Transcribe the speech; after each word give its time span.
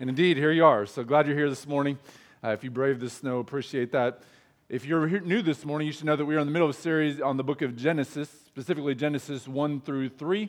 And 0.00 0.10
indeed, 0.10 0.36
here 0.36 0.50
you 0.50 0.64
are. 0.64 0.86
So 0.86 1.04
glad 1.04 1.26
you're 1.26 1.36
here 1.36 1.50
this 1.50 1.66
morning. 1.66 1.98
Uh, 2.42 2.48
if 2.48 2.64
you 2.64 2.70
braved 2.70 3.00
the 3.00 3.10
snow, 3.10 3.38
appreciate 3.38 3.92
that. 3.92 4.22
If 4.68 4.86
you're 4.86 5.06
new 5.20 5.42
this 5.42 5.64
morning, 5.64 5.86
you 5.86 5.92
should 5.92 6.06
know 6.06 6.16
that 6.16 6.24
we 6.24 6.34
are 6.34 6.38
in 6.38 6.46
the 6.46 6.52
middle 6.52 6.68
of 6.68 6.74
a 6.74 6.80
series 6.80 7.20
on 7.20 7.36
the 7.36 7.44
book 7.44 7.62
of 7.62 7.76
Genesis, 7.76 8.30
specifically 8.46 8.94
Genesis 8.94 9.46
1 9.46 9.82
through 9.82 10.08
3. 10.08 10.48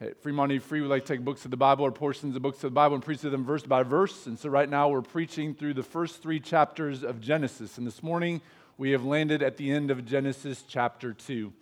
At 0.00 0.20
Free 0.22 0.32
Money 0.32 0.58
Free, 0.58 0.80
we 0.80 0.88
like 0.88 1.04
to 1.04 1.14
take 1.14 1.24
books 1.24 1.44
of 1.44 1.50
the 1.50 1.56
Bible 1.56 1.84
or 1.84 1.92
portions 1.92 2.34
of 2.34 2.42
books 2.42 2.56
of 2.56 2.70
the 2.70 2.70
Bible 2.70 2.94
and 2.94 3.04
preach 3.04 3.20
to 3.20 3.30
them 3.30 3.44
verse 3.44 3.62
by 3.62 3.82
verse. 3.82 4.26
And 4.26 4.38
so 4.38 4.48
right 4.48 4.68
now 4.68 4.88
we're 4.88 5.02
preaching 5.02 5.54
through 5.54 5.74
the 5.74 5.82
first 5.82 6.22
three 6.22 6.40
chapters 6.40 7.04
of 7.04 7.20
Genesis. 7.20 7.76
And 7.76 7.86
this 7.86 8.02
morning 8.02 8.40
we 8.78 8.92
have 8.92 9.04
landed 9.04 9.42
at 9.42 9.58
the 9.58 9.70
end 9.70 9.90
of 9.90 10.06
Genesis 10.06 10.64
chapter 10.66 11.12
2. 11.12 11.52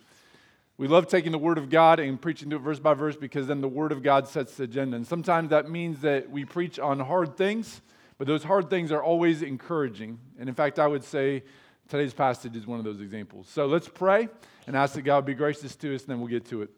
We 0.81 0.87
love 0.87 1.05
taking 1.05 1.31
the 1.31 1.37
Word 1.37 1.59
of 1.59 1.69
God 1.69 1.99
and 1.99 2.19
preaching 2.19 2.49
to 2.49 2.55
it 2.55 2.59
verse 2.63 2.79
by 2.79 2.95
verse 2.95 3.15
because 3.15 3.45
then 3.45 3.61
the 3.61 3.67
Word 3.67 3.91
of 3.91 4.01
God 4.01 4.27
sets 4.27 4.57
the 4.57 4.63
agenda. 4.63 4.97
And 4.97 5.05
sometimes 5.05 5.51
that 5.51 5.69
means 5.69 6.01
that 6.01 6.31
we 6.31 6.43
preach 6.43 6.79
on 6.79 6.99
hard 6.99 7.37
things, 7.37 7.81
but 8.17 8.25
those 8.25 8.43
hard 8.43 8.71
things 8.71 8.91
are 8.91 9.03
always 9.03 9.43
encouraging. 9.43 10.17
And 10.39 10.49
in 10.49 10.55
fact, 10.55 10.79
I 10.79 10.87
would 10.87 11.03
say 11.03 11.43
today's 11.87 12.15
passage 12.15 12.55
is 12.55 12.65
one 12.65 12.79
of 12.79 12.83
those 12.83 12.99
examples. 12.99 13.47
So 13.47 13.67
let's 13.67 13.87
pray 13.87 14.27
and 14.65 14.75
ask 14.75 14.95
that 14.95 15.03
God 15.03 15.23
be 15.23 15.35
gracious 15.35 15.75
to 15.75 15.93
us, 15.93 16.01
and 16.01 16.09
then 16.09 16.19
we'll 16.19 16.29
get 16.29 16.45
to 16.45 16.63
it. 16.63 16.71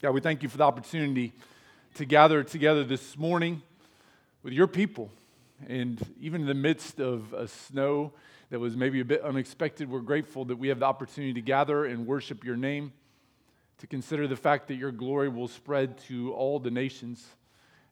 God, 0.00 0.12
we 0.12 0.20
thank 0.20 0.44
you 0.44 0.48
for 0.48 0.58
the 0.58 0.62
opportunity 0.62 1.32
to 1.94 2.04
gather 2.04 2.44
together 2.44 2.84
this 2.84 3.18
morning 3.18 3.62
with 4.44 4.52
your 4.52 4.68
people. 4.68 5.10
And 5.66 6.00
even 6.20 6.42
in 6.42 6.46
the 6.46 6.54
midst 6.54 7.00
of 7.00 7.32
a 7.32 7.48
snow 7.48 8.12
that 8.50 8.60
was 8.60 8.76
maybe 8.76 9.00
a 9.00 9.04
bit 9.04 9.22
unexpected, 9.22 9.90
we're 9.90 10.02
grateful 10.02 10.44
that 10.44 10.56
we 10.56 10.68
have 10.68 10.78
the 10.78 10.86
opportunity 10.86 11.32
to 11.32 11.42
gather 11.42 11.84
and 11.84 12.06
worship 12.06 12.44
your 12.44 12.54
name 12.54 12.92
to 13.78 13.86
consider 13.86 14.26
the 14.26 14.36
fact 14.36 14.68
that 14.68 14.74
your 14.74 14.92
glory 14.92 15.28
will 15.28 15.48
spread 15.48 15.98
to 15.98 16.32
all 16.34 16.58
the 16.58 16.70
nations, 16.70 17.26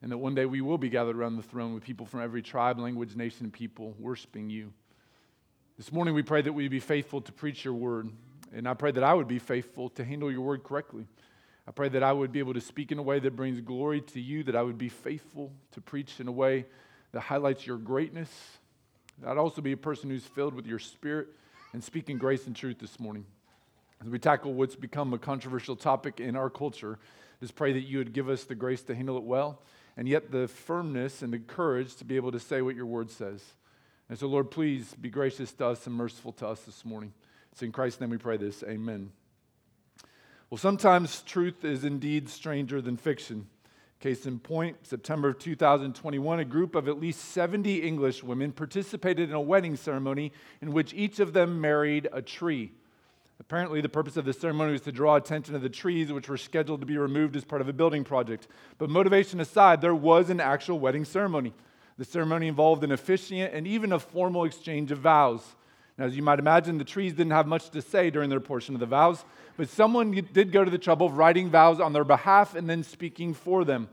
and 0.02 0.10
that 0.12 0.18
one 0.18 0.34
day 0.34 0.44
we 0.44 0.60
will 0.60 0.78
be 0.78 0.88
gathered 0.88 1.16
around 1.16 1.36
the 1.36 1.42
throne 1.42 1.74
with 1.74 1.82
people 1.82 2.06
from 2.06 2.20
every 2.20 2.42
tribe, 2.42 2.78
language, 2.78 3.16
nation, 3.16 3.44
and 3.44 3.52
people 3.52 3.94
worshiping 3.98 4.50
you. 4.50 4.72
This 5.76 5.92
morning 5.92 6.14
we 6.14 6.22
pray 6.22 6.42
that 6.42 6.52
we 6.52 6.68
be 6.68 6.80
faithful 6.80 7.20
to 7.20 7.32
preach 7.32 7.64
your 7.64 7.74
word, 7.74 8.10
and 8.52 8.68
I 8.68 8.74
pray 8.74 8.90
that 8.92 9.04
I 9.04 9.14
would 9.14 9.28
be 9.28 9.38
faithful 9.38 9.88
to 9.90 10.04
handle 10.04 10.30
your 10.30 10.40
word 10.40 10.64
correctly. 10.64 11.06
I 11.68 11.70
pray 11.72 11.88
that 11.90 12.02
I 12.02 12.12
would 12.12 12.32
be 12.32 12.38
able 12.38 12.54
to 12.54 12.60
speak 12.60 12.92
in 12.92 12.98
a 12.98 13.02
way 13.02 13.18
that 13.18 13.34
brings 13.34 13.60
glory 13.60 14.00
to 14.00 14.20
you, 14.20 14.44
that 14.44 14.56
I 14.56 14.62
would 14.62 14.78
be 14.78 14.88
faithful 14.88 15.52
to 15.72 15.80
preach 15.80 16.20
in 16.20 16.28
a 16.28 16.32
way 16.32 16.66
that 17.12 17.20
highlights 17.20 17.66
your 17.66 17.78
greatness. 17.78 18.30
I'd 19.26 19.38
also 19.38 19.62
be 19.62 19.72
a 19.72 19.76
person 19.76 20.10
who's 20.10 20.26
filled 20.26 20.54
with 20.54 20.66
your 20.66 20.78
spirit 20.78 21.28
and 21.72 21.82
speaking 21.82 22.18
grace 22.18 22.46
and 22.46 22.54
truth 22.54 22.78
this 22.78 23.00
morning. 23.00 23.24
As 24.02 24.08
we 24.08 24.18
tackle 24.18 24.52
what's 24.52 24.76
become 24.76 25.12
a 25.14 25.18
controversial 25.18 25.76
topic 25.76 26.20
in 26.20 26.36
our 26.36 26.50
culture, 26.50 26.98
just 27.40 27.54
pray 27.54 27.72
that 27.72 27.80
you 27.80 27.98
would 27.98 28.12
give 28.12 28.28
us 28.28 28.44
the 28.44 28.54
grace 28.54 28.82
to 28.82 28.94
handle 28.94 29.16
it 29.16 29.24
well, 29.24 29.62
and 29.96 30.08
yet 30.08 30.30
the 30.30 30.48
firmness 30.48 31.22
and 31.22 31.32
the 31.32 31.38
courage 31.38 31.96
to 31.96 32.04
be 32.04 32.16
able 32.16 32.32
to 32.32 32.40
say 32.40 32.62
what 32.62 32.76
your 32.76 32.86
word 32.86 33.10
says. 33.10 33.42
And 34.08 34.18
so, 34.18 34.26
Lord, 34.26 34.50
please 34.50 34.94
be 35.00 35.10
gracious 35.10 35.52
to 35.54 35.66
us 35.66 35.86
and 35.86 35.96
merciful 35.96 36.32
to 36.32 36.46
us 36.46 36.60
this 36.60 36.84
morning. 36.84 37.12
It's 37.52 37.62
in 37.62 37.72
Christ's 37.72 38.00
name 38.00 38.10
we 38.10 38.18
pray 38.18 38.36
this. 38.36 38.62
Amen. 38.62 39.10
Well, 40.50 40.58
sometimes 40.58 41.22
truth 41.22 41.64
is 41.64 41.84
indeed 41.84 42.28
stranger 42.28 42.80
than 42.80 42.96
fiction. 42.96 43.48
Case 43.98 44.26
in 44.26 44.38
point, 44.38 44.76
September 44.82 45.30
of 45.30 45.38
2021, 45.38 46.38
a 46.38 46.44
group 46.44 46.74
of 46.74 46.86
at 46.86 47.00
least 47.00 47.30
70 47.32 47.82
English 47.82 48.22
women 48.22 48.52
participated 48.52 49.30
in 49.30 49.34
a 49.34 49.40
wedding 49.40 49.74
ceremony 49.74 50.32
in 50.60 50.72
which 50.72 50.92
each 50.94 51.18
of 51.18 51.32
them 51.32 51.60
married 51.60 52.08
a 52.12 52.20
tree. 52.22 52.72
Apparently, 53.38 53.80
the 53.80 53.88
purpose 53.88 54.16
of 54.16 54.24
the 54.24 54.32
ceremony 54.32 54.72
was 54.72 54.80
to 54.82 54.92
draw 54.92 55.16
attention 55.16 55.52
to 55.52 55.60
the 55.60 55.68
trees 55.68 56.10
which 56.10 56.28
were 56.28 56.38
scheduled 56.38 56.80
to 56.80 56.86
be 56.86 56.96
removed 56.96 57.36
as 57.36 57.44
part 57.44 57.60
of 57.60 57.68
a 57.68 57.72
building 57.72 58.02
project. 58.02 58.48
But 58.78 58.90
motivation 58.90 59.40
aside, 59.40 59.80
there 59.80 59.94
was 59.94 60.30
an 60.30 60.40
actual 60.40 60.78
wedding 60.78 61.04
ceremony. 61.04 61.52
The 61.98 62.04
ceremony 62.04 62.48
involved 62.48 62.82
an 62.82 62.92
officiant 62.92 63.54
and 63.54 63.66
even 63.66 63.92
a 63.92 63.98
formal 63.98 64.44
exchange 64.44 64.90
of 64.90 64.98
vows. 64.98 65.54
Now, 65.98 66.06
as 66.06 66.16
you 66.16 66.22
might 66.22 66.38
imagine, 66.38 66.78
the 66.78 66.84
trees 66.84 67.12
didn't 67.12 67.32
have 67.32 67.46
much 67.46 67.70
to 67.70 67.80
say 67.80 68.10
during 68.10 68.28
their 68.28 68.40
portion 68.40 68.74
of 68.74 68.80
the 68.80 68.86
vows, 68.86 69.24
but 69.56 69.68
someone 69.68 70.12
did 70.32 70.52
go 70.52 70.64
to 70.64 70.70
the 70.70 70.78
trouble 70.78 71.06
of 71.06 71.16
writing 71.16 71.48
vows 71.48 71.80
on 71.80 71.92
their 71.92 72.04
behalf 72.04 72.54
and 72.54 72.68
then 72.68 72.82
speaking 72.82 73.32
for 73.32 73.64
them. 73.64 73.88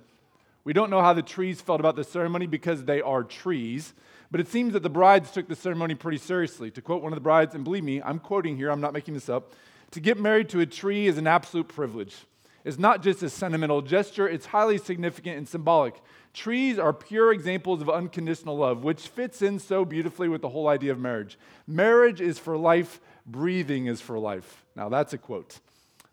We 0.65 0.73
don't 0.73 0.89
know 0.89 1.01
how 1.01 1.13
the 1.13 1.21
trees 1.21 1.59
felt 1.61 1.79
about 1.79 1.95
the 1.95 2.03
ceremony 2.03 2.47
because 2.47 2.85
they 2.85 3.01
are 3.01 3.23
trees, 3.23 3.93
but 4.31 4.39
it 4.39 4.47
seems 4.47 4.73
that 4.73 4.83
the 4.83 4.89
brides 4.89 5.31
took 5.31 5.47
the 5.47 5.55
ceremony 5.55 5.95
pretty 5.95 6.17
seriously. 6.17 6.71
To 6.71 6.81
quote 6.81 7.03
one 7.03 7.11
of 7.11 7.17
the 7.17 7.21
brides, 7.21 7.53
and 7.53 7.63
believe 7.63 7.83
me, 7.83 8.01
I'm 8.01 8.19
quoting 8.19 8.55
here, 8.55 8.71
I'm 8.71 8.81
not 8.81 8.93
making 8.93 9.13
this 9.13 9.29
up. 9.29 9.53
To 9.91 9.99
get 9.99 10.19
married 10.19 10.49
to 10.49 10.61
a 10.61 10.65
tree 10.65 11.07
is 11.07 11.17
an 11.17 11.27
absolute 11.27 11.67
privilege. 11.67 12.15
It's 12.63 12.79
not 12.79 13.03
just 13.03 13.21
a 13.23 13.29
sentimental 13.29 13.81
gesture, 13.81 14.27
it's 14.27 14.45
highly 14.45 14.77
significant 14.77 15.37
and 15.37 15.47
symbolic. 15.47 16.01
Trees 16.33 16.79
are 16.79 16.93
pure 16.93 17.33
examples 17.33 17.81
of 17.81 17.89
unconditional 17.89 18.57
love, 18.57 18.83
which 18.83 19.07
fits 19.07 19.41
in 19.41 19.59
so 19.59 19.83
beautifully 19.83 20.29
with 20.29 20.41
the 20.41 20.49
whole 20.49 20.69
idea 20.69 20.93
of 20.93 20.99
marriage. 20.99 21.37
Marriage 21.67 22.21
is 22.21 22.39
for 22.39 22.57
life, 22.57 23.01
breathing 23.25 23.87
is 23.87 23.99
for 23.99 24.17
life. 24.17 24.63
Now, 24.75 24.87
that's 24.89 25.13
a 25.13 25.17
quote. 25.17 25.59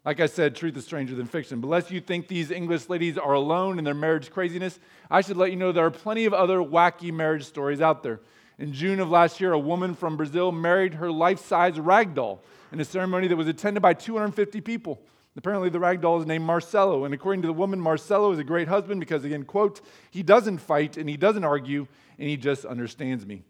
Like 0.05 0.21
I 0.21 0.27
said, 0.27 0.57
truth 0.57 0.77
is 0.77 0.85
stranger 0.85 1.15
than 1.15 1.27
fiction. 1.27 1.61
But 1.61 1.69
lest 1.69 1.91
you 1.91 2.01
think 2.01 2.27
these 2.27 2.51
English 2.51 2.89
ladies 2.89 3.19
are 3.19 3.35
alone 3.35 3.79
in 3.79 3.85
their 3.85 3.95
marriage 3.95 4.31
craziness, 4.31 4.79
I 5.11 5.21
should 5.21 5.37
let 5.37 5.51
you 5.51 5.57
know 5.57 5.73
there 5.73 5.85
are 5.85 5.91
plenty 5.91 6.25
of 6.25 6.33
other 6.33 6.59
wacky 6.59 7.13
marriage 7.13 7.45
stories 7.45 7.83
out 7.83 8.03
there. 8.03 8.21
In 8.59 8.73
June 8.73 9.01
of 9.01 9.11
last 9.11 9.41
year, 9.41 9.53
a 9.53 9.59
woman 9.59 9.95
from 9.95 10.17
Brazil 10.17 10.53
married 10.53 10.95
her 10.95 11.11
life 11.11 11.41
size 11.41 11.79
rag 11.79 12.15
doll 12.15 12.43
in 12.73 12.81
a 12.81 12.85
ceremony 12.85 13.29
that 13.29 13.37
was 13.37 13.49
attended 13.49 13.83
by 13.83 13.93
250 13.93 14.61
people. 14.63 15.01
Apparently, 15.37 15.69
the 15.69 15.79
rag 15.79 16.01
doll 16.01 16.21
is 16.21 16.27
named 16.27 16.45
Marcelo, 16.45 17.05
and 17.05 17.15
according 17.15 17.43
to 17.43 17.47
the 17.47 17.53
woman, 17.53 17.81
Marcelo 17.81 18.33
is 18.33 18.39
a 18.39 18.45
great 18.45 18.69
husband 18.69 19.01
because, 19.01 19.25
again, 19.25 19.45
quote, 19.45 19.81
he 20.11 20.23
doesn't 20.23 20.59
fight 20.59 20.97
and 20.97 21.09
he 21.09 21.17
doesn't 21.17 21.45
argue 21.45 21.87
and 22.19 22.29
he 22.29 22.37
just 22.37 22.65
understands 22.65 23.25
me. 23.25 23.45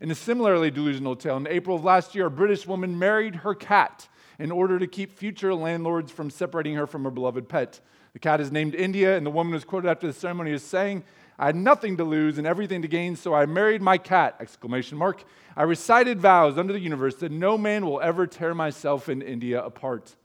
In 0.00 0.10
a 0.10 0.14
similarly 0.14 0.70
delusional 0.70 1.16
tale, 1.16 1.36
in 1.36 1.46
April 1.46 1.76
of 1.76 1.84
last 1.84 2.14
year, 2.14 2.26
a 2.26 2.30
British 2.30 2.66
woman 2.66 2.98
married 2.98 3.36
her 3.36 3.54
cat 3.54 4.08
in 4.42 4.50
order 4.50 4.76
to 4.76 4.88
keep 4.88 5.16
future 5.16 5.54
landlords 5.54 6.10
from 6.10 6.28
separating 6.28 6.74
her 6.74 6.84
from 6.84 7.04
her 7.04 7.12
beloved 7.12 7.48
pet. 7.48 7.78
The 8.12 8.18
cat 8.18 8.40
is 8.40 8.50
named 8.50 8.74
India, 8.74 9.16
and 9.16 9.24
the 9.24 9.30
woman 9.30 9.52
was 9.52 9.62
quoted 9.62 9.88
after 9.88 10.08
the 10.08 10.12
ceremony 10.12 10.52
as 10.52 10.64
saying, 10.64 11.04
I 11.38 11.46
had 11.46 11.54
nothing 11.54 11.96
to 11.98 12.04
lose 12.04 12.38
and 12.38 12.46
everything 12.46 12.82
to 12.82 12.88
gain, 12.88 13.14
so 13.14 13.34
I 13.34 13.46
married 13.46 13.82
my 13.82 13.98
cat! 13.98 14.34
Exclamation 14.40 14.98
mark. 14.98 15.22
I 15.56 15.62
recited 15.62 16.20
vows 16.20 16.58
under 16.58 16.72
the 16.72 16.80
universe 16.80 17.14
that 17.16 17.30
no 17.30 17.56
man 17.56 17.86
will 17.86 18.00
ever 18.00 18.26
tear 18.26 18.52
myself 18.52 19.08
and 19.08 19.22
India 19.22 19.62
apart. 19.62 20.16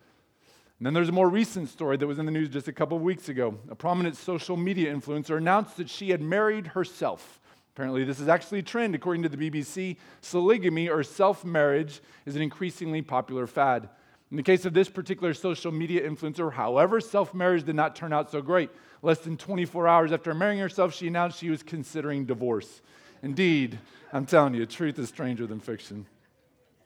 And 0.80 0.88
then 0.88 0.96
there's 0.96 1.10
a 1.10 1.12
more 1.12 1.30
recent 1.30 1.70
story 1.70 1.98
that 1.98 2.08
was 2.08 2.18
in 2.18 2.26
the 2.26 2.32
news 2.32 2.50
just 2.50 2.68
a 2.68 2.74
couple 2.74 2.98
of 2.98 3.04
weeks 3.04 3.30
ago. 3.30 3.60
A 3.70 3.76
prominent 3.76 4.18
social 4.18 4.58
media 4.58 4.92
influencer 4.92 5.38
announced 5.38 5.78
that 5.78 5.92
she 5.92 6.10
had 6.10 6.24
married 6.24 6.66
herself. 6.66 7.40
Apparently, 7.76 8.04
this 8.04 8.20
is 8.20 8.28
actually 8.28 8.58
a 8.58 8.64
trend, 8.64 8.96
according 8.96 9.22
to 9.22 9.30
the 9.30 9.38
BBC. 9.38 9.98
Sologamy 10.24 10.90
or 10.90 11.04
self 11.04 11.46
marriage 11.46 12.02
is 12.26 12.36
an 12.36 12.42
increasingly 12.42 13.04
popular 13.04 13.46
fad. 13.46 13.90
In 14.30 14.38
the 14.38 14.44
case 14.44 14.66
of 14.66 14.74
this 14.74 14.90
particular 14.90 15.34
social 15.34 15.72
media 15.72 16.08
influencer, 16.08 16.52
however, 16.52 17.00
self 17.00 17.34
marriage 17.34 17.64
did 17.64 17.76
not 17.76 17.96
turn 17.96 18.12
out 18.12 18.30
so 18.30 18.42
great. 18.42 18.70
Less 19.02 19.20
than 19.20 19.38
24 19.38 19.88
hours 19.88 20.12
after 20.12 20.34
marrying 20.34 20.60
herself, 20.60 20.94
she 20.94 21.08
announced 21.08 21.40
she 21.40 21.50
was 21.50 21.64
considering 21.64 22.26
divorce. 22.26 22.82
Indeed, 23.24 23.80
I'm 24.12 24.26
telling 24.26 24.54
you, 24.54 24.66
truth 24.66 25.00
is 25.00 25.10
stranger 25.10 25.48
than 25.48 25.60
fiction. 25.60 26.06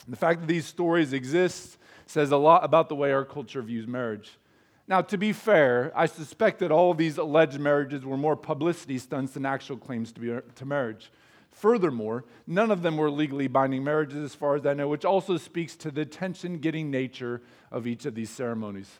The 0.08 0.18
fact 0.18 0.42
that 0.42 0.48
these 0.48 0.66
stories 0.66 1.14
exist 1.14 1.78
says 2.06 2.32
a 2.32 2.38
lot 2.38 2.64
about 2.64 2.90
the 2.90 2.96
way 2.96 3.12
our 3.12 3.26
culture 3.26 3.62
views 3.62 3.88
marriage. 3.88 4.32
Now, 4.88 5.02
to 5.02 5.18
be 5.18 5.32
fair, 5.32 5.92
I 5.96 6.06
suspect 6.08 6.60
that 6.60 6.72
all 6.72 6.92
of 6.92 6.98
these 6.98 7.18
alleged 7.18 7.60
marriages 7.60 8.04
were 8.04 8.18
more 8.18 8.36
publicity 8.36 8.98
stunts 8.98 9.34
than 9.34 9.46
actual 9.46 9.78
claims 9.78 10.12
to, 10.14 10.20
be, 10.20 10.38
to 10.56 10.66
marriage. 10.66 11.12
Furthermore, 11.52 12.26
none 12.48 12.72
of 12.72 12.82
them 12.82 12.98
were 12.98 13.12
legally 13.12 13.48
binding 13.48 13.84
marriages, 13.84 14.24
as 14.24 14.36
far 14.36 14.56
as 14.56 14.66
I 14.66 14.74
know, 14.74 14.88
which 14.88 15.06
also 15.06 15.38
speaks 15.38 15.76
to 15.78 15.92
the 15.92 16.06
tension 16.06 16.60
getting 16.60 16.90
nature 16.90 17.42
of 17.72 17.86
each 17.86 18.06
of 18.06 18.16
these 18.16 18.30
ceremonies. 18.30 19.00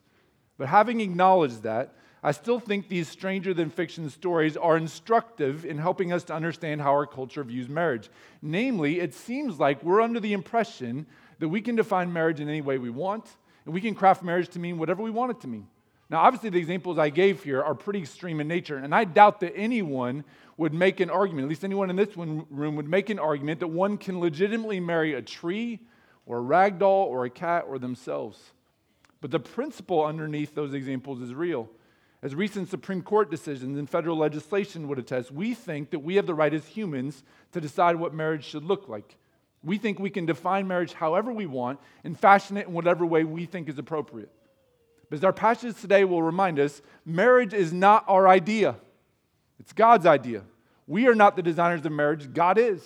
But 0.58 0.68
having 0.68 1.02
acknowledged 1.02 1.64
that, 1.64 1.96
I 2.24 2.34
still 2.34 2.60
think 2.60 2.88
these 2.88 3.08
stranger 3.08 3.52
than 3.54 3.72
fiction 3.72 4.08
stories 4.10 4.56
are 4.56 4.78
instructive 4.78 5.66
in 5.66 5.80
helping 5.80 6.14
us 6.14 6.24
to 6.26 6.36
understand 6.36 6.82
how 6.82 6.92
our 6.92 7.08
culture 7.08 7.44
views 7.44 7.68
marriage. 7.68 8.10
Namely, 8.44 9.00
it 9.00 9.16
seems 9.16 9.60
like 9.60 9.82
we're 9.82 10.02
under 10.02 10.20
the 10.20 10.34
impression 10.34 11.08
that 11.40 11.50
we 11.50 11.62
can 11.62 11.76
define 11.76 12.14
marriage 12.14 12.40
in 12.40 12.48
any 12.48 12.62
way 12.62 12.78
we 12.78 12.92
want, 12.92 13.26
and 13.66 13.74
we 13.74 13.82
can 13.82 13.96
craft 13.96 14.22
marriage 14.22 14.50
to 14.50 14.60
mean 14.60 14.78
whatever 14.78 15.02
we 15.02 15.10
want 15.10 15.32
it 15.32 15.42
to 15.42 15.48
mean. 15.48 15.68
Now, 16.12 16.20
obviously, 16.20 16.50
the 16.50 16.60
examples 16.60 17.00
I 17.00 17.10
gave 17.10 17.42
here 17.42 17.64
are 17.64 17.74
pretty 17.74 18.00
extreme 18.00 18.42
in 18.42 18.48
nature, 18.50 18.76
and 18.76 18.94
I 18.94 19.06
doubt 19.06 19.40
that 19.40 19.56
anyone 19.56 20.26
would 20.58 20.74
make 20.74 21.00
an 21.00 21.10
argument, 21.10 21.46
at 21.46 21.50
least 21.50 21.64
anyone 21.64 21.90
in 21.90 21.96
this 21.96 22.18
room 22.18 22.76
would 22.76 22.90
make 22.90 23.10
an 23.10 23.18
argument 23.18 23.62
that 23.62 23.68
one 23.68 23.98
can 23.98 24.20
legitimately 24.20 24.82
marry 24.82 25.14
a 25.14 25.22
tree 25.22 25.80
or 26.26 26.40
a 26.40 26.42
rag 26.42 26.80
doll 26.80 27.06
or 27.06 27.24
a 27.24 27.30
cat 27.30 27.64
or 27.66 27.80
themselves. 27.80 28.52
But 29.22 29.32
the 29.32 29.40
principle 29.40 30.04
underneath 30.04 30.54
those 30.54 30.74
examples 30.74 31.22
is 31.22 31.34
real. 31.34 31.70
As 32.22 32.36
recent 32.36 32.68
Supreme 32.68 33.02
Court 33.02 33.32
decisions 33.32 33.80
and 33.80 33.90
federal 33.90 34.18
legislation 34.18 34.90
would 34.90 35.00
attest, 35.00 35.32
we 35.32 35.54
think 35.54 35.92
that 35.92 36.00
we 36.00 36.16
have 36.18 36.28
the 36.28 36.34
right 36.34 36.54
as 36.54 36.66
humans 36.66 37.24
to 37.54 37.62
decide 37.62 37.96
what 37.96 38.14
marriage 38.14 38.44
should 38.44 38.66
look 38.66 38.90
like. 38.90 39.16
We 39.64 39.78
think 39.78 39.98
we 39.98 40.10
can 40.10 40.26
define 40.26 40.68
marriage 40.68 40.92
however 40.92 41.32
we 41.32 41.46
want 41.46 41.80
and 42.04 42.20
fashion 42.20 42.58
it 42.58 42.68
in 42.68 42.74
whatever 42.74 43.06
way 43.06 43.24
we 43.24 43.46
think 43.46 43.70
is 43.70 43.80
appropriate. 43.80 44.30
But 45.12 45.18
as 45.18 45.24
our 45.26 45.34
passage 45.34 45.76
today 45.82 46.06
will 46.06 46.24
remind 46.24 46.58
us, 46.58 46.82
marriage 47.06 47.54
is 47.54 47.74
not 47.74 48.06
our 48.08 48.30
idea, 48.30 48.78
it's 49.60 49.74
God's 49.74 50.06
idea. 50.06 50.44
We 50.88 51.06
are 51.08 51.16
not 51.16 51.36
the 51.36 51.44
designers 51.44 51.86
of 51.86 51.92
marriage, 51.92 52.34
God 52.34 52.58
is. 52.58 52.82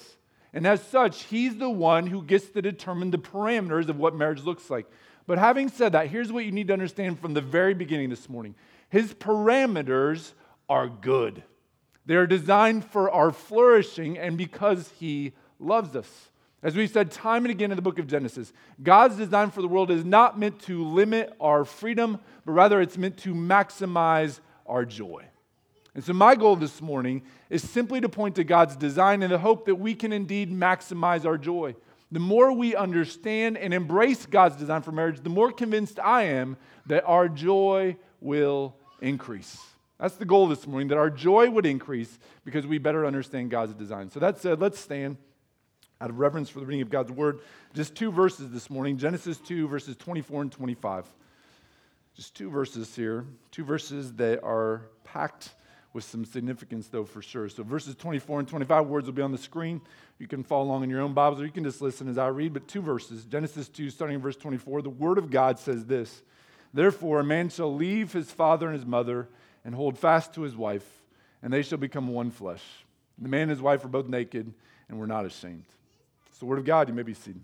And 0.51 0.65
as 0.65 0.81
such, 0.81 1.25
He's 1.25 1.57
the 1.57 1.69
one 1.69 2.07
who 2.07 2.23
gets 2.23 2.47
to 2.49 2.63
determine 2.63 3.11
the 3.11 3.19
parameters 3.19 3.89
of 3.89 3.97
what 3.97 4.15
marriage 4.15 4.43
looks 4.43 4.71
like. 4.71 4.87
But 5.27 5.37
having 5.37 5.69
said 5.69 5.91
that, 5.91 6.07
here's 6.07 6.31
what 6.31 6.45
you 6.45 6.51
need 6.51 6.67
to 6.67 6.73
understand 6.73 7.19
from 7.19 7.35
the 7.35 7.41
very 7.41 7.75
beginning 7.75 8.09
this 8.09 8.27
morning 8.27 8.55
His 8.89 9.13
parameters 9.13 10.31
are 10.67 10.87
good. 10.87 11.43
They 12.07 12.15
are 12.15 12.25
designed 12.25 12.85
for 12.85 13.11
our 13.11 13.31
flourishing 13.31 14.17
and 14.17 14.35
because 14.35 14.89
He 14.97 15.33
loves 15.59 15.95
us. 15.95 16.31
As 16.65 16.75
we've 16.75 16.89
said 16.89 17.11
time 17.11 17.45
and 17.45 17.51
again 17.51 17.71
in 17.71 17.75
the 17.75 17.83
book 17.83 17.99
of 17.99 18.07
Genesis, 18.07 18.51
God's 18.81 19.17
design 19.17 19.51
for 19.51 19.61
the 19.61 19.67
world 19.67 19.91
is 19.91 20.03
not 20.03 20.39
meant 20.39 20.59
to 20.61 20.83
limit 20.83 21.31
our 21.39 21.63
freedom, 21.63 22.19
but 22.43 22.53
rather 22.53 22.81
it's 22.81 22.97
meant 22.97 23.17
to 23.17 23.35
maximize 23.35 24.39
our 24.65 24.83
joy. 24.83 25.25
And 25.93 26.03
so, 26.03 26.13
my 26.13 26.33
goal 26.33 26.55
this 26.55 26.81
morning 26.81 27.21
is 27.51 27.61
simply 27.61 28.01
to 28.01 28.09
point 28.09 28.37
to 28.37 28.43
God's 28.43 28.75
design 28.75 29.21
in 29.21 29.29
the 29.29 29.37
hope 29.37 29.65
that 29.67 29.75
we 29.75 29.93
can 29.93 30.11
indeed 30.11 30.51
maximize 30.51 31.23
our 31.23 31.37
joy. 31.37 31.75
The 32.11 32.19
more 32.19 32.51
we 32.51 32.75
understand 32.75 33.59
and 33.59 33.71
embrace 33.71 34.25
God's 34.25 34.55
design 34.55 34.81
for 34.81 34.91
marriage, 34.91 35.21
the 35.21 35.29
more 35.29 35.51
convinced 35.51 35.99
I 35.99 36.23
am 36.23 36.57
that 36.87 37.03
our 37.05 37.29
joy 37.29 37.95
will 38.21 38.75
increase. 39.01 39.61
That's 39.99 40.15
the 40.15 40.25
goal 40.25 40.47
this 40.47 40.65
morning, 40.65 40.87
that 40.87 40.97
our 40.97 41.11
joy 41.11 41.47
would 41.47 41.67
increase 41.67 42.17
because 42.43 42.65
we 42.65 42.79
better 42.79 43.05
understand 43.05 43.51
God's 43.51 43.75
design. 43.75 44.09
So, 44.09 44.19
that 44.19 44.39
said, 44.39 44.59
let's 44.59 44.79
stand 44.79 45.17
out 46.01 46.09
of 46.09 46.19
reverence 46.19 46.49
for 46.49 46.59
the 46.59 46.65
reading 46.65 46.81
of 46.81 46.89
God's 46.89 47.11
word. 47.11 47.39
Just 47.73 47.95
two 47.95 48.11
verses 48.11 48.51
this 48.51 48.69
morning 48.69 48.97
Genesis 48.97 49.37
2, 49.37 49.67
verses 49.67 49.95
24 49.97 50.43
and 50.43 50.51
25. 50.51 51.05
Just 52.15 52.35
two 52.35 52.49
verses 52.49 52.95
here, 52.95 53.25
two 53.51 53.63
verses 53.63 54.13
that 54.13 54.41
are 54.43 54.83
packed 55.03 55.49
with 55.93 56.03
some 56.03 56.25
significance, 56.25 56.87
though, 56.87 57.05
for 57.05 57.21
sure. 57.21 57.47
So, 57.49 57.63
verses 57.63 57.95
24 57.95 58.39
and 58.39 58.47
25 58.47 58.87
words 58.87 59.05
will 59.05 59.13
be 59.13 59.21
on 59.21 59.31
the 59.31 59.37
screen. 59.37 59.81
You 60.19 60.27
can 60.27 60.43
follow 60.43 60.63
along 60.63 60.83
in 60.83 60.89
your 60.89 61.01
own 61.01 61.13
Bibles 61.13 61.41
or 61.41 61.45
you 61.45 61.51
can 61.51 61.63
just 61.63 61.81
listen 61.81 62.07
as 62.09 62.17
I 62.17 62.27
read. 62.27 62.53
But 62.53 62.67
two 62.67 62.81
verses 62.81 63.25
Genesis 63.25 63.69
2, 63.69 63.89
starting 63.89 64.15
in 64.15 64.21
verse 64.21 64.37
24, 64.37 64.81
the 64.81 64.89
Word 64.89 65.17
of 65.17 65.29
God 65.29 65.59
says 65.59 65.85
this 65.85 66.21
Therefore, 66.73 67.21
a 67.21 67.23
man 67.23 67.49
shall 67.49 67.73
leave 67.73 68.11
his 68.11 68.31
father 68.31 68.67
and 68.67 68.75
his 68.75 68.85
mother 68.85 69.29
and 69.63 69.73
hold 69.73 69.97
fast 69.97 70.33
to 70.33 70.41
his 70.41 70.55
wife, 70.55 70.85
and 71.41 71.51
they 71.51 71.61
shall 71.61 71.77
become 71.77 72.09
one 72.09 72.31
flesh. 72.31 72.63
The 73.17 73.29
man 73.29 73.43
and 73.43 73.51
his 73.51 73.61
wife 73.61 73.83
are 73.85 73.89
both 73.89 74.07
naked 74.07 74.53
and 74.89 74.99
were 74.99 75.07
not 75.07 75.25
ashamed. 75.25 75.65
It's 76.35 76.41
the 76.41 76.47
Word 76.47 76.59
of 76.59 76.65
God. 76.65 76.89
You 76.89 76.93
may 76.93 77.03
be 77.03 77.13
seated. 77.13 77.39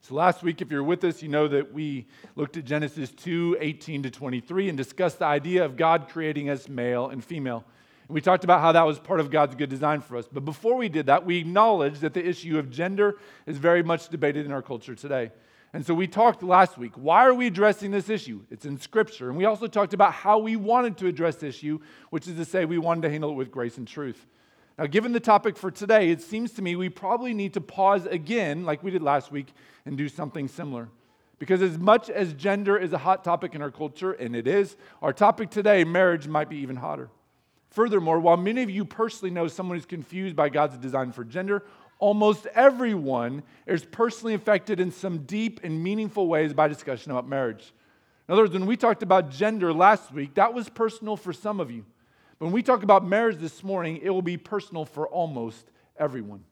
So, 0.00 0.14
last 0.14 0.42
week, 0.42 0.62
if 0.62 0.70
you're 0.70 0.82
with 0.82 1.04
us, 1.04 1.22
you 1.22 1.28
know 1.28 1.46
that 1.48 1.74
we 1.74 2.06
looked 2.36 2.56
at 2.56 2.64
Genesis 2.64 3.10
2 3.10 3.58
18 3.60 4.04
to 4.04 4.10
23 4.10 4.70
and 4.70 4.78
discussed 4.78 5.18
the 5.18 5.26
idea 5.26 5.62
of 5.62 5.76
God 5.76 6.08
creating 6.08 6.48
us 6.48 6.70
male 6.70 7.10
and 7.10 7.22
female. 7.22 7.62
And 8.08 8.14
we 8.14 8.22
talked 8.22 8.44
about 8.44 8.62
how 8.62 8.72
that 8.72 8.86
was 8.86 8.98
part 8.98 9.20
of 9.20 9.30
God's 9.30 9.56
good 9.56 9.68
design 9.68 10.00
for 10.00 10.16
us. 10.16 10.26
But 10.26 10.46
before 10.46 10.76
we 10.76 10.88
did 10.88 11.04
that, 11.04 11.26
we 11.26 11.36
acknowledged 11.36 12.00
that 12.00 12.14
the 12.14 12.26
issue 12.26 12.58
of 12.58 12.70
gender 12.70 13.18
is 13.44 13.58
very 13.58 13.82
much 13.82 14.08
debated 14.08 14.46
in 14.46 14.52
our 14.52 14.62
culture 14.62 14.94
today. 14.94 15.30
And 15.74 15.84
so 15.84 15.92
we 15.92 16.06
talked 16.06 16.42
last 16.42 16.78
week 16.78 16.92
why 16.94 17.26
are 17.26 17.34
we 17.34 17.46
addressing 17.46 17.90
this 17.90 18.08
issue? 18.08 18.40
It's 18.50 18.64
in 18.64 18.80
Scripture. 18.80 19.28
And 19.28 19.36
we 19.36 19.44
also 19.44 19.66
talked 19.66 19.92
about 19.92 20.14
how 20.14 20.38
we 20.38 20.56
wanted 20.56 20.96
to 20.96 21.08
address 21.08 21.36
this 21.36 21.56
issue, 21.56 21.78
which 22.08 22.26
is 22.26 22.36
to 22.36 22.46
say, 22.46 22.64
we 22.64 22.78
wanted 22.78 23.02
to 23.02 23.10
handle 23.10 23.32
it 23.32 23.34
with 23.34 23.50
grace 23.50 23.76
and 23.76 23.86
truth. 23.86 24.26
Now, 24.78 24.86
given 24.86 25.12
the 25.12 25.20
topic 25.20 25.56
for 25.56 25.70
today, 25.70 26.10
it 26.10 26.20
seems 26.20 26.52
to 26.52 26.62
me 26.62 26.74
we 26.74 26.88
probably 26.88 27.32
need 27.32 27.54
to 27.54 27.60
pause 27.60 28.06
again, 28.06 28.64
like 28.64 28.82
we 28.82 28.90
did 28.90 29.02
last 29.02 29.30
week, 29.30 29.52
and 29.86 29.96
do 29.96 30.08
something 30.08 30.48
similar. 30.48 30.88
Because 31.38 31.62
as 31.62 31.78
much 31.78 32.10
as 32.10 32.32
gender 32.32 32.76
is 32.76 32.92
a 32.92 32.98
hot 32.98 33.22
topic 33.22 33.54
in 33.54 33.62
our 33.62 33.70
culture, 33.70 34.12
and 34.12 34.34
it 34.34 34.48
is, 34.48 34.76
our 35.00 35.12
topic 35.12 35.50
today, 35.50 35.84
marriage, 35.84 36.26
might 36.26 36.48
be 36.48 36.56
even 36.56 36.76
hotter. 36.76 37.08
Furthermore, 37.70 38.18
while 38.18 38.36
many 38.36 38.62
of 38.62 38.70
you 38.70 38.84
personally 38.84 39.30
know 39.30 39.46
someone 39.46 39.76
who's 39.76 39.86
confused 39.86 40.34
by 40.34 40.48
God's 40.48 40.76
design 40.78 41.12
for 41.12 41.24
gender, 41.24 41.64
almost 41.98 42.46
everyone 42.46 43.42
is 43.66 43.84
personally 43.84 44.34
affected 44.34 44.80
in 44.80 44.90
some 44.90 45.18
deep 45.18 45.60
and 45.62 45.82
meaningful 45.82 46.26
ways 46.26 46.52
by 46.52 46.66
discussion 46.66 47.12
about 47.12 47.28
marriage. 47.28 47.72
In 48.28 48.32
other 48.32 48.42
words, 48.42 48.54
when 48.54 48.66
we 48.66 48.76
talked 48.76 49.02
about 49.02 49.30
gender 49.30 49.72
last 49.72 50.12
week, 50.12 50.34
that 50.34 50.54
was 50.54 50.68
personal 50.68 51.16
for 51.16 51.32
some 51.32 51.60
of 51.60 51.70
you. 51.70 51.84
When 52.44 52.52
we 52.52 52.62
talk 52.62 52.82
about 52.82 53.06
marriage 53.06 53.38
this 53.38 53.64
morning, 53.64 54.00
it 54.02 54.10
will 54.10 54.20
be 54.20 54.36
personal 54.36 54.84
for 54.84 55.08
almost 55.08 55.70
everyone. 55.98 56.44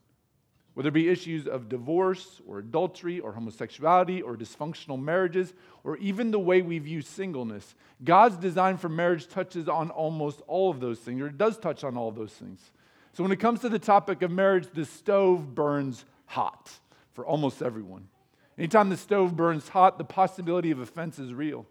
Whether 0.72 0.88
it 0.88 0.92
be 0.92 1.10
issues 1.10 1.46
of 1.46 1.68
divorce 1.68 2.40
or 2.46 2.60
adultery 2.60 3.20
or 3.20 3.32
homosexuality 3.32 4.22
or 4.22 4.34
dysfunctional 4.34 4.98
marriages 4.98 5.52
or 5.84 5.98
even 5.98 6.30
the 6.30 6.38
way 6.38 6.62
we 6.62 6.78
view 6.78 7.02
singleness, 7.02 7.74
God's 8.02 8.38
design 8.38 8.78
for 8.78 8.88
marriage 8.88 9.28
touches 9.28 9.68
on 9.68 9.90
almost 9.90 10.40
all 10.46 10.70
of 10.70 10.80
those 10.80 10.98
things, 10.98 11.20
or 11.20 11.26
it 11.26 11.36
does 11.36 11.58
touch 11.58 11.84
on 11.84 11.98
all 11.98 12.08
of 12.08 12.14
those 12.14 12.32
things. 12.32 12.72
So 13.12 13.22
when 13.22 13.30
it 13.30 13.38
comes 13.38 13.60
to 13.60 13.68
the 13.68 13.78
topic 13.78 14.22
of 14.22 14.30
marriage, 14.30 14.68
the 14.72 14.86
stove 14.86 15.54
burns 15.54 16.06
hot 16.24 16.70
for 17.12 17.26
almost 17.26 17.60
everyone. 17.60 18.08
Anytime 18.56 18.88
the 18.88 18.96
stove 18.96 19.36
burns 19.36 19.68
hot, 19.68 19.98
the 19.98 20.04
possibility 20.04 20.70
of 20.70 20.78
offense 20.78 21.18
is 21.18 21.34
real. 21.34 21.66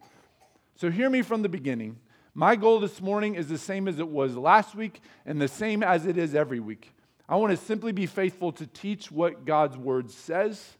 So 0.75 0.91
hear 0.91 1.09
me 1.09 1.23
from 1.23 1.41
the 1.41 1.49
beginning. 1.49 1.97
My 2.33 2.55
goal 2.55 2.79
this 2.79 3.01
morning 3.01 3.35
is 3.35 3.47
the 3.47 3.57
same 3.57 3.89
as 3.89 3.99
it 3.99 4.07
was 4.07 4.37
last 4.37 4.73
week 4.73 5.01
and 5.25 5.41
the 5.41 5.49
same 5.49 5.83
as 5.83 6.05
it 6.05 6.17
is 6.17 6.33
every 6.33 6.61
week. 6.61 6.93
I 7.27 7.35
want 7.35 7.51
to 7.51 7.57
simply 7.57 7.91
be 7.91 8.05
faithful 8.05 8.53
to 8.53 8.65
teach 8.67 9.11
what 9.11 9.43
God's 9.43 9.77
word 9.77 10.09
says 10.09 10.77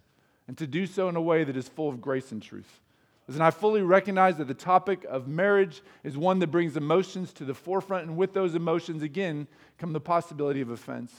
and 0.48 0.58
to 0.58 0.66
do 0.66 0.86
so 0.86 1.10
in 1.10 1.18
a 1.18 1.22
way 1.22 1.44
that 1.44 1.58
is 1.58 1.68
full 1.68 1.90
of 1.90 2.00
grace 2.00 2.32
and 2.32 2.42
truth. 2.42 2.80
Listen, 3.28 3.42
I 3.42 3.52
fully 3.52 3.82
recognize 3.82 4.38
that 4.38 4.48
the 4.48 4.54
topic 4.54 5.06
of 5.10 5.28
marriage 5.28 5.82
is 6.06 6.18
one 6.18 6.40
that 6.40 6.48
brings 6.48 6.78
emotions 6.78 7.34
to 7.34 7.46
the 7.46 7.54
forefront, 7.54 8.08
and 8.08 8.18
with 8.18 8.34
those 8.34 8.56
emotions, 8.56 9.04
again, 9.04 9.48
come 9.78 9.94
the 9.94 10.00
possibility 10.00 10.62
of 10.62 10.70
offense. 10.70 11.14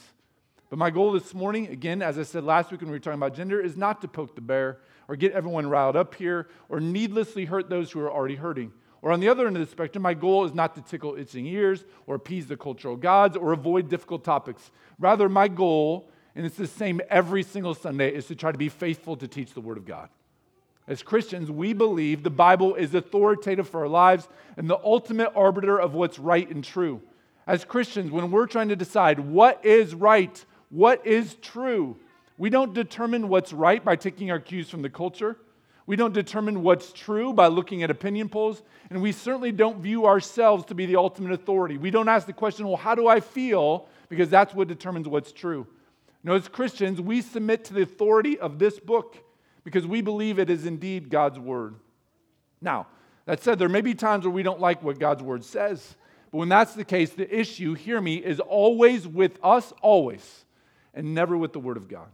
But 0.69 0.79
my 0.79 0.91
goal 0.91 1.13
this 1.13 1.35
morning, 1.35 1.69
again, 1.69 2.01
as 2.03 2.19
I 2.19 2.23
said 2.23 2.45
last 2.45 2.71
week 2.71 2.81
when 2.81 2.91
we 2.91 2.97
were 2.97 3.01
talking 3.01 3.19
about 3.19 3.35
gender, 3.35 3.61
is 3.61 3.77
not 3.77 4.01
to 4.01 4.09
poke 4.09 4.35
the 4.35 4.41
bear 4.41 4.79
or 5.09 5.17
get 5.17 5.33
everyone 5.33 5.69
riled 5.69 5.97
up 5.97 6.15
here 6.15 6.49
or 6.71 6.81
needlessly 6.81 7.45
hurt 7.45 7.69
those 7.69 7.93
who 7.93 8.01
are 8.01 8.11
already 8.11 8.37
hurting. 8.37 8.73
Or 9.03 9.11
on 9.11 9.19
the 9.19 9.29
other 9.29 9.49
end 9.49 9.57
of 9.57 9.65
the 9.65 9.71
spectrum, 9.71 10.03
my 10.03 10.15
goal 10.15 10.45
is 10.45 10.55
not 10.55 10.77
to 10.77 10.81
tickle 10.81 11.17
itching 11.17 11.45
ears 11.47 11.85
or 12.07 12.15
appease 12.15 12.47
the 12.47 12.57
cultural 12.57 12.97
gods 12.97 13.37
or 13.37 13.53
avoid 13.53 13.89
difficult 13.89 14.23
topics. 14.23 14.71
Rather, 14.99 15.29
my 15.29 15.49
goal, 15.49 16.09
and 16.37 16.47
it's 16.47 16.57
the 16.57 16.69
same 16.69 17.01
every 17.11 17.43
single 17.43 17.75
Sunday, 17.75 18.15
is 18.15 18.27
to 18.27 18.37
try 18.37 18.53
to 18.53 18.59
be 18.59 18.69
faithful 18.69 19.17
to 19.17 19.27
teach 19.27 19.55
the 19.55 19.61
Word 19.61 19.77
of 19.77 19.85
God. 19.85 20.09
As 20.87 21.03
Christians, 21.03 21.51
we 21.51 21.73
believe 21.73 22.23
the 22.23 22.31
Bible 22.31 22.77
is 22.77 22.95
authoritative 22.95 23.69
for 23.69 23.81
our 23.81 23.89
lives 23.89 24.29
and 24.57 24.71
the 24.71 24.81
ultimate 24.85 25.33
arbiter 25.35 25.79
of 25.79 25.95
what's 25.95 26.19
right 26.19 26.49
and 26.49 26.63
true. 26.63 27.01
As 27.47 27.65
Christians, 27.65 28.13
when 28.13 28.31
we're 28.31 28.47
trying 28.47 28.69
to 28.69 28.77
decide 28.77 29.19
what 29.19 29.65
is 29.65 29.95
right, 29.97 30.45
what 30.71 31.05
is 31.05 31.35
true, 31.43 31.97
we 32.39 32.51
don't 32.51 32.73
determine 32.73 33.29
what's 33.29 33.53
right 33.53 33.85
by 33.85 33.97
taking 33.97 34.31
our 34.31 34.41
cues 34.41 34.71
from 34.71 34.83
the 34.83 34.91
culture. 34.91 35.37
We 35.87 35.97
don't 35.97 36.15
determine 36.15 36.63
what's 36.63 36.93
true 36.93 37.33
by 37.33 37.49
looking 37.49 37.83
at 37.83 37.91
opinion 37.91 38.29
polls, 38.29 38.63
and 38.91 39.03
we 39.03 39.13
certainly 39.13 39.53
don't 39.53 39.81
view 39.81 40.07
ourselves 40.07 40.65
to 40.67 40.75
be 40.75 40.87
the 40.87 40.97
ultimate 40.97 41.33
authority. 41.33 41.77
We 41.77 41.91
don't 41.91 42.09
ask 42.09 42.27
the 42.27 42.33
question, 42.33 42.67
well, 42.67 42.77
how 42.77 42.95
do 42.95 43.09
I 43.09 43.21
feel? 43.21 43.89
Because 44.09 44.29
that's 44.29 44.55
what 44.55 44.69
determines 44.69 45.09
what's 45.09 45.33
true. 45.33 45.67
No, 46.23 46.35
as 46.35 46.47
Christians, 46.47 47.01
we 47.01 47.21
submit 47.21 47.65
to 47.65 47.75
the 47.75 47.83
authority 47.83 48.39
of 48.39 48.59
this 48.59 48.79
book 48.79 49.17
because 49.65 49.87
we 49.87 50.03
believe 50.03 50.39
it 50.39 50.51
is 50.51 50.67
indeed 50.67 51.11
God's 51.11 51.39
word. 51.39 51.75
Now, 52.61 52.87
that 53.27 53.43
said, 53.43 53.59
there 53.59 53.69
may 53.69 53.81
be 53.81 53.95
times 53.95 54.25
where 54.25 54.33
we 54.33 54.43
don't 54.43 54.61
like 54.61 54.83
what 54.83 55.01
God's 55.01 55.23
word 55.23 55.45
says, 55.45 55.97
but 56.31 56.39
when 56.39 56.49
that's 56.49 56.75
the 56.75 56.85
case, 56.85 57.11
the 57.11 57.37
issue, 57.37 57.75
hear 57.75 58.01
me, 58.01 58.17
is 58.17 58.41
always 58.41 59.07
with 59.07 59.39
us, 59.43 59.73
always, 59.83 60.45
and 60.95 61.15
never 61.15 61.37
with 61.37 61.53
the 61.53 61.61
word 61.61 61.77
of 61.77 61.89
God. 61.89 62.09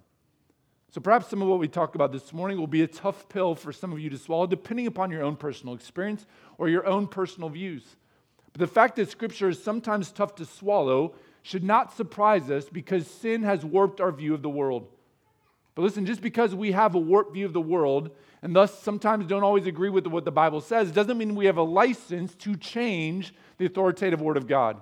So 0.90 1.00
perhaps 1.00 1.28
some 1.28 1.42
of 1.42 1.48
what 1.48 1.58
we 1.58 1.68
talk 1.68 1.94
about 1.94 2.12
this 2.12 2.32
morning 2.32 2.58
will 2.58 2.66
be 2.66 2.82
a 2.82 2.86
tough 2.86 3.28
pill 3.28 3.54
for 3.54 3.72
some 3.72 3.92
of 3.92 4.00
you 4.00 4.08
to 4.08 4.18
swallow, 4.18 4.46
depending 4.46 4.86
upon 4.86 5.10
your 5.10 5.22
own 5.22 5.36
personal 5.36 5.74
experience 5.74 6.24
or 6.56 6.68
your 6.68 6.86
own 6.86 7.06
personal 7.06 7.50
views. 7.50 7.96
But 8.52 8.60
the 8.60 8.66
fact 8.66 8.96
that 8.96 9.10
Scripture 9.10 9.50
is 9.50 9.62
sometimes 9.62 10.10
tough 10.10 10.34
to 10.36 10.46
swallow 10.46 11.14
should 11.42 11.62
not 11.62 11.94
surprise 11.94 12.50
us 12.50 12.68
because 12.70 13.06
sin 13.06 13.42
has 13.42 13.64
warped 13.64 14.00
our 14.00 14.12
view 14.12 14.32
of 14.32 14.42
the 14.42 14.48
world. 14.48 14.88
But 15.74 15.82
listen, 15.82 16.06
just 16.06 16.22
because 16.22 16.54
we 16.54 16.72
have 16.72 16.94
a 16.94 16.98
warped 16.98 17.34
view 17.34 17.46
of 17.46 17.52
the 17.52 17.60
world 17.60 18.10
and 18.42 18.56
thus 18.56 18.82
sometimes 18.82 19.26
don't 19.26 19.44
always 19.44 19.66
agree 19.66 19.90
with 19.90 20.06
what 20.06 20.24
the 20.24 20.32
Bible 20.32 20.60
says 20.60 20.90
doesn't 20.90 21.18
mean 21.18 21.34
we 21.34 21.46
have 21.46 21.56
a 21.56 21.62
license 21.62 22.34
to 22.36 22.56
change 22.56 23.34
the 23.58 23.66
authoritative 23.66 24.20
Word 24.20 24.36
of 24.36 24.46
God. 24.46 24.80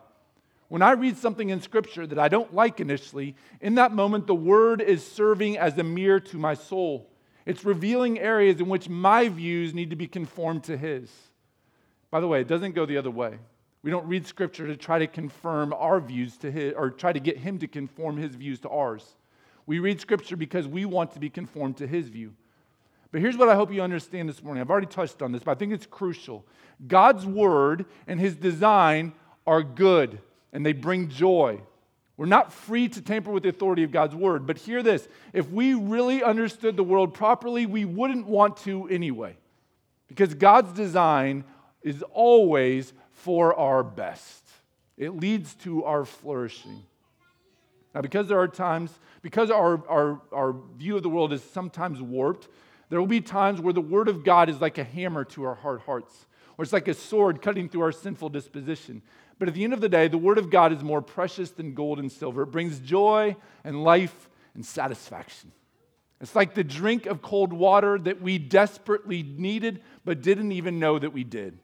When 0.68 0.82
I 0.82 0.92
read 0.92 1.16
something 1.16 1.50
in 1.50 1.60
Scripture 1.60 2.06
that 2.06 2.18
I 2.18 2.28
don't 2.28 2.52
like 2.54 2.80
initially, 2.80 3.36
in 3.60 3.76
that 3.76 3.92
moment, 3.92 4.26
the 4.26 4.34
Word 4.34 4.80
is 4.80 5.06
serving 5.06 5.56
as 5.58 5.78
a 5.78 5.84
mirror 5.84 6.20
to 6.20 6.38
my 6.38 6.54
soul. 6.54 7.08
It's 7.44 7.64
revealing 7.64 8.18
areas 8.18 8.58
in 8.60 8.68
which 8.68 8.88
my 8.88 9.28
views 9.28 9.72
need 9.72 9.90
to 9.90 9.96
be 9.96 10.08
conformed 10.08 10.64
to 10.64 10.76
His. 10.76 11.10
By 12.10 12.18
the 12.20 12.26
way, 12.26 12.40
it 12.40 12.48
doesn't 12.48 12.74
go 12.74 12.84
the 12.84 12.96
other 12.96 13.10
way. 13.10 13.38
We 13.82 13.92
don't 13.92 14.08
read 14.08 14.26
Scripture 14.26 14.66
to 14.66 14.76
try 14.76 14.98
to 14.98 15.06
confirm 15.06 15.72
our 15.72 16.00
views 16.00 16.36
to 16.38 16.50
His, 16.50 16.74
or 16.76 16.90
try 16.90 17.12
to 17.12 17.20
get 17.20 17.38
Him 17.38 17.58
to 17.60 17.68
conform 17.68 18.16
His 18.16 18.34
views 18.34 18.58
to 18.60 18.68
ours. 18.68 19.14
We 19.66 19.78
read 19.78 20.00
Scripture 20.00 20.36
because 20.36 20.66
we 20.66 20.84
want 20.84 21.12
to 21.12 21.20
be 21.20 21.30
conformed 21.30 21.76
to 21.76 21.86
His 21.86 22.08
view. 22.08 22.34
But 23.12 23.20
here's 23.20 23.36
what 23.36 23.48
I 23.48 23.54
hope 23.54 23.72
you 23.72 23.82
understand 23.82 24.28
this 24.28 24.42
morning. 24.42 24.60
I've 24.60 24.70
already 24.70 24.88
touched 24.88 25.22
on 25.22 25.30
this, 25.30 25.44
but 25.44 25.52
I 25.52 25.54
think 25.54 25.72
it's 25.72 25.86
crucial. 25.86 26.44
God's 26.88 27.24
Word 27.24 27.86
and 28.08 28.18
His 28.18 28.34
design 28.34 29.12
are 29.46 29.62
good 29.62 30.18
and 30.56 30.64
they 30.64 30.72
bring 30.72 31.10
joy. 31.10 31.60
We're 32.16 32.24
not 32.24 32.50
free 32.50 32.88
to 32.88 33.02
tamper 33.02 33.30
with 33.30 33.42
the 33.42 33.50
authority 33.50 33.82
of 33.82 33.92
God's 33.92 34.14
word. 34.14 34.46
But 34.46 34.56
hear 34.56 34.82
this 34.82 35.06
if 35.34 35.50
we 35.50 35.74
really 35.74 36.22
understood 36.22 36.78
the 36.78 36.82
world 36.82 37.12
properly, 37.12 37.66
we 37.66 37.84
wouldn't 37.84 38.26
want 38.26 38.56
to 38.58 38.88
anyway. 38.88 39.36
Because 40.08 40.32
God's 40.32 40.72
design 40.72 41.44
is 41.82 42.02
always 42.10 42.94
for 43.12 43.54
our 43.54 43.84
best, 43.84 44.48
it 44.96 45.10
leads 45.10 45.54
to 45.56 45.84
our 45.84 46.06
flourishing. 46.06 46.82
Now, 47.94 48.00
because 48.00 48.28
there 48.28 48.40
are 48.40 48.48
times, 48.48 48.90
because 49.20 49.50
our, 49.50 49.86
our, 49.88 50.22
our 50.32 50.54
view 50.78 50.96
of 50.96 51.02
the 51.02 51.10
world 51.10 51.34
is 51.34 51.42
sometimes 51.44 52.00
warped, 52.00 52.48
there 52.88 52.98
will 52.98 53.06
be 53.06 53.20
times 53.20 53.60
where 53.60 53.74
the 53.74 53.82
Word 53.82 54.08
of 54.08 54.24
God 54.24 54.48
is 54.48 54.58
like 54.58 54.78
a 54.78 54.84
hammer 54.84 55.24
to 55.26 55.44
our 55.44 55.54
hard 55.54 55.80
hearts, 55.82 56.24
or 56.56 56.62
it's 56.62 56.72
like 56.72 56.88
a 56.88 56.94
sword 56.94 57.42
cutting 57.42 57.68
through 57.68 57.82
our 57.82 57.92
sinful 57.92 58.30
disposition. 58.30 59.02
But 59.38 59.48
at 59.48 59.54
the 59.54 59.64
end 59.64 59.72
of 59.72 59.80
the 59.80 59.88
day, 59.88 60.08
the 60.08 60.18
Word 60.18 60.38
of 60.38 60.50
God 60.50 60.72
is 60.72 60.82
more 60.82 61.02
precious 61.02 61.50
than 61.50 61.74
gold 61.74 61.98
and 61.98 62.10
silver. 62.10 62.42
It 62.42 62.50
brings 62.50 62.78
joy 62.78 63.36
and 63.64 63.84
life 63.84 64.30
and 64.54 64.64
satisfaction. 64.64 65.52
It's 66.20 66.34
like 66.34 66.54
the 66.54 66.64
drink 66.64 67.04
of 67.06 67.20
cold 67.20 67.52
water 67.52 67.98
that 67.98 68.22
we 68.22 68.38
desperately 68.38 69.22
needed, 69.22 69.82
but 70.04 70.22
didn't 70.22 70.52
even 70.52 70.78
know 70.78 70.98
that 70.98 71.12
we 71.12 71.24
did. 71.24 71.58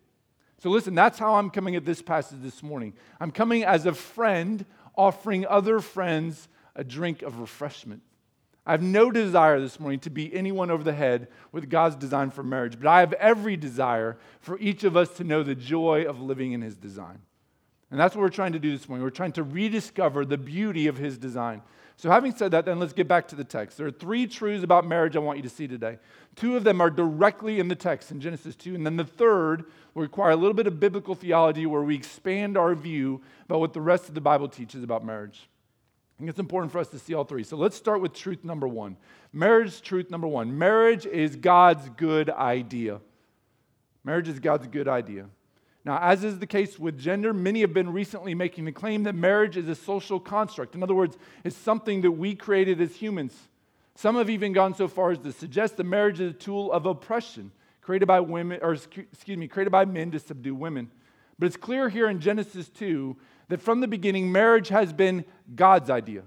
So, 0.59 0.71
listen, 0.71 0.95
that's 0.95 1.19
how 1.19 1.37
I'm 1.37 1.51
coming 1.51 1.75
at 1.75 1.87
this 1.87 2.03
passage 2.03 2.39
this 2.43 2.63
morning. 2.63 2.93
I'm 3.19 3.31
coming 3.31 3.65
as 3.65 3.87
a 3.87 3.95
friend 3.95 4.65
offering 4.95 5.47
other 5.47 5.81
friends 5.81 6.49
a 6.77 6.85
drink 6.85 7.23
of 7.23 7.39
refreshment. 7.39 8.03
I 8.65 8.73
have 8.73 8.83
no 8.83 9.11
desire 9.11 9.59
this 9.59 9.81
morning 9.81 9.99
to 10.01 10.11
be 10.11 10.33
anyone 10.33 10.71
over 10.71 10.85
the 10.85 10.93
head 10.93 11.29
with 11.51 11.69
God's 11.69 11.97
design 11.97 12.31
for 12.31 12.45
marriage, 12.45 12.79
but 12.79 12.87
I 12.87 13.01
have 13.01 13.13
every 13.15 13.57
desire 13.57 14.19
for 14.41 14.57
each 14.61 14.85
of 14.85 14.97
us 14.97 15.11
to 15.17 15.25
know 15.25 15.43
the 15.43 15.57
joy 15.57 16.05
of 16.05 16.21
living 16.21 16.53
in 16.53 16.63
His 16.63 16.77
design. 16.77 17.19
And 17.93 18.01
that's 18.01 18.17
what 18.17 18.23
we're 18.23 18.31
trying 18.31 18.55
to 18.55 18.59
do 18.59 18.73
this 18.73 18.89
morning. 18.89 19.05
We're 19.05 19.11
trying 19.11 19.33
to 19.33 19.43
rediscover 19.43 20.25
the 20.25 20.39
beauty 20.39 20.87
of 20.87 20.97
his 20.97 21.19
design. 21.19 21.61
So, 21.99 22.11
having 22.11 22.35
said 22.35 22.53
that, 22.53 22.65
then 22.65 22.81
let's 22.81 22.95
get 22.95 23.07
back 23.07 23.29
to 23.29 23.37
the 23.37 23.45
text. 23.45 23.77
There 23.77 23.87
are 23.87 23.91
three 23.91 24.27
truths 24.27 24.65
about 24.65 24.87
marriage 24.87 25.15
I 25.15 25.19
want 25.19 25.37
you 25.37 25.43
to 25.43 25.51
see 25.51 25.69
today. 25.69 25.99
Two 26.35 26.57
of 26.57 26.65
them 26.65 26.81
are 26.81 26.89
directly 26.89 27.61
in 27.61 27.69
the 27.69 27.75
text 27.75 28.11
in 28.11 28.19
Genesis 28.19 28.57
2, 28.57 28.75
and 28.75 28.87
then 28.87 28.97
the 28.97 29.05
third 29.05 29.67
will 29.93 30.03
require 30.03 30.31
a 30.31 30.37
little 30.37 30.55
bit 30.55 30.67
of 30.67 30.81
biblical 30.81 31.15
theology 31.15 31.67
where 31.67 31.83
we 31.83 31.95
expand 31.95 32.57
our 32.57 32.75
view 32.75 33.21
about 33.45 33.61
what 33.61 33.75
the 33.75 33.81
rest 33.83 34.09
of 34.09 34.15
the 34.15 34.23
Bible 34.23 34.49
teaches 34.49 34.83
about 34.83 35.05
marriage. 35.05 35.51
I 36.17 36.19
think 36.19 36.31
it's 36.31 36.39
important 36.39 36.73
for 36.73 36.79
us 36.79 36.89
to 36.89 36.99
see 36.99 37.13
all 37.13 37.25
three. 37.25 37.45
So, 37.45 37.59
let's 37.59 37.77
start 37.77 38.01
with 38.01 38.15
truth 38.15 38.43
number 38.43 38.67
one. 38.67 38.97
Marriage, 39.35 39.83
truth 39.83 40.11
number 40.11 40.27
one. 40.27 40.57
Marriage 40.57 41.05
is 41.05 41.37
God's 41.37 41.91
good 41.91 42.31
idea. 42.31 43.01
Marriage 44.03 44.29
is 44.29 44.41
God's 44.41 44.67
good 44.67 44.89
idea. 44.89 45.27
Now, 45.85 45.99
as 45.99 46.23
is 46.23 46.39
the 46.39 46.47
case 46.47 46.79
with 46.79 46.99
gender, 46.99 47.33
many 47.33 47.61
have 47.63 47.75
been 47.75 47.93
recently 47.93 48.35
making 48.35 48.67
the 48.67 48.73
claim 48.73 49.03
that 49.03 49.15
marriage 49.15 49.57
is 49.57 49.69
a 49.69 49.75
social 49.75 50.21
construct. 50.21 50.75
In 50.75 50.83
other 50.83 50.95
words, 50.95 51.19
it's 51.43 51.57
something 51.57 52.03
that 52.03 52.13
we 52.13 52.37
created 52.37 52.81
as 52.81 52.95
humans. 52.95 53.37
Some 53.97 54.17
have 54.17 54.31
even 54.31 54.53
gone 54.53 54.75
so 54.75 54.87
far 54.87 55.11
as 55.11 55.19
to 55.19 55.33
suggest 55.33 55.77
that 55.77 55.85
marriage 55.85 56.21
is 56.21 56.31
a 56.31 56.35
tool 56.35 56.73
of 56.73 56.87
oppression 56.87 57.51
created 57.81 58.07
by 58.07 58.21
women, 58.21 58.61
or 58.63 58.75
excuse 58.75 59.37
me, 59.37 59.49
created 59.49 59.71
by 59.71 59.85
men 59.85 60.13
to 60.13 60.19
subdue 60.21 60.55
women. 60.55 60.91
But 61.39 61.47
it's 61.47 61.57
clear 61.57 61.89
here 61.89 62.09
in 62.09 62.21
Genesis 62.21 62.69
2 62.69 63.17
that 63.49 63.61
from 63.61 63.81
the 63.81 63.89
beginning, 63.89 64.31
marriage 64.31 64.69
has 64.69 64.93
been 64.93 65.25
God's 65.55 65.91
idea. 65.91 66.23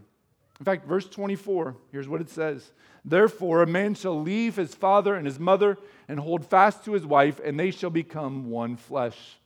In 0.59 0.65
fact, 0.65 0.85
verse 0.85 1.07
24, 1.07 1.75
here's 1.91 2.07
what 2.07 2.21
it 2.21 2.29
says 2.29 2.71
Therefore, 3.03 3.61
a 3.61 3.67
man 3.67 3.95
shall 3.95 4.19
leave 4.19 4.57
his 4.57 4.75
father 4.75 5.15
and 5.15 5.25
his 5.25 5.39
mother 5.39 5.77
and 6.07 6.19
hold 6.19 6.45
fast 6.45 6.83
to 6.85 6.93
his 6.93 7.05
wife, 7.05 7.39
and 7.43 7.57
they 7.57 7.71
shall 7.71 7.89
become 7.89 8.49
one 8.49 8.75
flesh. 8.75 9.37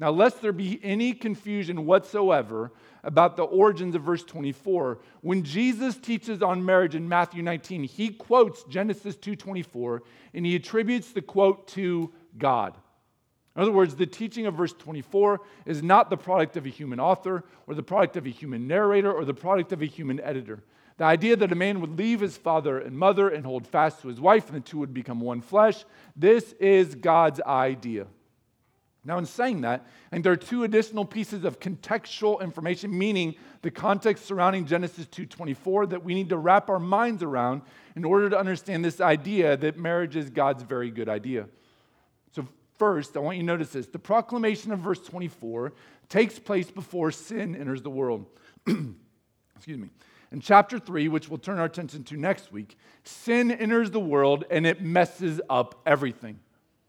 Now, 0.00 0.10
lest 0.10 0.40
there 0.40 0.52
be 0.52 0.80
any 0.82 1.12
confusion 1.12 1.84
whatsoever 1.84 2.72
about 3.04 3.36
the 3.36 3.42
origins 3.42 3.94
of 3.94 4.02
verse 4.02 4.24
24, 4.24 4.98
when 5.20 5.42
Jesus 5.42 5.98
teaches 5.98 6.42
on 6.42 6.64
marriage 6.64 6.94
in 6.94 7.06
Matthew 7.06 7.42
19, 7.42 7.84
he 7.84 8.08
quotes 8.08 8.64
Genesis 8.64 9.14
2:24 9.16 10.00
and 10.32 10.46
he 10.46 10.56
attributes 10.56 11.12
the 11.12 11.20
quote 11.20 11.68
to 11.68 12.10
God. 12.38 12.78
In 13.54 13.60
other 13.60 13.72
words, 13.72 13.94
the 13.94 14.06
teaching 14.06 14.46
of 14.46 14.54
verse 14.54 14.72
24 14.72 15.42
is 15.66 15.82
not 15.82 16.08
the 16.08 16.16
product 16.16 16.56
of 16.56 16.64
a 16.64 16.70
human 16.70 16.98
author 16.98 17.44
or 17.66 17.74
the 17.74 17.82
product 17.82 18.16
of 18.16 18.24
a 18.24 18.30
human 18.30 18.66
narrator 18.66 19.12
or 19.12 19.26
the 19.26 19.34
product 19.34 19.70
of 19.70 19.82
a 19.82 19.86
human 19.86 20.18
editor. 20.20 20.64
The 20.96 21.04
idea 21.04 21.36
that 21.36 21.52
a 21.52 21.56
man 21.56 21.78
would 21.80 21.98
leave 21.98 22.20
his 22.20 22.38
father 22.38 22.78
and 22.78 22.96
mother 22.96 23.28
and 23.28 23.44
hold 23.44 23.66
fast 23.66 24.00
to 24.00 24.08
his 24.08 24.20
wife 24.20 24.48
and 24.48 24.56
the 24.56 24.60
two 24.60 24.78
would 24.78 24.94
become 24.94 25.20
one 25.20 25.42
flesh, 25.42 25.84
this 26.16 26.54
is 26.54 26.94
God's 26.94 27.42
idea. 27.42 28.06
Now, 29.02 29.16
in 29.16 29.24
saying 29.24 29.62
that, 29.62 29.86
think 30.10 30.24
there 30.24 30.32
are 30.32 30.36
two 30.36 30.64
additional 30.64 31.06
pieces 31.06 31.44
of 31.44 31.58
contextual 31.58 32.42
information, 32.42 32.96
meaning 32.96 33.34
the 33.62 33.70
context 33.70 34.26
surrounding 34.26 34.66
Genesis 34.66 35.06
2:24, 35.06 35.86
that 35.86 36.04
we 36.04 36.14
need 36.14 36.28
to 36.28 36.36
wrap 36.36 36.68
our 36.68 36.78
minds 36.78 37.22
around 37.22 37.62
in 37.96 38.04
order 38.04 38.28
to 38.28 38.38
understand 38.38 38.84
this 38.84 39.00
idea 39.00 39.56
that 39.56 39.78
marriage 39.78 40.16
is 40.16 40.28
God's 40.28 40.62
very 40.62 40.90
good 40.90 41.08
idea. 41.08 41.48
So, 42.32 42.46
first, 42.74 43.16
I 43.16 43.20
want 43.20 43.38
you 43.38 43.42
to 43.42 43.46
notice 43.46 43.70
this: 43.70 43.86
the 43.86 43.98
proclamation 43.98 44.70
of 44.70 44.80
verse 44.80 45.00
24 45.00 45.72
takes 46.10 46.38
place 46.38 46.70
before 46.70 47.10
sin 47.10 47.56
enters 47.56 47.80
the 47.80 47.90
world. 47.90 48.26
Excuse 49.56 49.78
me. 49.78 49.88
In 50.32 50.40
chapter 50.40 50.78
3, 50.78 51.08
which 51.08 51.28
we'll 51.28 51.38
turn 51.38 51.58
our 51.58 51.64
attention 51.64 52.04
to 52.04 52.16
next 52.16 52.52
week, 52.52 52.76
sin 53.02 53.50
enters 53.50 53.90
the 53.90 54.00
world 54.00 54.44
and 54.50 54.66
it 54.66 54.80
messes 54.80 55.40
up 55.50 55.80
everything. 55.86 56.38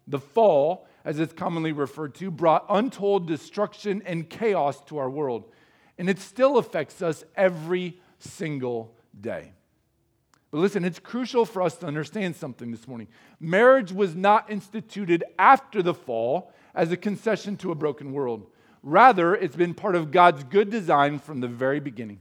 The 0.08 0.20
fall 0.20 0.88
as 1.04 1.20
it's 1.20 1.34
commonly 1.34 1.72
referred 1.72 2.16
to, 2.16 2.32
brought 2.32 2.66
untold 2.70 3.28
destruction 3.28 4.02
and 4.06 4.30
chaos 4.30 4.82
to 4.86 4.98
our 4.98 5.10
world. 5.10 5.52
And 5.98 6.10
it 6.10 6.20
still 6.20 6.58
affects 6.58 7.02
us 7.02 7.24
every 7.36 8.00
single 8.20 8.96
day. 9.20 9.54
But 10.52 10.60
listen, 10.60 10.84
it's 10.84 11.00
crucial 11.00 11.46
for 11.46 11.62
us 11.62 11.76
to 11.78 11.86
understand 11.86 12.36
something 12.36 12.72
this 12.72 12.88
morning. 12.88 13.08
Marriage 13.40 13.92
was 13.92 14.16
not 14.16 14.52
instituted 14.52 15.24
after 15.40 15.82
the 15.82 15.94
fall 15.94 16.52
as 16.76 16.92
a 16.92 16.98
concession 16.98 17.56
to 17.58 17.72
a 17.72 17.76
broken 17.76 18.12
world. 18.12 18.48
Rather, 18.84 19.36
it's 19.36 19.56
been 19.56 19.74
part 19.74 19.96
of 19.96 20.12
God's 20.12 20.44
good 20.44 20.70
design 20.70 21.20
from 21.20 21.40
the 21.40 21.48
very 21.48 21.80
beginning. 21.80 22.20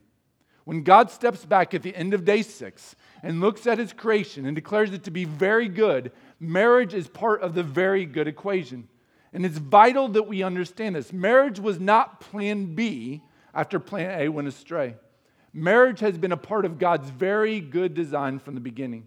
When 0.64 0.82
God 0.82 1.10
steps 1.10 1.44
back 1.44 1.74
at 1.74 1.82
the 1.82 1.96
end 1.96 2.14
of 2.14 2.24
day 2.24 2.42
six 2.42 2.94
and 3.22 3.40
looks 3.40 3.66
at 3.66 3.78
his 3.78 3.92
creation 3.92 4.46
and 4.46 4.54
declares 4.54 4.92
it 4.92 5.02
to 5.04 5.10
be 5.10 5.24
very 5.24 5.68
good, 5.68 6.12
marriage 6.40 6.94
is 6.94 7.06
part 7.06 7.42
of 7.42 7.54
the 7.54 7.62
very 7.62 8.06
good 8.06 8.26
equation. 8.26 8.88
And 9.32 9.46
it's 9.46 9.58
vital 9.58 10.08
that 10.08 10.24
we 10.24 10.42
understand 10.42 10.96
this. 10.96 11.12
Marriage 11.12 11.60
was 11.60 11.78
not 11.78 12.20
plan 12.20 12.74
B 12.74 13.22
after 13.54 13.78
plan 13.78 14.20
A 14.20 14.28
went 14.28 14.48
astray. 14.48 14.96
Marriage 15.52 16.00
has 16.00 16.18
been 16.18 16.32
a 16.32 16.36
part 16.36 16.64
of 16.64 16.78
God's 16.78 17.10
very 17.10 17.60
good 17.60 17.94
design 17.94 18.38
from 18.38 18.54
the 18.54 18.60
beginning. 18.60 19.06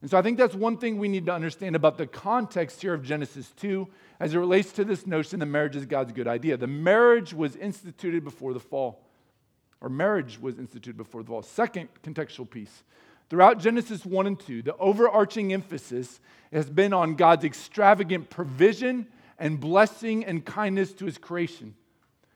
And 0.00 0.10
so 0.10 0.18
I 0.18 0.22
think 0.22 0.36
that's 0.36 0.54
one 0.54 0.78
thing 0.78 0.98
we 0.98 1.08
need 1.08 1.26
to 1.26 1.32
understand 1.32 1.76
about 1.76 1.96
the 1.96 2.08
context 2.08 2.82
here 2.82 2.92
of 2.92 3.04
Genesis 3.04 3.52
2 3.60 3.88
as 4.18 4.34
it 4.34 4.38
relates 4.38 4.72
to 4.72 4.84
this 4.84 5.06
notion 5.06 5.38
that 5.40 5.46
marriage 5.46 5.76
is 5.76 5.86
God's 5.86 6.12
good 6.12 6.26
idea. 6.26 6.56
The 6.56 6.66
marriage 6.66 7.32
was 7.32 7.54
instituted 7.54 8.24
before 8.24 8.52
the 8.52 8.60
fall, 8.60 9.04
or 9.80 9.88
marriage 9.88 10.40
was 10.40 10.58
instituted 10.58 10.96
before 10.96 11.22
the 11.22 11.28
fall. 11.28 11.42
Second 11.42 11.88
contextual 12.02 12.50
piece 12.50 12.82
Throughout 13.32 13.60
Genesis 13.60 14.04
1 14.04 14.26
and 14.26 14.38
2, 14.38 14.60
the 14.60 14.76
overarching 14.76 15.54
emphasis 15.54 16.20
has 16.52 16.68
been 16.68 16.92
on 16.92 17.14
God's 17.14 17.46
extravagant 17.46 18.28
provision 18.28 19.06
and 19.38 19.58
blessing 19.58 20.22
and 20.22 20.44
kindness 20.44 20.92
to 20.92 21.06
his 21.06 21.16
creation. 21.16 21.74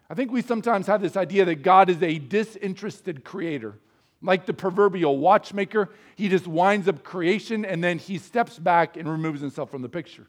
I 0.09 0.15
think 0.15 0.33
we 0.33 0.41
sometimes 0.41 0.87
have 0.87 1.03
this 1.03 1.15
idea 1.15 1.45
that 1.45 1.57
God 1.57 1.91
is 1.91 2.03
a 2.03 2.19
disinterested 2.19 3.25
creator. 3.25 3.75
Like 4.23 4.47
the 4.47 4.55
proverbial 4.55 5.19
watchmaker, 5.19 5.91
he 6.15 6.31
just 6.31 6.47
winds 6.47 6.89
up 6.89 7.05
creation 7.05 7.67
and 7.67 7.85
then 7.85 7.99
he 7.99 8.17
steps 8.17 8.59
back 8.59 8.97
and 8.97 9.07
removes 9.07 9.43
himself 9.43 9.71
from 9.71 9.83
the 9.83 9.91
picture. 9.91 10.27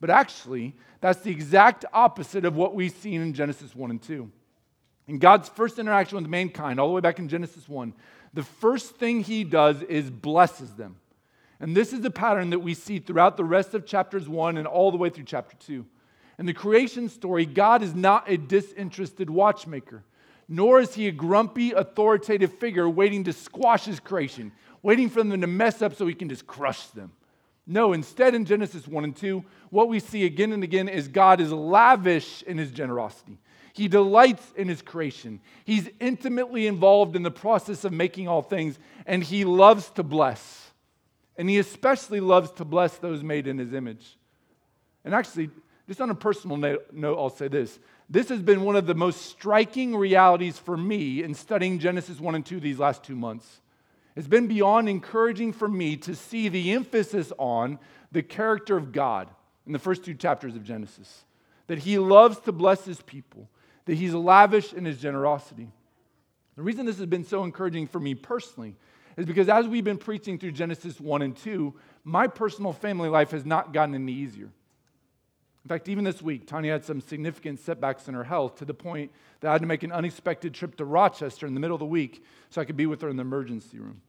But 0.00 0.10
actually, 0.10 0.74
that's 1.02 1.20
the 1.20 1.30
exact 1.30 1.84
opposite 1.92 2.44
of 2.44 2.56
what 2.56 2.74
we've 2.74 2.90
seen 2.90 3.20
in 3.20 3.32
Genesis 3.32 3.76
1 3.76 3.92
and 3.92 4.02
2. 4.02 4.28
In 5.06 5.18
God's 5.18 5.48
first 5.50 5.78
interaction 5.78 6.16
with 6.16 6.26
mankind, 6.26 6.80
all 6.80 6.88
the 6.88 6.94
way 6.94 7.00
back 7.00 7.18
in 7.18 7.28
Genesis 7.28 7.68
1, 7.68 7.92
the 8.34 8.42
first 8.42 8.96
thing 8.96 9.22
he 9.22 9.44
does 9.44 9.82
is 9.82 10.10
blesses 10.10 10.74
them. 10.74 10.96
And 11.60 11.76
this 11.76 11.92
is 11.92 12.04
a 12.04 12.10
pattern 12.10 12.50
that 12.50 12.58
we 12.58 12.74
see 12.74 12.98
throughout 12.98 13.36
the 13.36 13.44
rest 13.44 13.74
of 13.74 13.86
chapters 13.86 14.28
1 14.28 14.56
and 14.58 14.66
all 14.66 14.90
the 14.90 14.96
way 14.96 15.08
through 15.08 15.24
chapter 15.24 15.56
2. 15.66 15.86
In 16.38 16.46
the 16.46 16.52
creation 16.52 17.08
story, 17.08 17.46
God 17.46 17.82
is 17.82 17.94
not 17.94 18.28
a 18.28 18.36
disinterested 18.36 19.30
watchmaker, 19.30 20.02
nor 20.48 20.80
is 20.80 20.94
he 20.94 21.06
a 21.06 21.12
grumpy, 21.12 21.70
authoritative 21.70 22.52
figure 22.54 22.88
waiting 22.88 23.24
to 23.24 23.32
squash 23.32 23.84
his 23.84 24.00
creation, 24.00 24.50
waiting 24.82 25.08
for 25.08 25.22
them 25.22 25.40
to 25.40 25.46
mess 25.46 25.80
up 25.80 25.94
so 25.94 26.06
he 26.06 26.14
can 26.14 26.28
just 26.28 26.46
crush 26.46 26.88
them. 26.88 27.12
No, 27.66 27.92
instead, 27.92 28.34
in 28.34 28.44
Genesis 28.44 28.86
1 28.86 29.04
and 29.04 29.16
2, 29.16 29.42
what 29.70 29.88
we 29.88 30.00
see 30.00 30.26
again 30.26 30.52
and 30.52 30.62
again 30.62 30.88
is 30.88 31.08
God 31.08 31.40
is 31.40 31.50
lavish 31.50 32.42
in 32.42 32.58
his 32.58 32.70
generosity. 32.70 33.38
He 33.74 33.88
delights 33.88 34.52
in 34.54 34.68
his 34.68 34.82
creation. 34.82 35.40
He's 35.64 35.90
intimately 35.98 36.68
involved 36.68 37.16
in 37.16 37.24
the 37.24 37.30
process 37.30 37.84
of 37.84 37.92
making 37.92 38.28
all 38.28 38.40
things, 38.40 38.78
and 39.04 39.22
he 39.22 39.44
loves 39.44 39.90
to 39.90 40.04
bless. 40.04 40.70
And 41.36 41.50
he 41.50 41.58
especially 41.58 42.20
loves 42.20 42.52
to 42.52 42.64
bless 42.64 42.96
those 42.98 43.24
made 43.24 43.48
in 43.48 43.58
his 43.58 43.72
image. 43.72 44.16
And 45.04 45.12
actually, 45.12 45.50
just 45.88 46.00
on 46.00 46.08
a 46.08 46.14
personal 46.14 46.56
note, 46.56 46.86
I'll 47.18 47.30
say 47.30 47.48
this. 47.48 47.80
this 48.08 48.28
has 48.28 48.40
been 48.40 48.62
one 48.62 48.76
of 48.76 48.86
the 48.86 48.94
most 48.94 49.22
striking 49.22 49.96
realities 49.96 50.56
for 50.56 50.76
me 50.76 51.24
in 51.24 51.34
studying 51.34 51.80
Genesis 51.80 52.20
1 52.20 52.36
and 52.36 52.46
2 52.46 52.60
these 52.60 52.78
last 52.78 53.02
two 53.02 53.16
months. 53.16 53.60
It's 54.14 54.28
been 54.28 54.46
beyond 54.46 54.88
encouraging 54.88 55.52
for 55.52 55.66
me 55.66 55.96
to 55.96 56.14
see 56.14 56.48
the 56.48 56.70
emphasis 56.70 57.32
on 57.38 57.80
the 58.12 58.22
character 58.22 58.76
of 58.76 58.92
God 58.92 59.28
in 59.66 59.72
the 59.72 59.80
first 59.80 60.04
two 60.04 60.14
chapters 60.14 60.54
of 60.54 60.62
Genesis. 60.62 61.24
That 61.66 61.80
he 61.80 61.98
loves 61.98 62.38
to 62.42 62.52
bless 62.52 62.84
his 62.84 63.02
people, 63.02 63.48
that 63.86 63.94
he's 63.94 64.14
lavish 64.14 64.72
in 64.72 64.84
his 64.84 64.98
generosity. 64.98 65.68
The 66.56 66.62
reason 66.62 66.86
this 66.86 66.98
has 66.98 67.06
been 67.06 67.24
so 67.24 67.44
encouraging 67.44 67.86
for 67.86 68.00
me 68.00 68.14
personally 68.14 68.76
is 69.16 69.26
because 69.26 69.48
as 69.48 69.66
we've 69.66 69.84
been 69.84 69.98
preaching 69.98 70.38
through 70.38 70.52
Genesis 70.52 71.00
1 71.00 71.22
and 71.22 71.36
2, 71.36 71.74
my 72.04 72.26
personal 72.26 72.72
family 72.72 73.08
life 73.08 73.30
has 73.30 73.44
not 73.44 73.72
gotten 73.72 73.94
any 73.94 74.12
easier. 74.12 74.50
In 75.64 75.68
fact, 75.68 75.88
even 75.88 76.04
this 76.04 76.20
week, 76.20 76.46
Tanya 76.46 76.72
had 76.72 76.84
some 76.84 77.00
significant 77.00 77.58
setbacks 77.58 78.06
in 78.06 78.14
her 78.14 78.24
health 78.24 78.56
to 78.56 78.66
the 78.66 78.74
point 78.74 79.10
that 79.40 79.48
I 79.48 79.52
had 79.52 79.62
to 79.62 79.66
make 79.66 79.82
an 79.82 79.92
unexpected 79.92 80.52
trip 80.52 80.76
to 80.76 80.84
Rochester 80.84 81.46
in 81.46 81.54
the 81.54 81.60
middle 81.60 81.74
of 81.74 81.80
the 81.80 81.86
week 81.86 82.22
so 82.50 82.60
I 82.60 82.66
could 82.66 82.76
be 82.76 82.86
with 82.86 83.00
her 83.00 83.08
in 83.08 83.16
the 83.16 83.22
emergency 83.22 83.78
room. 83.78 84.02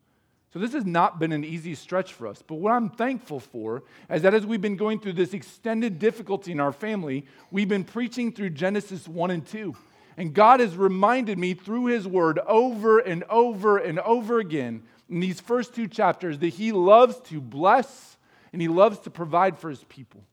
So, 0.56 0.62
this 0.62 0.72
has 0.72 0.86
not 0.86 1.20
been 1.20 1.34
an 1.34 1.44
easy 1.44 1.76
stretch 1.76 2.14
for 2.14 2.28
us. 2.28 2.42
But 2.42 2.56
what 2.56 2.72
I'm 2.72 2.90
thankful 2.90 3.42
for 3.42 3.84
is 4.10 4.22
that 4.22 4.34
as 4.34 4.46
we've 4.46 4.62
been 4.62 4.78
going 4.78 5.02
through 5.02 5.12
this 5.12 5.34
extended 5.34 6.00
difficulty 6.00 6.54
in 6.54 6.62
our 6.62 6.72
family, 6.72 7.26
we've 7.52 7.68
been 7.68 7.84
preaching 7.84 8.32
through 8.32 8.52
Genesis 8.52 9.06
1 9.06 9.32
and 9.32 9.46
2. 9.46 9.76
And 10.16 10.34
God 10.34 10.62
has 10.62 10.78
reminded 10.78 11.38
me 11.38 11.56
through 11.56 11.88
His 11.88 12.08
Word 12.08 12.40
over 12.48 13.00
and 13.00 13.26
over 13.26 13.80
and 13.80 14.00
over 14.00 14.40
again 14.40 14.84
in 15.10 15.20
these 15.20 15.42
first 15.42 15.76
two 15.76 15.90
chapters 15.90 16.40
that 16.40 16.54
He 16.54 16.72
loves 16.72 17.20
to 17.32 17.42
bless 17.42 18.16
and 18.54 18.62
He 18.62 18.70
loves 18.70 19.00
to 19.00 19.10
provide 19.10 19.60
for 19.60 19.70
His 19.70 19.84
people 19.84 20.24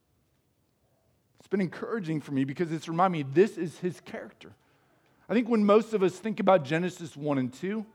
It's 1.39 1.49
been 1.49 1.59
encouraging 1.59 2.21
for 2.21 2.31
me 2.31 2.45
because 2.45 2.71
it's 2.71 2.87
reminded 2.87 3.25
me 3.27 3.29
this 3.33 3.57
is 3.57 3.77
his 3.79 3.99
character. 3.99 4.53
I 5.27 5.33
think 5.33 5.49
when 5.49 5.65
most 5.65 5.93
of 5.93 6.01
us 6.01 6.13
think 6.13 6.39
about 6.39 6.63
Genesis 6.63 7.17
1 7.17 7.37
and 7.37 7.51
2, 7.51 7.85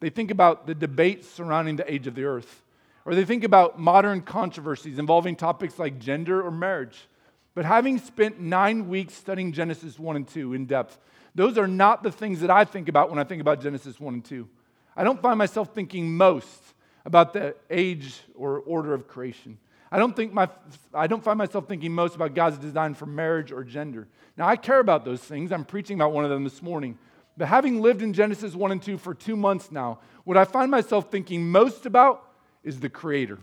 they 0.00 0.10
think 0.10 0.30
about 0.30 0.66
the 0.66 0.74
debates 0.74 1.28
surrounding 1.28 1.76
the 1.76 1.92
age 1.92 2.06
of 2.06 2.14
the 2.14 2.24
earth, 2.24 2.62
or 3.04 3.14
they 3.14 3.24
think 3.24 3.44
about 3.44 3.78
modern 3.78 4.20
controversies 4.20 4.98
involving 4.98 5.34
topics 5.34 5.78
like 5.78 5.98
gender 5.98 6.42
or 6.42 6.50
marriage. 6.50 7.08
But 7.54 7.64
having 7.64 7.98
spent 7.98 8.38
nine 8.38 8.88
weeks 8.88 9.14
studying 9.14 9.52
Genesis 9.52 9.98
1 9.98 10.16
and 10.16 10.28
2 10.28 10.54
in 10.54 10.66
depth, 10.66 10.98
those 11.34 11.58
are 11.58 11.66
not 11.66 12.02
the 12.02 12.12
things 12.12 12.40
that 12.40 12.50
I 12.50 12.64
think 12.64 12.88
about 12.88 13.10
when 13.10 13.18
I 13.18 13.24
think 13.24 13.40
about 13.40 13.60
Genesis 13.60 13.98
1 13.98 14.14
and 14.14 14.24
2. 14.24 14.48
I 14.96 15.04
don't 15.04 15.20
find 15.20 15.38
myself 15.38 15.74
thinking 15.74 16.16
most 16.16 16.62
about 17.04 17.32
the 17.32 17.54
age 17.70 18.20
or 18.34 18.60
order 18.60 18.94
of 18.94 19.08
creation. 19.08 19.58
I 19.90 19.98
don't, 19.98 20.14
think 20.14 20.32
my, 20.32 20.48
I 20.92 21.06
don't 21.06 21.24
find 21.24 21.38
myself 21.38 21.66
thinking 21.66 21.92
most 21.92 22.14
about 22.14 22.34
God's 22.34 22.58
design 22.58 22.94
for 22.94 23.06
marriage 23.06 23.52
or 23.52 23.64
gender. 23.64 24.06
Now, 24.36 24.46
I 24.46 24.56
care 24.56 24.80
about 24.80 25.04
those 25.04 25.20
things. 25.20 25.50
I'm 25.50 25.64
preaching 25.64 25.96
about 25.96 26.12
one 26.12 26.24
of 26.24 26.30
them 26.30 26.44
this 26.44 26.60
morning. 26.60 26.98
But 27.38 27.46
having 27.48 27.80
lived 27.80 28.02
in 28.02 28.12
Genesis 28.12 28.54
1 28.54 28.72
and 28.72 28.82
2 28.82 28.98
for 28.98 29.14
two 29.14 29.36
months 29.36 29.70
now, 29.70 30.00
what 30.24 30.36
I 30.36 30.44
find 30.44 30.70
myself 30.70 31.10
thinking 31.10 31.48
most 31.50 31.86
about 31.86 32.28
is 32.64 32.80
the 32.80 32.88
Creator. 32.88 33.38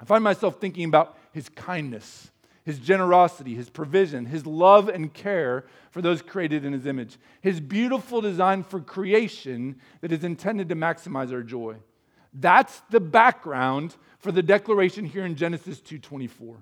I 0.00 0.04
find 0.06 0.24
myself 0.24 0.58
thinking 0.58 0.84
about 0.84 1.16
His 1.32 1.50
kindness, 1.50 2.30
His 2.64 2.78
generosity, 2.78 3.54
His 3.54 3.68
provision, 3.68 4.24
His 4.24 4.46
love 4.46 4.88
and 4.88 5.12
care 5.12 5.66
for 5.90 6.00
those 6.00 6.22
created 6.22 6.64
in 6.64 6.72
His 6.72 6.86
image, 6.86 7.18
His 7.42 7.60
beautiful 7.60 8.22
design 8.22 8.62
for 8.62 8.80
creation 8.80 9.76
that 10.00 10.10
is 10.10 10.24
intended 10.24 10.70
to 10.70 10.74
maximize 10.74 11.32
our 11.32 11.42
joy. 11.42 11.76
That's 12.32 12.80
the 12.90 13.00
background 13.00 13.94
for 14.18 14.32
the 14.32 14.42
declaration 14.42 15.04
here 15.04 15.26
in 15.26 15.36
Genesis 15.36 15.80
2:24. 15.80 16.56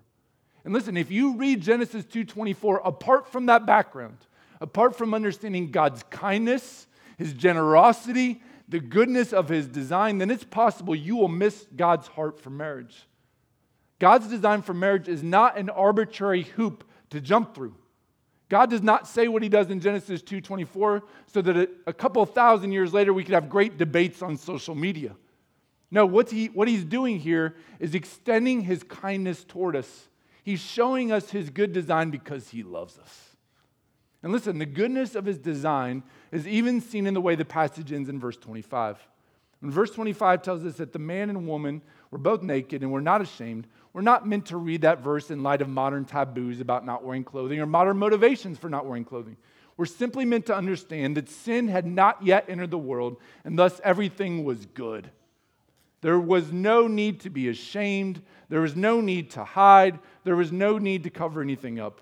And 0.64 0.74
listen, 0.74 0.96
if 0.96 1.12
you 1.12 1.36
read 1.36 1.60
Genesis 1.60 2.04
2:24 2.04 2.80
apart 2.84 3.28
from 3.28 3.46
that 3.46 3.66
background, 3.66 4.18
apart 4.64 4.96
from 4.96 5.12
understanding 5.12 5.70
God's 5.70 6.02
kindness, 6.04 6.86
his 7.18 7.34
generosity, 7.34 8.42
the 8.66 8.80
goodness 8.80 9.34
of 9.34 9.50
his 9.50 9.68
design, 9.68 10.16
then 10.16 10.30
it's 10.30 10.42
possible 10.42 10.94
you 10.94 11.16
will 11.16 11.28
miss 11.28 11.66
God's 11.76 12.08
heart 12.08 12.40
for 12.40 12.48
marriage. 12.48 13.06
God's 13.98 14.26
design 14.26 14.62
for 14.62 14.72
marriage 14.72 15.06
is 15.06 15.22
not 15.22 15.58
an 15.58 15.68
arbitrary 15.68 16.44
hoop 16.44 16.82
to 17.10 17.20
jump 17.20 17.54
through. 17.54 17.74
God 18.48 18.70
does 18.70 18.82
not 18.82 19.06
say 19.06 19.28
what 19.28 19.42
he 19.42 19.50
does 19.50 19.68
in 19.68 19.80
Genesis 19.80 20.22
2:24 20.22 21.02
so 21.26 21.42
that 21.42 21.68
a, 21.86 21.92
couple 21.92 22.24
thousand 22.24 22.72
years 22.72 22.94
later 22.94 23.12
we 23.12 23.22
could 23.22 23.34
have 23.34 23.50
great 23.50 23.76
debates 23.76 24.22
on 24.22 24.38
social 24.38 24.74
media. 24.74 25.14
No, 25.90 26.06
what's 26.06 26.32
he, 26.32 26.46
what 26.46 26.68
he's 26.68 26.84
doing 26.84 27.18
here 27.18 27.54
is 27.80 27.94
extending 27.94 28.62
his 28.62 28.82
kindness 28.82 29.44
toward 29.44 29.76
us. 29.76 30.08
He's 30.42 30.60
showing 30.60 31.12
us 31.12 31.30
his 31.30 31.50
good 31.50 31.74
design 31.74 32.10
because 32.10 32.48
he 32.48 32.62
loves 32.62 32.98
us. 32.98 33.33
And 34.24 34.32
listen, 34.32 34.58
the 34.58 34.64
goodness 34.64 35.14
of 35.14 35.26
his 35.26 35.36
design 35.36 36.02
is 36.32 36.48
even 36.48 36.80
seen 36.80 37.06
in 37.06 37.12
the 37.12 37.20
way 37.20 37.34
the 37.34 37.44
passage 37.44 37.92
ends 37.92 38.08
in 38.08 38.18
verse 38.18 38.38
25. 38.38 39.06
When 39.60 39.70
verse 39.70 39.90
25 39.90 40.40
tells 40.40 40.64
us 40.64 40.76
that 40.76 40.94
the 40.94 40.98
man 40.98 41.28
and 41.28 41.46
woman 41.46 41.82
were 42.10 42.16
both 42.16 42.42
naked 42.42 42.82
and 42.82 42.90
were 42.90 43.02
not 43.02 43.20
ashamed, 43.20 43.66
we're 43.92 44.00
not 44.00 44.26
meant 44.26 44.46
to 44.46 44.56
read 44.56 44.80
that 44.80 45.00
verse 45.00 45.30
in 45.30 45.42
light 45.42 45.60
of 45.60 45.68
modern 45.68 46.06
taboos 46.06 46.60
about 46.60 46.86
not 46.86 47.04
wearing 47.04 47.22
clothing 47.22 47.60
or 47.60 47.66
modern 47.66 47.98
motivations 47.98 48.56
for 48.56 48.70
not 48.70 48.86
wearing 48.86 49.04
clothing. 49.04 49.36
We're 49.76 49.84
simply 49.84 50.24
meant 50.24 50.46
to 50.46 50.56
understand 50.56 51.18
that 51.18 51.28
sin 51.28 51.68
had 51.68 51.84
not 51.84 52.24
yet 52.24 52.46
entered 52.48 52.70
the 52.70 52.78
world, 52.78 53.18
and 53.44 53.58
thus 53.58 53.78
everything 53.84 54.42
was 54.42 54.64
good. 54.64 55.10
There 56.00 56.18
was 56.18 56.50
no 56.50 56.86
need 56.86 57.20
to 57.20 57.30
be 57.30 57.50
ashamed. 57.50 58.22
There 58.48 58.62
was 58.62 58.74
no 58.74 59.02
need 59.02 59.32
to 59.32 59.44
hide. 59.44 59.98
There 60.24 60.36
was 60.36 60.50
no 60.50 60.78
need 60.78 61.02
to 61.02 61.10
cover 61.10 61.42
anything 61.42 61.78
up. 61.78 62.00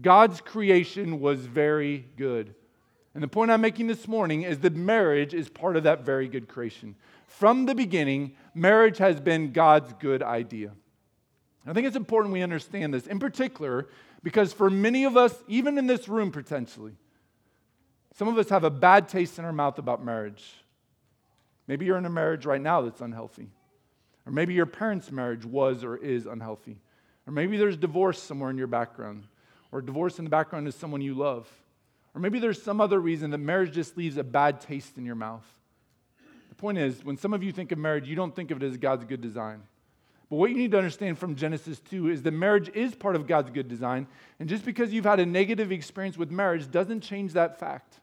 God's 0.00 0.40
creation 0.40 1.20
was 1.20 1.40
very 1.40 2.06
good. 2.16 2.54
And 3.14 3.22
the 3.22 3.28
point 3.28 3.50
I'm 3.50 3.60
making 3.60 3.86
this 3.86 4.08
morning 4.08 4.42
is 4.42 4.58
that 4.60 4.74
marriage 4.74 5.34
is 5.34 5.48
part 5.48 5.76
of 5.76 5.84
that 5.84 6.04
very 6.04 6.26
good 6.26 6.48
creation. 6.48 6.96
From 7.28 7.66
the 7.66 7.74
beginning, 7.74 8.34
marriage 8.54 8.98
has 8.98 9.20
been 9.20 9.52
God's 9.52 9.92
good 10.00 10.22
idea. 10.22 10.72
I 11.66 11.72
think 11.72 11.86
it's 11.86 11.96
important 11.96 12.32
we 12.32 12.42
understand 12.42 12.92
this, 12.92 13.06
in 13.06 13.18
particular, 13.18 13.88
because 14.22 14.52
for 14.52 14.68
many 14.68 15.04
of 15.04 15.16
us, 15.16 15.34
even 15.48 15.78
in 15.78 15.86
this 15.86 16.08
room 16.08 16.30
potentially, 16.30 16.92
some 18.16 18.28
of 18.28 18.36
us 18.36 18.48
have 18.50 18.64
a 18.64 18.70
bad 18.70 19.08
taste 19.08 19.38
in 19.38 19.44
our 19.44 19.52
mouth 19.52 19.78
about 19.78 20.04
marriage. 20.04 20.44
Maybe 21.66 21.86
you're 21.86 21.98
in 21.98 22.04
a 22.04 22.10
marriage 22.10 22.44
right 22.44 22.60
now 22.60 22.82
that's 22.82 23.00
unhealthy. 23.00 23.48
Or 24.26 24.32
maybe 24.32 24.54
your 24.54 24.66
parents' 24.66 25.10
marriage 25.10 25.44
was 25.44 25.84
or 25.84 25.96
is 25.96 26.26
unhealthy. 26.26 26.78
Or 27.26 27.32
maybe 27.32 27.56
there's 27.56 27.76
divorce 27.76 28.22
somewhere 28.22 28.50
in 28.50 28.58
your 28.58 28.66
background. 28.66 29.24
Or 29.74 29.82
divorce 29.82 30.18
in 30.18 30.24
the 30.24 30.30
background 30.30 30.68
is 30.68 30.76
someone 30.76 31.00
you 31.00 31.14
love. 31.14 31.48
Or 32.14 32.20
maybe 32.20 32.38
there's 32.38 32.62
some 32.62 32.80
other 32.80 33.00
reason 33.00 33.30
that 33.30 33.38
marriage 33.38 33.72
just 33.72 33.96
leaves 33.96 34.16
a 34.16 34.22
bad 34.22 34.60
taste 34.60 34.96
in 34.98 35.04
your 35.04 35.16
mouth. 35.16 35.44
The 36.48 36.54
point 36.54 36.78
is, 36.78 37.04
when 37.04 37.16
some 37.16 37.34
of 37.34 37.42
you 37.42 37.50
think 37.50 37.72
of 37.72 37.78
marriage, 37.78 38.06
you 38.06 38.14
don't 38.14 38.36
think 38.36 38.52
of 38.52 38.62
it 38.62 38.66
as 38.66 38.76
God's 38.76 39.04
good 39.04 39.20
design. 39.20 39.62
But 40.30 40.36
what 40.36 40.50
you 40.50 40.56
need 40.56 40.70
to 40.70 40.78
understand 40.78 41.18
from 41.18 41.34
Genesis 41.34 41.80
2 41.90 42.08
is 42.08 42.22
that 42.22 42.30
marriage 42.30 42.70
is 42.72 42.94
part 42.94 43.16
of 43.16 43.26
God's 43.26 43.50
good 43.50 43.66
design. 43.66 44.06
And 44.38 44.48
just 44.48 44.64
because 44.64 44.92
you've 44.92 45.06
had 45.06 45.18
a 45.18 45.26
negative 45.26 45.72
experience 45.72 46.16
with 46.16 46.30
marriage 46.30 46.70
doesn't 46.70 47.00
change 47.00 47.32
that 47.32 47.58
fact. 47.58 47.98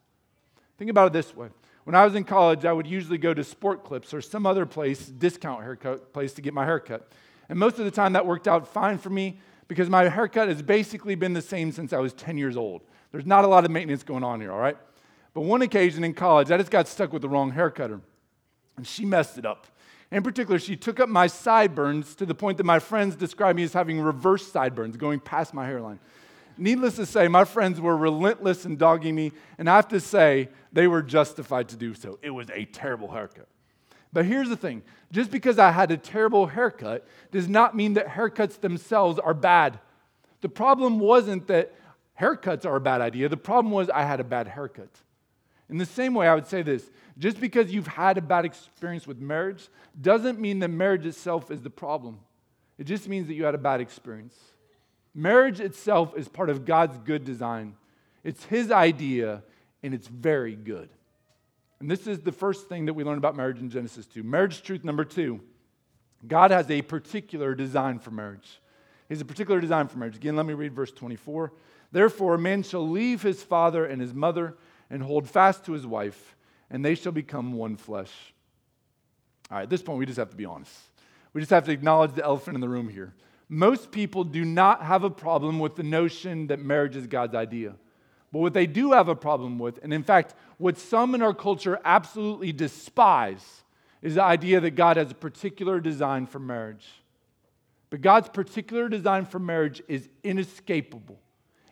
Think 0.77 0.91
about 0.91 1.07
it 1.07 1.13
this 1.13 1.33
way 1.33 1.47
when 1.85 1.95
I 1.95 2.03
was 2.03 2.15
in 2.15 2.25
college, 2.25 2.65
I 2.65 2.73
would 2.73 2.85
usually 2.85 3.17
go 3.17 3.33
to 3.33 3.45
Sport 3.45 3.85
Clips 3.85 4.13
or 4.13 4.19
some 4.19 4.45
other 4.45 4.65
place, 4.65 5.07
discount 5.07 5.63
haircut 5.63 6.11
place, 6.11 6.33
to 6.33 6.41
get 6.41 6.53
my 6.53 6.65
haircut. 6.65 7.09
And 7.47 7.57
most 7.57 7.79
of 7.79 7.85
the 7.85 7.91
time, 7.91 8.11
that 8.13 8.25
worked 8.25 8.49
out 8.49 8.67
fine 8.67 8.97
for 8.97 9.09
me 9.09 9.39
because 9.71 9.89
my 9.89 10.09
haircut 10.09 10.49
has 10.49 10.61
basically 10.61 11.15
been 11.15 11.31
the 11.31 11.41
same 11.41 11.71
since 11.71 11.93
I 11.93 11.99
was 11.99 12.11
10 12.11 12.37
years 12.37 12.57
old. 12.57 12.81
There's 13.13 13.25
not 13.25 13.45
a 13.45 13.47
lot 13.47 13.63
of 13.63 13.71
maintenance 13.71 14.03
going 14.03 14.21
on 14.21 14.41
here, 14.41 14.51
all 14.51 14.59
right? 14.59 14.75
But 15.33 15.43
one 15.43 15.61
occasion 15.61 16.03
in 16.03 16.13
college, 16.13 16.51
I 16.51 16.57
just 16.57 16.69
got 16.69 16.89
stuck 16.89 17.13
with 17.13 17.21
the 17.21 17.29
wrong 17.29 17.53
haircutter, 17.53 18.01
and 18.75 18.85
she 18.85 19.05
messed 19.05 19.37
it 19.37 19.45
up. 19.45 19.67
In 20.11 20.23
particular, 20.23 20.59
she 20.59 20.75
took 20.75 20.99
up 20.99 21.07
my 21.07 21.27
sideburns 21.27 22.15
to 22.15 22.25
the 22.25 22.35
point 22.35 22.57
that 22.57 22.65
my 22.65 22.79
friends 22.79 23.15
described 23.15 23.55
me 23.55 23.63
as 23.63 23.71
having 23.71 24.01
reverse 24.01 24.45
sideburns 24.51 24.97
going 24.97 25.21
past 25.21 25.53
my 25.53 25.65
hairline. 25.65 26.01
Needless 26.57 26.97
to 26.97 27.05
say, 27.05 27.29
my 27.29 27.45
friends 27.45 27.79
were 27.79 27.95
relentless 27.95 28.65
in 28.65 28.75
dogging 28.75 29.15
me, 29.15 29.31
and 29.57 29.69
I 29.69 29.77
have 29.77 29.87
to 29.87 30.01
say, 30.01 30.49
they 30.73 30.87
were 30.87 31.01
justified 31.01 31.69
to 31.69 31.77
do 31.77 31.93
so. 31.93 32.19
It 32.21 32.31
was 32.31 32.49
a 32.53 32.65
terrible 32.65 33.09
haircut. 33.09 33.47
But 34.13 34.25
here's 34.25 34.49
the 34.49 34.57
thing 34.57 34.83
just 35.11 35.31
because 35.31 35.59
I 35.59 35.71
had 35.71 35.91
a 35.91 35.97
terrible 35.97 36.47
haircut 36.47 37.07
does 37.31 37.47
not 37.47 37.75
mean 37.75 37.93
that 37.93 38.07
haircuts 38.07 38.59
themselves 38.59 39.19
are 39.19 39.33
bad. 39.33 39.79
The 40.41 40.49
problem 40.49 40.99
wasn't 40.99 41.47
that 41.47 41.73
haircuts 42.19 42.65
are 42.65 42.75
a 42.75 42.81
bad 42.81 43.01
idea, 43.01 43.29
the 43.29 43.37
problem 43.37 43.73
was 43.73 43.89
I 43.89 44.03
had 44.03 44.19
a 44.19 44.23
bad 44.23 44.47
haircut. 44.47 44.89
In 45.69 45.77
the 45.77 45.85
same 45.85 46.13
way, 46.13 46.27
I 46.27 46.35
would 46.35 46.47
say 46.47 46.61
this 46.61 46.89
just 47.17 47.39
because 47.39 47.71
you've 47.71 47.87
had 47.87 48.17
a 48.17 48.21
bad 48.21 48.45
experience 48.45 49.07
with 49.07 49.19
marriage 49.19 49.69
doesn't 49.99 50.39
mean 50.39 50.59
that 50.59 50.67
marriage 50.67 51.05
itself 51.05 51.49
is 51.49 51.61
the 51.61 51.69
problem. 51.69 52.19
It 52.77 52.85
just 52.85 53.07
means 53.07 53.27
that 53.27 53.35
you 53.35 53.45
had 53.45 53.55
a 53.55 53.59
bad 53.59 53.79
experience. 53.79 54.35
Marriage 55.13 55.59
itself 55.59 56.13
is 56.17 56.27
part 56.27 56.49
of 56.49 56.65
God's 56.65 56.97
good 56.97 57.23
design. 57.23 57.75
It's 58.23 58.43
His 58.45 58.71
idea, 58.71 59.43
and 59.83 59.93
it's 59.93 60.07
very 60.07 60.55
good. 60.55 60.89
And 61.81 61.89
this 61.89 62.05
is 62.05 62.19
the 62.19 62.31
first 62.31 62.69
thing 62.69 62.85
that 62.85 62.93
we 62.93 63.03
learn 63.03 63.17
about 63.17 63.35
marriage 63.35 63.59
in 63.59 63.71
Genesis 63.71 64.05
2. 64.05 64.21
Marriage 64.21 64.61
truth 64.61 64.83
number 64.83 65.03
two 65.03 65.41
God 66.27 66.51
has 66.51 66.69
a 66.69 66.83
particular 66.83 67.55
design 67.55 67.97
for 67.97 68.11
marriage. 68.11 68.61
He 69.09 69.15
has 69.15 69.21
a 69.21 69.25
particular 69.25 69.59
design 69.59 69.87
for 69.87 69.97
marriage. 69.97 70.15
Again, 70.15 70.35
let 70.35 70.45
me 70.45 70.53
read 70.53 70.73
verse 70.75 70.91
24. 70.91 71.51
Therefore, 71.91 72.35
a 72.35 72.39
man 72.39 72.61
shall 72.61 72.87
leave 72.87 73.23
his 73.23 73.41
father 73.41 73.83
and 73.83 73.99
his 73.99 74.13
mother 74.13 74.57
and 74.91 75.01
hold 75.01 75.27
fast 75.27 75.65
to 75.65 75.71
his 75.71 75.87
wife, 75.87 76.35
and 76.69 76.85
they 76.85 76.93
shall 76.93 77.11
become 77.11 77.53
one 77.53 77.77
flesh. 77.77 78.11
All 79.49 79.57
right, 79.57 79.63
at 79.63 79.69
this 79.71 79.81
point, 79.81 79.97
we 79.97 80.05
just 80.05 80.19
have 80.19 80.29
to 80.29 80.37
be 80.37 80.45
honest. 80.45 80.71
We 81.33 81.41
just 81.41 81.49
have 81.49 81.65
to 81.65 81.71
acknowledge 81.71 82.13
the 82.13 82.23
elephant 82.23 82.53
in 82.53 82.61
the 82.61 82.69
room 82.69 82.89
here. 82.89 83.15
Most 83.49 83.91
people 83.91 84.23
do 84.23 84.45
not 84.45 84.83
have 84.83 85.03
a 85.03 85.09
problem 85.09 85.57
with 85.57 85.75
the 85.75 85.83
notion 85.83 86.45
that 86.47 86.59
marriage 86.59 86.95
is 86.95 87.07
God's 87.07 87.33
idea. 87.33 87.73
But 88.31 88.39
what 88.39 88.53
they 88.53 88.65
do 88.65 88.93
have 88.93 89.09
a 89.09 89.15
problem 89.15 89.59
with, 89.59 89.79
and 89.83 89.93
in 89.93 90.03
fact, 90.03 90.35
what 90.57 90.77
some 90.77 91.15
in 91.15 91.21
our 91.21 91.33
culture 91.33 91.79
absolutely 91.83 92.51
despise, 92.53 93.63
is 94.01 94.15
the 94.15 94.23
idea 94.23 94.59
that 94.61 94.71
God 94.71 94.97
has 94.97 95.11
a 95.11 95.15
particular 95.15 95.79
design 95.79 96.25
for 96.25 96.39
marriage. 96.39 96.87
But 97.89 98.01
God's 98.01 98.29
particular 98.29 98.87
design 98.89 99.25
for 99.25 99.37
marriage 99.37 99.81
is 99.87 100.09
inescapable. 100.23 101.19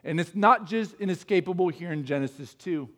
And 0.03 0.19
it's 0.19 0.35
not 0.35 0.67
just 0.67 0.93
inescapable 0.95 1.69
here 1.69 1.91
in 1.91 2.05
Genesis 2.05 2.53
2. 2.55 2.89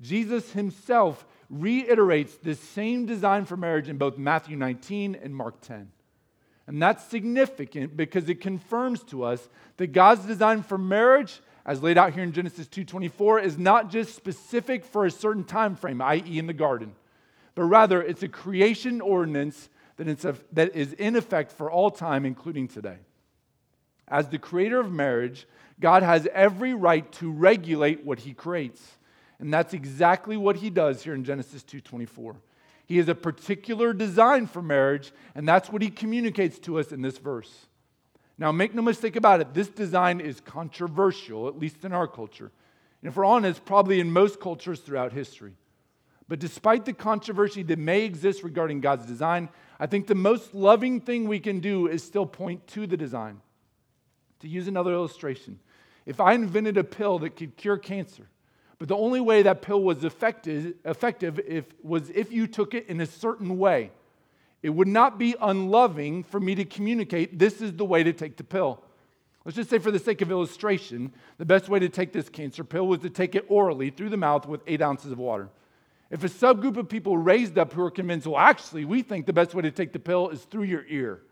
Jesus 0.00 0.52
himself 0.52 1.26
reiterates 1.50 2.36
this 2.36 2.60
same 2.60 3.06
design 3.06 3.46
for 3.46 3.56
marriage 3.56 3.88
in 3.88 3.96
both 3.96 4.18
Matthew 4.18 4.56
19 4.56 5.16
and 5.22 5.34
Mark 5.34 5.60
10. 5.62 5.90
And 6.66 6.82
that's 6.82 7.02
significant 7.04 7.96
because 7.96 8.28
it 8.28 8.42
confirms 8.42 9.02
to 9.04 9.24
us 9.24 9.48
that 9.78 9.88
God's 9.88 10.26
design 10.26 10.62
for 10.62 10.76
marriage, 10.76 11.40
as 11.68 11.82
laid 11.82 11.98
out 11.98 12.14
here 12.14 12.22
in 12.22 12.32
Genesis 12.32 12.66
2:24, 12.66 13.40
is 13.40 13.58
not 13.58 13.90
just 13.90 14.14
specific 14.14 14.86
for 14.86 15.04
a 15.04 15.10
certain 15.10 15.44
time 15.44 15.76
frame, 15.76 16.00
i.e., 16.00 16.38
in 16.38 16.46
the 16.46 16.54
garden, 16.54 16.94
but 17.54 17.64
rather 17.64 18.02
it's 18.02 18.22
a 18.22 18.28
creation 18.28 19.02
ordinance 19.02 19.68
that, 19.96 20.24
a, 20.24 20.34
that 20.52 20.74
is 20.74 20.94
in 20.94 21.14
effect 21.14 21.52
for 21.52 21.70
all 21.70 21.90
time, 21.90 22.24
including 22.24 22.68
today. 22.68 22.96
As 24.08 24.30
the 24.30 24.38
creator 24.38 24.80
of 24.80 24.90
marriage, 24.90 25.46
God 25.78 26.02
has 26.02 26.26
every 26.32 26.72
right 26.72 27.10
to 27.12 27.30
regulate 27.30 28.02
what 28.02 28.20
he 28.20 28.32
creates. 28.32 28.96
And 29.38 29.52
that's 29.52 29.74
exactly 29.74 30.38
what 30.38 30.56
he 30.56 30.70
does 30.70 31.02
here 31.02 31.14
in 31.14 31.22
Genesis 31.22 31.62
2:24. 31.64 32.36
He 32.86 32.96
has 32.96 33.10
a 33.10 33.14
particular 33.14 33.92
design 33.92 34.46
for 34.46 34.62
marriage, 34.62 35.12
and 35.34 35.46
that's 35.46 35.70
what 35.70 35.82
he 35.82 35.90
communicates 35.90 36.58
to 36.60 36.78
us 36.78 36.92
in 36.92 37.02
this 37.02 37.18
verse. 37.18 37.67
Now, 38.38 38.52
make 38.52 38.72
no 38.72 38.82
mistake 38.82 39.16
about 39.16 39.40
it, 39.40 39.52
this 39.52 39.68
design 39.68 40.20
is 40.20 40.40
controversial, 40.40 41.48
at 41.48 41.58
least 41.58 41.84
in 41.84 41.92
our 41.92 42.06
culture. 42.06 42.52
And 43.02 43.08
if 43.08 43.16
we're 43.16 43.24
honest, 43.24 43.64
probably 43.64 43.98
in 43.98 44.12
most 44.12 44.40
cultures 44.40 44.80
throughout 44.80 45.12
history. 45.12 45.54
But 46.28 46.38
despite 46.38 46.84
the 46.84 46.92
controversy 46.92 47.62
that 47.64 47.78
may 47.78 48.04
exist 48.04 48.44
regarding 48.44 48.80
God's 48.80 49.06
design, 49.06 49.48
I 49.80 49.86
think 49.86 50.06
the 50.06 50.14
most 50.14 50.54
loving 50.54 51.00
thing 51.00 51.26
we 51.26 51.40
can 51.40 51.60
do 51.60 51.88
is 51.88 52.04
still 52.04 52.26
point 52.26 52.66
to 52.68 52.86
the 52.86 52.96
design. 52.96 53.40
To 54.40 54.48
use 54.48 54.68
another 54.68 54.92
illustration, 54.92 55.58
if 56.06 56.20
I 56.20 56.34
invented 56.34 56.76
a 56.76 56.84
pill 56.84 57.18
that 57.20 57.34
could 57.34 57.56
cure 57.56 57.76
cancer, 57.76 58.28
but 58.78 58.86
the 58.86 58.96
only 58.96 59.20
way 59.20 59.42
that 59.42 59.62
pill 59.62 59.82
was 59.82 60.04
effective, 60.04 60.74
effective 60.84 61.40
if, 61.44 61.64
was 61.82 62.10
if 62.10 62.30
you 62.30 62.46
took 62.46 62.74
it 62.74 62.86
in 62.86 63.00
a 63.00 63.06
certain 63.06 63.58
way, 63.58 63.90
it 64.62 64.70
would 64.70 64.88
not 64.88 65.18
be 65.18 65.34
unloving 65.40 66.24
for 66.24 66.40
me 66.40 66.54
to 66.56 66.64
communicate 66.64 67.38
this 67.38 67.60
is 67.60 67.72
the 67.74 67.84
way 67.84 68.02
to 68.02 68.12
take 68.12 68.36
the 68.36 68.44
pill. 68.44 68.82
Let's 69.44 69.56
just 69.56 69.70
say, 69.70 69.78
for 69.78 69.90
the 69.90 69.98
sake 69.98 70.20
of 70.20 70.30
illustration, 70.30 71.12
the 71.38 71.44
best 71.46 71.68
way 71.68 71.78
to 71.78 71.88
take 71.88 72.12
this 72.12 72.28
cancer 72.28 72.64
pill 72.64 72.86
was 72.86 73.00
to 73.00 73.10
take 73.10 73.34
it 73.34 73.46
orally 73.48 73.90
through 73.90 74.10
the 74.10 74.16
mouth 74.16 74.46
with 74.46 74.60
eight 74.66 74.82
ounces 74.82 75.12
of 75.12 75.18
water. 75.18 75.48
If 76.10 76.24
a 76.24 76.28
subgroup 76.28 76.76
of 76.76 76.88
people 76.88 77.16
raised 77.16 77.56
up 77.56 77.72
who 77.72 77.82
are 77.82 77.90
convinced, 77.90 78.26
well, 78.26 78.40
actually, 78.40 78.84
we 78.84 79.02
think 79.02 79.26
the 79.26 79.32
best 79.32 79.54
way 79.54 79.62
to 79.62 79.70
take 79.70 79.92
the 79.92 79.98
pill 79.98 80.28
is 80.30 80.42
through 80.42 80.64
your 80.64 80.84
ear, 80.88 81.22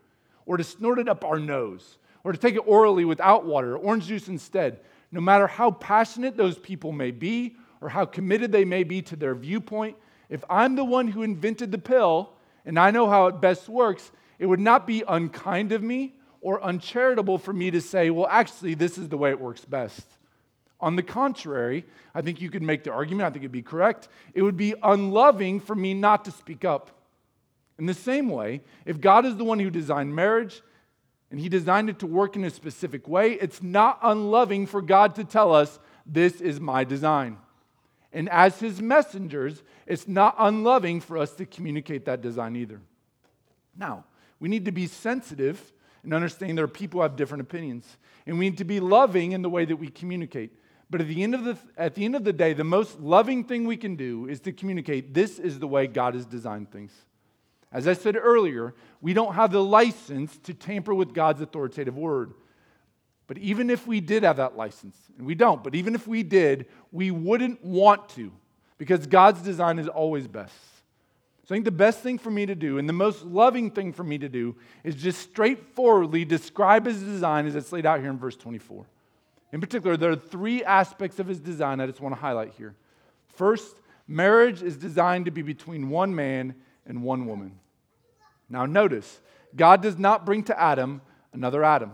or 0.45 0.57
to 0.57 0.63
snort 0.63 0.99
it 0.99 1.09
up 1.09 1.25
our 1.25 1.39
nose, 1.39 1.97
or 2.23 2.31
to 2.31 2.37
take 2.37 2.55
it 2.55 2.63
orally 2.65 3.05
without 3.05 3.45
water, 3.45 3.77
orange 3.77 4.07
juice 4.07 4.27
instead. 4.27 4.79
No 5.11 5.21
matter 5.21 5.47
how 5.47 5.71
passionate 5.71 6.37
those 6.37 6.57
people 6.57 6.91
may 6.91 7.11
be 7.11 7.55
or 7.81 7.89
how 7.89 8.05
committed 8.05 8.51
they 8.51 8.65
may 8.65 8.83
be 8.83 9.01
to 9.03 9.15
their 9.15 9.35
viewpoint, 9.35 9.95
if 10.29 10.43
I'm 10.49 10.75
the 10.75 10.83
one 10.83 11.07
who 11.07 11.23
invented 11.23 11.71
the 11.71 11.77
pill 11.77 12.31
and 12.67 12.77
I 12.77 12.91
know 12.91 13.09
how 13.09 13.27
it 13.27 13.39
best 13.39 13.69
works, 13.69 14.11
it 14.37 14.45
would 14.45 14.59
not 14.59 14.85
be 14.85 15.01
unkind 15.07 15.71
of 15.71 15.81
me 15.81 16.13
or 16.41 16.61
uncharitable 16.61 17.37
for 17.37 17.53
me 17.53 17.71
to 17.71 17.79
say, 17.79 18.09
well, 18.09 18.27
actually, 18.29 18.73
this 18.73 18.97
is 18.97 19.07
the 19.07 19.17
way 19.17 19.29
it 19.29 19.39
works 19.39 19.63
best. 19.63 20.05
On 20.81 20.97
the 20.97 21.01
contrary, 21.01 21.85
I 22.13 22.21
think 22.21 22.41
you 22.41 22.49
could 22.49 22.61
make 22.61 22.83
the 22.83 22.91
argument, 22.91 23.25
I 23.25 23.29
think 23.31 23.43
it'd 23.43 23.51
be 23.53 23.61
correct. 23.63 24.09
It 24.33 24.41
would 24.41 24.57
be 24.57 24.75
unloving 24.83 25.61
for 25.61 25.75
me 25.75 25.93
not 25.93 26.25
to 26.25 26.31
speak 26.31 26.65
up. 26.65 26.91
In 27.79 27.85
the 27.85 27.93
same 27.93 28.29
way, 28.29 28.61
if 28.85 28.99
God 28.99 29.25
is 29.25 29.37
the 29.37 29.45
one 29.45 29.59
who 29.59 29.69
designed 29.69 30.13
marriage, 30.13 30.61
and 31.31 31.39
He 31.39 31.47
designed 31.47 31.89
it 31.89 31.99
to 31.99 32.05
work 32.05 32.35
in 32.35 32.43
a 32.43 32.49
specific 32.49 33.07
way, 33.07 33.31
it's 33.33 33.63
not 33.63 33.97
unloving 34.03 34.67
for 34.67 34.81
God 34.81 35.15
to 35.15 35.23
tell 35.23 35.53
us, 35.53 35.79
This 36.05 36.41
is 36.41 36.59
my 36.59 36.83
design. 36.83 37.37
And 38.13 38.29
as 38.29 38.59
His 38.59 38.81
messengers, 38.81 39.63
it's 39.85 40.07
not 40.07 40.35
unloving 40.37 41.01
for 41.01 41.17
us 41.17 41.33
to 41.35 41.45
communicate 41.45 42.05
that 42.05 42.21
design 42.21 42.55
either. 42.55 42.81
Now, 43.77 44.05
we 44.39 44.49
need 44.49 44.65
to 44.65 44.71
be 44.71 44.87
sensitive 44.87 45.71
and 46.03 46.13
understand 46.13 46.57
there 46.57 46.65
are 46.65 46.69
people 46.69 46.99
who 46.99 47.03
have 47.03 47.15
different 47.15 47.41
opinions. 47.41 47.97
And 48.25 48.39
we 48.39 48.49
need 48.49 48.57
to 48.59 48.63
be 48.63 48.79
loving 48.79 49.33
in 49.33 49.41
the 49.41 49.49
way 49.49 49.65
that 49.65 49.75
we 49.75 49.89
communicate. 49.89 50.51
But 50.89 51.01
at 51.01 51.07
the, 51.07 51.21
end 51.21 51.35
of 51.35 51.43
the, 51.43 51.57
at 51.77 51.95
the 51.95 52.05
end 52.05 52.15
of 52.15 52.23
the 52.23 52.31
day, 52.31 52.53
the 52.53 52.63
most 52.63 52.99
loving 52.99 53.43
thing 53.43 53.67
we 53.67 53.75
can 53.75 53.95
do 53.95 54.27
is 54.27 54.39
to 54.41 54.53
communicate 54.53 55.13
this 55.13 55.37
is 55.37 55.59
the 55.59 55.67
way 55.67 55.85
God 55.85 56.13
has 56.13 56.25
designed 56.25 56.71
things. 56.71 56.93
As 57.73 57.87
I 57.87 57.93
said 57.93 58.15
earlier, 58.15 58.73
we 59.01 59.13
don't 59.13 59.33
have 59.33 59.51
the 59.51 59.61
license 59.61 60.37
to 60.43 60.53
tamper 60.53 60.93
with 60.93 61.13
God's 61.13 61.41
authoritative 61.41 61.97
word. 61.97 62.33
But 63.27 63.37
even 63.39 63.69
if 63.69 63.85
we 63.85 63.99
did 63.99 64.23
have 64.23 64.37
that 64.37 64.55
license, 64.55 64.95
and 65.17 65.27
we 65.27 65.35
don't, 65.35 65.63
but 65.63 65.75
even 65.75 65.95
if 65.95 66.07
we 66.07 66.23
did, 66.23 66.65
we 66.91 67.11
wouldn't 67.11 67.63
want 67.63 68.09
to 68.09 68.31
because 68.77 69.05
God's 69.05 69.41
design 69.41 69.79
is 69.79 69.87
always 69.87 70.27
best. 70.27 70.55
So 71.43 71.53
I 71.53 71.55
think 71.55 71.65
the 71.65 71.71
best 71.71 71.99
thing 71.99 72.17
for 72.17 72.29
me 72.31 72.45
to 72.45 72.55
do 72.55 72.77
and 72.77 72.87
the 72.87 72.93
most 72.93 73.23
loving 73.23 73.71
thing 73.71 73.93
for 73.93 74.03
me 74.03 74.17
to 74.17 74.27
do 74.29 74.55
is 74.83 74.95
just 74.95 75.21
straightforwardly 75.21 76.25
describe 76.25 76.85
his 76.85 77.01
design 77.01 77.45
as 77.47 77.55
it's 77.55 77.71
laid 77.71 77.85
out 77.85 78.01
here 78.01 78.09
in 78.09 78.17
verse 78.17 78.35
24. 78.35 78.85
In 79.53 79.61
particular, 79.61 79.95
there 79.95 80.11
are 80.11 80.15
three 80.15 80.63
aspects 80.63 81.19
of 81.19 81.27
his 81.27 81.39
design 81.39 81.79
I 81.79 81.87
just 81.87 82.01
want 82.01 82.13
to 82.15 82.19
highlight 82.19 82.53
here. 82.57 82.75
First, 83.35 83.77
marriage 84.07 84.61
is 84.61 84.75
designed 84.75 85.25
to 85.25 85.31
be 85.31 85.41
between 85.41 85.89
one 85.89 86.13
man 86.13 86.55
and 86.85 87.01
one 87.01 87.25
woman. 87.25 87.53
Now, 88.49 88.65
notice, 88.65 89.19
God 89.55 89.81
does 89.81 89.97
not 89.97 90.25
bring 90.25 90.43
to 90.43 90.59
Adam 90.59 91.01
another 91.31 91.63
Adam, 91.63 91.93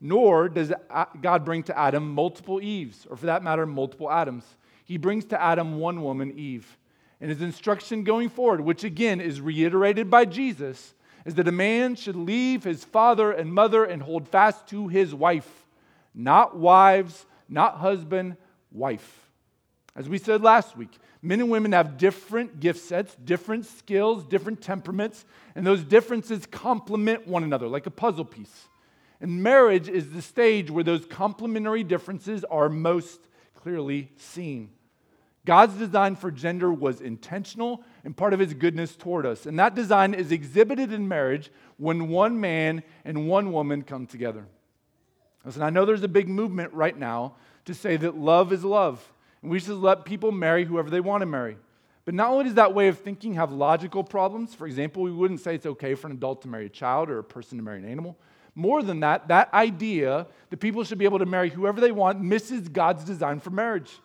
nor 0.00 0.48
does 0.48 0.72
God 1.20 1.44
bring 1.44 1.62
to 1.64 1.78
Adam 1.78 2.14
multiple 2.14 2.60
Eves, 2.62 3.06
or 3.10 3.16
for 3.16 3.26
that 3.26 3.42
matter, 3.42 3.66
multiple 3.66 4.10
Adams. 4.10 4.44
He 4.84 4.96
brings 4.96 5.24
to 5.26 5.40
Adam 5.40 5.78
one 5.78 6.02
woman, 6.02 6.32
Eve. 6.38 6.78
And 7.20 7.30
his 7.30 7.42
instruction 7.42 8.04
going 8.04 8.28
forward, 8.28 8.60
which 8.60 8.84
again 8.84 9.20
is 9.20 9.40
reiterated 9.40 10.08
by 10.08 10.24
Jesus, 10.24 10.94
is 11.24 11.34
that 11.34 11.48
a 11.48 11.52
man 11.52 11.96
should 11.96 12.16
leave 12.16 12.64
his 12.64 12.84
father 12.84 13.32
and 13.32 13.52
mother 13.52 13.84
and 13.84 14.00
hold 14.02 14.28
fast 14.28 14.68
to 14.68 14.88
his 14.88 15.14
wife, 15.14 15.66
not 16.14 16.56
wives, 16.56 17.26
not 17.48 17.78
husband, 17.78 18.36
wife. 18.70 19.28
As 19.96 20.08
we 20.08 20.18
said 20.18 20.42
last 20.42 20.76
week, 20.76 20.96
Men 21.20 21.40
and 21.40 21.50
women 21.50 21.72
have 21.72 21.98
different 21.98 22.60
gift 22.60 22.80
sets, 22.80 23.16
different 23.16 23.66
skills, 23.66 24.24
different 24.24 24.60
temperaments, 24.60 25.24
and 25.54 25.66
those 25.66 25.82
differences 25.82 26.46
complement 26.46 27.26
one 27.26 27.42
another 27.42 27.66
like 27.66 27.86
a 27.86 27.90
puzzle 27.90 28.24
piece. 28.24 28.68
And 29.20 29.42
marriage 29.42 29.88
is 29.88 30.10
the 30.10 30.22
stage 30.22 30.70
where 30.70 30.84
those 30.84 31.04
complementary 31.04 31.82
differences 31.82 32.44
are 32.44 32.68
most 32.68 33.20
clearly 33.54 34.12
seen. 34.16 34.70
God's 35.44 35.74
design 35.74 36.14
for 36.14 36.30
gender 36.30 36.70
was 36.72 37.00
intentional 37.00 37.82
and 38.04 38.16
part 38.16 38.34
of 38.34 38.38
his 38.38 38.52
goodness 38.54 38.94
toward 38.94 39.24
us. 39.24 39.46
And 39.46 39.58
that 39.58 39.74
design 39.74 40.12
is 40.12 40.30
exhibited 40.30 40.92
in 40.92 41.08
marriage 41.08 41.50
when 41.78 42.08
one 42.08 42.38
man 42.38 42.82
and 43.04 43.28
one 43.28 43.50
woman 43.52 43.82
come 43.82 44.06
together. 44.06 44.46
Listen, 45.44 45.62
I 45.62 45.70
know 45.70 45.84
there's 45.84 46.02
a 46.02 46.08
big 46.08 46.28
movement 46.28 46.72
right 46.74 46.96
now 46.96 47.36
to 47.64 47.74
say 47.74 47.96
that 47.96 48.16
love 48.16 48.52
is 48.52 48.62
love. 48.62 49.12
And 49.42 49.50
we 49.50 49.58
should 49.58 49.78
let 49.78 50.04
people 50.04 50.32
marry 50.32 50.64
whoever 50.64 50.90
they 50.90 51.00
want 51.00 51.22
to 51.22 51.26
marry. 51.26 51.56
But 52.04 52.14
not 52.14 52.30
only 52.30 52.44
does 52.44 52.54
that 52.54 52.74
way 52.74 52.88
of 52.88 52.98
thinking 52.98 53.34
have 53.34 53.52
logical 53.52 54.04
problems, 54.04 54.54
for 54.54 54.66
example, 54.66 55.02
we 55.02 55.12
wouldn't 55.12 55.40
say 55.40 55.54
it's 55.54 55.66
okay 55.66 55.94
for 55.94 56.08
an 56.08 56.14
adult 56.14 56.42
to 56.42 56.48
marry 56.48 56.66
a 56.66 56.70
child 56.70 57.10
or 57.10 57.18
a 57.18 57.24
person 57.24 57.58
to 57.58 57.64
marry 57.64 57.78
an 57.78 57.88
animal. 57.88 58.18
More 58.58 58.82
than 58.82 58.98
that, 59.00 59.28
that 59.28 59.54
idea 59.54 60.26
that 60.50 60.56
people 60.56 60.82
should 60.82 60.98
be 60.98 61.04
able 61.04 61.20
to 61.20 61.26
marry 61.26 61.48
whoever 61.48 61.80
they 61.80 61.92
want 61.92 62.20
misses 62.20 62.68
God's 62.68 63.04
design 63.04 63.38
for 63.38 63.50
marriage. 63.50 64.00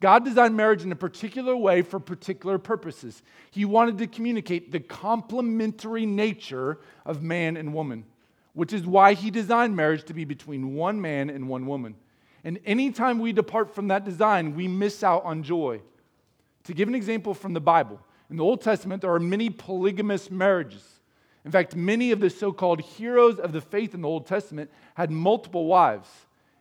God 0.00 0.24
designed 0.24 0.56
marriage 0.56 0.82
in 0.82 0.90
a 0.90 0.96
particular 0.96 1.54
way 1.54 1.82
for 1.82 2.00
particular 2.00 2.56
purposes. 2.56 3.22
He 3.50 3.66
wanted 3.66 3.98
to 3.98 4.06
communicate 4.06 4.72
the 4.72 4.80
complementary 4.80 6.06
nature 6.06 6.78
of 7.04 7.22
man 7.22 7.58
and 7.58 7.74
woman, 7.74 8.06
which 8.54 8.72
is 8.72 8.86
why 8.86 9.12
he 9.12 9.30
designed 9.30 9.76
marriage 9.76 10.04
to 10.04 10.14
be 10.14 10.24
between 10.24 10.74
one 10.74 10.98
man 10.98 11.28
and 11.28 11.46
one 11.46 11.66
woman. 11.66 11.94
And 12.42 12.58
anytime 12.64 13.18
we 13.18 13.34
depart 13.34 13.74
from 13.74 13.88
that 13.88 14.06
design, 14.06 14.56
we 14.56 14.66
miss 14.66 15.04
out 15.04 15.26
on 15.26 15.42
joy. 15.42 15.82
To 16.64 16.72
give 16.72 16.88
an 16.88 16.94
example 16.94 17.34
from 17.34 17.52
the 17.52 17.60
Bible, 17.60 18.00
in 18.30 18.38
the 18.38 18.44
Old 18.44 18.62
Testament, 18.62 19.02
there 19.02 19.12
are 19.12 19.20
many 19.20 19.50
polygamous 19.50 20.30
marriages. 20.30 20.99
In 21.44 21.50
fact, 21.50 21.74
many 21.74 22.12
of 22.12 22.20
the 22.20 22.30
so 22.30 22.52
called 22.52 22.80
heroes 22.80 23.38
of 23.38 23.52
the 23.52 23.60
faith 23.60 23.94
in 23.94 24.02
the 24.02 24.08
Old 24.08 24.26
Testament 24.26 24.70
had 24.94 25.10
multiple 25.10 25.66
wives. 25.66 26.08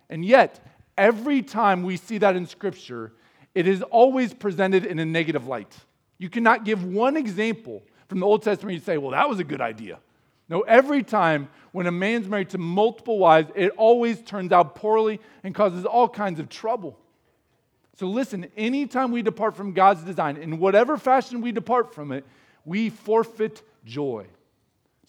And 0.09 0.23
yet, 0.23 0.65
every 0.97 1.41
time 1.41 1.83
we 1.83 1.97
see 1.97 2.17
that 2.19 2.35
in 2.35 2.45
Scripture, 2.45 3.11
it 3.53 3.67
is 3.67 3.81
always 3.81 4.33
presented 4.33 4.85
in 4.85 4.99
a 4.99 5.05
negative 5.05 5.47
light. 5.47 5.73
You 6.17 6.29
cannot 6.29 6.63
give 6.63 6.83
one 6.83 7.17
example 7.17 7.83
from 8.07 8.19
the 8.19 8.25
Old 8.25 8.43
Testament 8.43 8.75
you 8.75 8.81
say, 8.81 8.97
well, 8.97 9.11
that 9.11 9.29
was 9.29 9.39
a 9.39 9.43
good 9.43 9.61
idea. 9.61 9.99
No, 10.47 10.61
every 10.61 11.03
time 11.03 11.47
when 11.71 11.85
a 11.85 11.91
man's 11.91 12.27
married 12.27 12.49
to 12.49 12.57
multiple 12.57 13.19
wives, 13.19 13.51
it 13.55 13.71
always 13.77 14.21
turns 14.23 14.51
out 14.51 14.75
poorly 14.75 15.19
and 15.43 15.53
causes 15.53 15.85
all 15.85 16.09
kinds 16.09 16.39
of 16.39 16.49
trouble. 16.49 16.97
So 17.97 18.07
listen, 18.07 18.47
anytime 18.57 19.11
we 19.11 19.21
depart 19.21 19.55
from 19.55 19.73
God's 19.73 20.01
design, 20.03 20.37
in 20.37 20.57
whatever 20.57 20.97
fashion 20.97 21.41
we 21.41 21.51
depart 21.51 21.93
from 21.93 22.11
it, 22.11 22.25
we 22.65 22.89
forfeit 22.89 23.61
joy. 23.85 24.25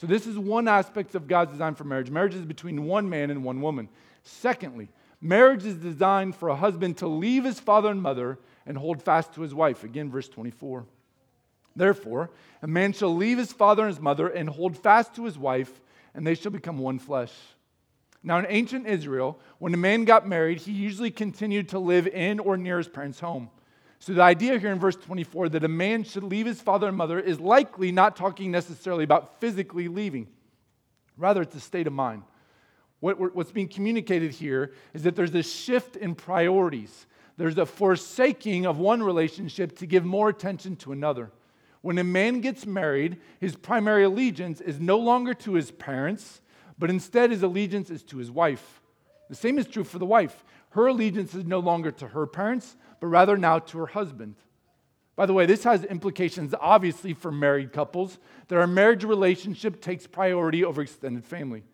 So 0.01 0.07
this 0.07 0.27
is 0.27 0.39
one 0.39 0.67
aspect 0.67 1.15
of 1.15 1.29
God's 1.29 1.53
design 1.53 1.75
for 1.75 1.85
marriage. 1.85 2.11
Marriage 2.11 2.35
is 2.35 2.47
between 2.47 2.87
one 2.87 3.11
man 3.11 3.31
and 3.31 3.45
one 3.45 3.61
woman. 3.61 3.91
Secondly, 4.23 4.89
marriage 5.21 5.67
is 5.67 5.75
designed 5.75 6.37
for 6.37 6.49
a 6.49 6.57
husband 6.57 6.97
to 6.99 7.07
leave 7.07 7.45
his 7.45 7.61
father 7.61 7.91
and 7.91 8.01
mother 8.01 8.39
and 8.65 8.79
hold 8.79 9.03
fast 9.03 9.35
to 9.35 9.43
his 9.43 9.55
wife. 9.55 9.85
Again, 9.85 10.11
verse 10.11 10.27
24. 10.27 10.87
Therefore, 11.77 12.31
a 12.63 12.67
man 12.67 12.95
shall 12.95 13.15
leave 13.15 13.37
his 13.37 13.53
father 13.53 13.83
and 13.83 13.93
his 13.95 14.01
mother 14.01 14.27
and 14.29 14.49
hold 14.49 14.79
fast 14.79 15.15
to 15.17 15.27
his 15.27 15.37
wife, 15.37 15.83
and 16.15 16.27
they 16.27 16.35
shall 16.35 16.51
become 16.51 16.79
one 16.79 16.99
flesh. 16.99 17.35
Now, 18.23 18.39
in 18.39 18.47
ancient 18.49 18.87
Israel, 18.87 19.39
when 19.59 19.75
a 19.75 19.79
man 19.79 20.07
got 20.07 20.27
married, 20.27 20.61
he 20.61 20.73
usually 20.73 21.11
continued 21.11 21.69
to 21.71 21.79
live 21.79 22.07
in 22.07 22.41
or 22.41 22.57
near 22.57 22.79
his 22.79 22.89
parents' 22.89 23.21
home. 23.21 23.51
So, 24.01 24.15
the 24.15 24.23
idea 24.23 24.59
here 24.59 24.73
in 24.73 24.79
verse 24.79 24.97
24 24.97 25.51
that 25.51 25.65
a 25.65 25.69
man 25.69 26.05
should 26.05 26.25
leave 26.25 26.47
his 26.47 26.61
father 26.61 26.89
and 26.89 26.97
mother 26.97 27.21
is 27.21 27.39
likely 27.39 27.93
not 27.93 28.17
talking 28.17 28.51
necessarily 28.51 29.05
about 29.05 29.39
physically 29.41 29.89
leaving. 29.89 30.27
Rather, 31.19 31.43
it's 31.43 31.55
a 31.55 31.61
state 31.61 31.87
of 31.87 31.93
mind. 31.93 32.23
What, 33.01 33.35
what's 33.35 33.53
being 33.53 33.69
communicated 33.69 34.33
here 34.33 34.73
is 34.95 35.03
that 35.03 35.17
there's 35.17 35.35
a 35.35 35.43
shift 35.43 35.97
in 35.97 36.15
priorities. 36.15 37.07
There's 37.37 37.59
a 37.59 37.67
forsaking 37.67 38.67
of 38.67 38.79
one 38.79 39.03
relationship 39.03 39.77
to 39.79 39.87
give 39.87 40.05
more 40.05 40.31
attention 40.31 40.77
to 40.77 40.93
another. 40.93 41.31
When 41.83 41.99
a 41.99 42.05
man 42.05 42.41
gets 42.41 42.65
married, 42.67 43.19
his 43.39 43.55
primary 43.55 44.05
allegiance 44.05 44.63
is 44.63 44.81
no 44.81 44.99
longer 44.99 45.35
to 45.35 45.55
his 45.55 45.71
parents, 45.71 46.41
but 46.79 46.91
instead 46.91 47.31
his 47.31 47.43
allegiance 47.43 47.91
is 47.91 48.03
to 48.05 48.17
his 48.17 48.31
wife. 48.31 48.81
The 49.29 49.35
same 49.35 49.59
is 49.59 49.67
true 49.67 49.85
for 49.85 49.99
the 49.99 50.07
wife. 50.07 50.45
Her 50.71 50.87
allegiance 50.89 51.35
is 51.35 51.45
no 51.45 51.59
longer 51.59 51.91
to 51.93 52.09
her 52.09 52.27
parents, 52.27 52.77
but 53.01 53.09
rather 53.09 53.37
now 53.37 53.59
to 53.59 53.79
her 53.79 53.87
husband. 53.87 54.37
By 55.17 55.27
the 55.27 55.33
way, 55.33 55.47
this 55.47 55.65
has 55.65 55.85
implications 55.85 56.55
obviously 56.61 57.15
for 57.15 57.33
married 57.33 57.73
couples, 57.73 58.19
that 58.49 58.59
our 58.59 58.67
marriage 58.67 59.05
relationship 59.05 59.81
takes 59.81 60.07
priority 60.07 60.65
over 60.65 60.83
extended 60.83 61.25
family. 61.25 61.65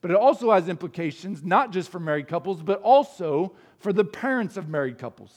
But 0.00 0.10
it 0.10 0.16
also 0.16 0.50
has 0.50 0.68
implications 0.68 1.42
not 1.42 1.72
just 1.72 1.88
for 1.88 2.00
married 2.00 2.28
couples, 2.28 2.62
but 2.62 2.82
also 2.82 3.54
for 3.78 3.92
the 3.92 4.04
parents 4.04 4.56
of 4.56 4.68
married 4.68 4.98
couples. 4.98 5.32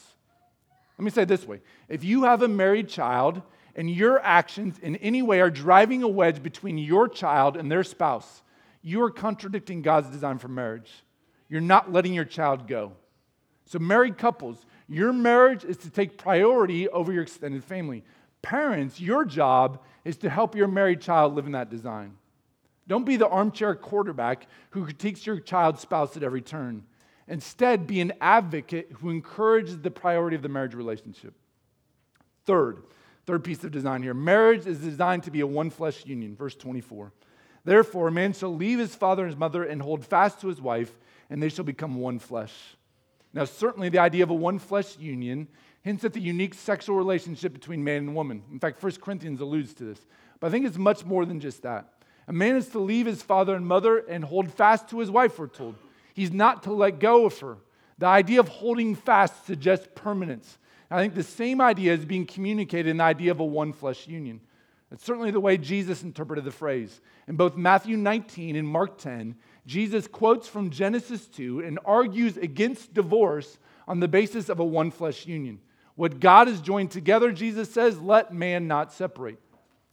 Let 0.98 1.06
me 1.06 1.12
say 1.12 1.24
it 1.24 1.28
this 1.28 1.48
way 1.48 1.62
if 1.88 2.04
you 2.04 2.24
have 2.24 2.42
a 2.42 2.48
married 2.48 2.90
child 2.90 3.42
and 3.76 3.90
your 3.90 4.20
actions 4.22 4.80
in 4.80 4.96
any 4.98 5.22
way 5.22 5.42
are 5.42 5.50
driving 5.50 6.04
a 6.04 6.08
wedge 6.08 6.42
between 6.42 6.78
your 6.78 7.08
child 7.08 7.58
and 7.58 7.72
their 7.72 7.84
spouse, 7.84 8.44
you 8.82 9.02
are 9.04 9.12
contradicting 9.12 9.82
God's 9.82 10.10
design 10.10 10.38
for 10.38 10.48
marriage. 10.48 10.92
You're 11.50 11.62
not 11.62 11.92
letting 11.92 12.14
your 12.14 12.26
child 12.26 12.68
go. 12.68 12.94
So, 13.66 13.80
married 13.80 14.18
couples, 14.18 14.66
your 14.88 15.14
marriage 15.14 15.64
is 15.64 15.78
to 15.78 15.90
take 15.90 16.18
priority 16.18 16.88
over 16.90 17.12
your 17.12 17.24
extended 17.24 17.64
family. 17.64 18.04
Parents, 18.42 19.00
your 19.00 19.26
job 19.26 19.82
is 20.04 20.18
to 20.18 20.30
help 20.30 20.56
your 20.56 20.68
married 20.68 21.02
child 21.02 21.34
live 21.34 21.48
in 21.48 21.54
that 21.54 21.70
design. 21.70 22.18
Don't 22.88 23.06
be 23.06 23.18
the 23.18 23.28
armchair 23.28 23.74
quarterback 23.74 24.48
who 24.70 24.84
critiques 24.84 25.26
your 25.26 25.40
child's 25.40 25.82
spouse 25.82 26.16
at 26.16 26.24
every 26.24 26.42
turn. 26.42 26.84
Instead, 27.28 27.88
be 27.88 28.02
an 28.02 28.14
advocate 28.22 28.92
who 29.00 29.10
encourages 29.10 29.80
the 29.80 29.90
priority 29.90 30.36
of 30.36 30.44
the 30.44 30.50
marriage 30.50 30.76
relationship. 30.76 31.34
Third, 32.46 32.84
third 33.26 33.44
piece 33.44 33.64
of 33.64 33.72
design 33.72 34.04
here 34.04 34.14
marriage 34.14 34.68
is 34.68 34.80
designed 34.80 35.24
to 35.24 35.32
be 35.32 35.40
a 35.40 35.48
one 35.48 35.72
flesh 35.72 36.06
union. 36.06 36.36
Verse 36.36 36.56
24. 36.56 37.12
Therefore, 37.64 38.10
a 38.10 38.12
man 38.12 38.34
shall 38.34 38.56
leave 38.56 38.78
his 38.78 38.94
father 38.94 39.24
and 39.24 39.32
his 39.32 39.40
mother 39.40 39.64
and 39.64 39.82
hold 39.82 40.06
fast 40.06 40.40
to 40.42 40.48
his 40.48 40.62
wife, 40.62 40.96
and 41.32 41.42
they 41.42 41.50
shall 41.50 41.66
become 41.66 41.96
one 41.96 42.20
flesh. 42.20 42.54
Now, 43.36 43.44
certainly 43.44 43.90
the 43.90 44.00
idea 44.00 44.24
of 44.24 44.30
a 44.30 44.34
one 44.34 44.58
flesh 44.58 44.98
union 44.98 45.50
hints 45.84 46.06
at 46.06 46.14
the 46.14 46.22
unique 46.22 46.54
sexual 46.54 46.96
relationship 46.96 47.54
between 47.54 47.84
man 47.84 47.98
and 47.98 48.16
woman. 48.16 48.42
In 48.52 48.60
fact, 48.60 48.82
1 48.82 48.94
Corinthians 48.94 49.42
alludes 49.42 49.74
to 49.76 49.84
this. 49.84 50.00
But 50.40 50.48
I 50.48 50.50
think 50.52 50.66
it's 50.66 50.78
much 50.78 51.06
more 51.06 51.26
than 51.26 51.42
just 51.42 51.62
that. 51.64 51.94
A 52.28 52.34
man 52.34 52.56
is 52.56 52.70
to 52.70 52.80
leave 52.80 53.06
his 53.06 53.22
father 53.22 53.54
and 53.54 53.68
mother 53.68 53.98
and 53.98 54.24
hold 54.24 54.52
fast 54.52 54.88
to 54.90 55.00
his 55.00 55.12
wife, 55.12 55.38
we're 55.38 55.48
told. 55.48 55.76
He's 56.14 56.32
not 56.32 56.64
to 56.64 56.74
let 56.74 57.00
go 57.00 57.26
of 57.26 57.38
her. 57.40 57.58
The 57.98 58.08
idea 58.08 58.40
of 58.40 58.48
holding 58.48 58.96
fast 58.96 59.46
suggests 59.46 59.88
permanence. 59.94 60.58
I 60.90 61.02
think 61.02 61.14
the 61.14 61.24
same 61.24 61.60
idea 61.60 61.94
is 61.94 62.06
being 62.06 62.26
communicated 62.26 62.90
in 62.90 62.98
the 62.98 63.04
idea 63.04 63.32
of 63.32 63.42
a 63.42 63.46
one 63.46 63.74
flesh 63.74 64.08
union. 64.08 64.40
It's 64.92 65.04
certainly 65.04 65.32
the 65.32 65.40
way 65.42 65.58
Jesus 65.58 66.04
interpreted 66.04 66.46
the 66.46 66.52
phrase. 66.52 67.02
In 67.28 67.36
both 67.36 67.58
Matthew 67.58 67.98
19 67.98 68.56
and 68.56 68.68
Mark 68.68 68.98
10, 68.98 69.36
Jesus 69.66 70.08
quotes 70.08 70.48
from 70.48 70.70
Genesis 70.70 71.28
2 71.28 71.62
and 71.62 71.80
argues 71.86 72.38
against 72.38 72.94
divorce 72.94 73.58
on 73.88 74.00
the 74.00 74.08
basis 74.08 74.50
of 74.50 74.60
a 74.60 74.66
one 74.66 74.92
flesh 74.92 75.26
union. 75.26 75.60
What 75.96 76.20
God 76.20 76.48
has 76.48 76.62
joined 76.62 76.92
together, 76.92 77.32
Jesus 77.32 77.72
says, 77.72 78.00
let 78.00 78.34
man 78.34 78.68
not 78.68 78.94
separate. 78.94 79.40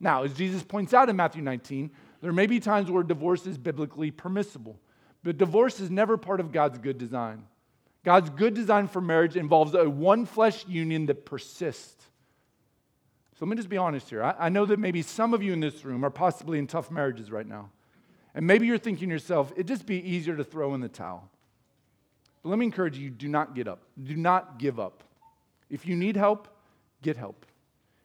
Now, 0.01 0.25
as 0.25 0.35
Jesus 0.35 0.63
points 0.63 0.93
out 0.93 1.09
in 1.09 1.17
Matthew 1.17 1.43
19, 1.43 1.91
there 2.21 2.33
may 2.33 2.47
be 2.47 2.61
times 2.61 2.91
where 2.91 3.03
divorce 3.03 3.47
is 3.47 3.57
biblically 3.57 4.11
permissible, 4.11 4.79
but 5.23 5.39
divorce 5.39 5.81
is 5.81 5.91
never 5.91 6.17
part 6.17 6.41
of 6.41 6.53
God's 6.53 6.79
good 6.79 6.99
design. 6.99 7.45
God's 8.05 8.31
good 8.31 8.55
design 8.55 8.89
for 8.89 9.01
marriage 9.01 9.37
involves 9.37 9.75
a 9.75 9.89
one 9.89 10.27
flesh 10.27 10.67
union 10.67 11.07
that 11.07 11.25
persists. 11.25 12.05
So 13.39 13.47
let 13.47 13.51
me 13.51 13.57
just 13.57 13.69
be 13.69 13.77
honest 13.77 14.11
here. 14.11 14.25
I, 14.25 14.35
I 14.39 14.49
know 14.49 14.67
that 14.67 14.79
maybe 14.79 15.03
some 15.03 15.35
of 15.35 15.43
you 15.43 15.53
in 15.53 15.61
this 15.61 15.85
room 15.85 16.05
are 16.05 16.11
possibly 16.11 16.59
in 16.59 16.67
tough 16.67 16.91
marriages 16.91 17.31
right 17.31 17.47
now. 17.47 17.71
And 18.35 18.47
maybe 18.47 18.67
you're 18.67 18.79
thinking 18.79 19.09
to 19.09 19.13
yourself, 19.13 19.53
it'd 19.53 19.69
just 19.69 19.87
be 19.87 19.97
easier 19.97 20.37
to 20.37 20.45
throw 20.45 20.75
in 20.75 20.81
the 20.81 20.89
towel. 20.89 21.29
But 22.43 22.49
let 22.49 22.59
me 22.59 22.67
encourage 22.67 22.99
you 22.99 23.11
do 23.11 23.29
not 23.29 23.55
get 23.55 23.69
up. 23.69 23.83
Do 24.03 24.17
not 24.17 24.59
give 24.59 24.81
up. 24.81 25.05
If 25.71 25.87
you 25.87 25.97
need 25.97 26.17
help, 26.17 26.49
get 27.03 27.17
help. 27.17 27.47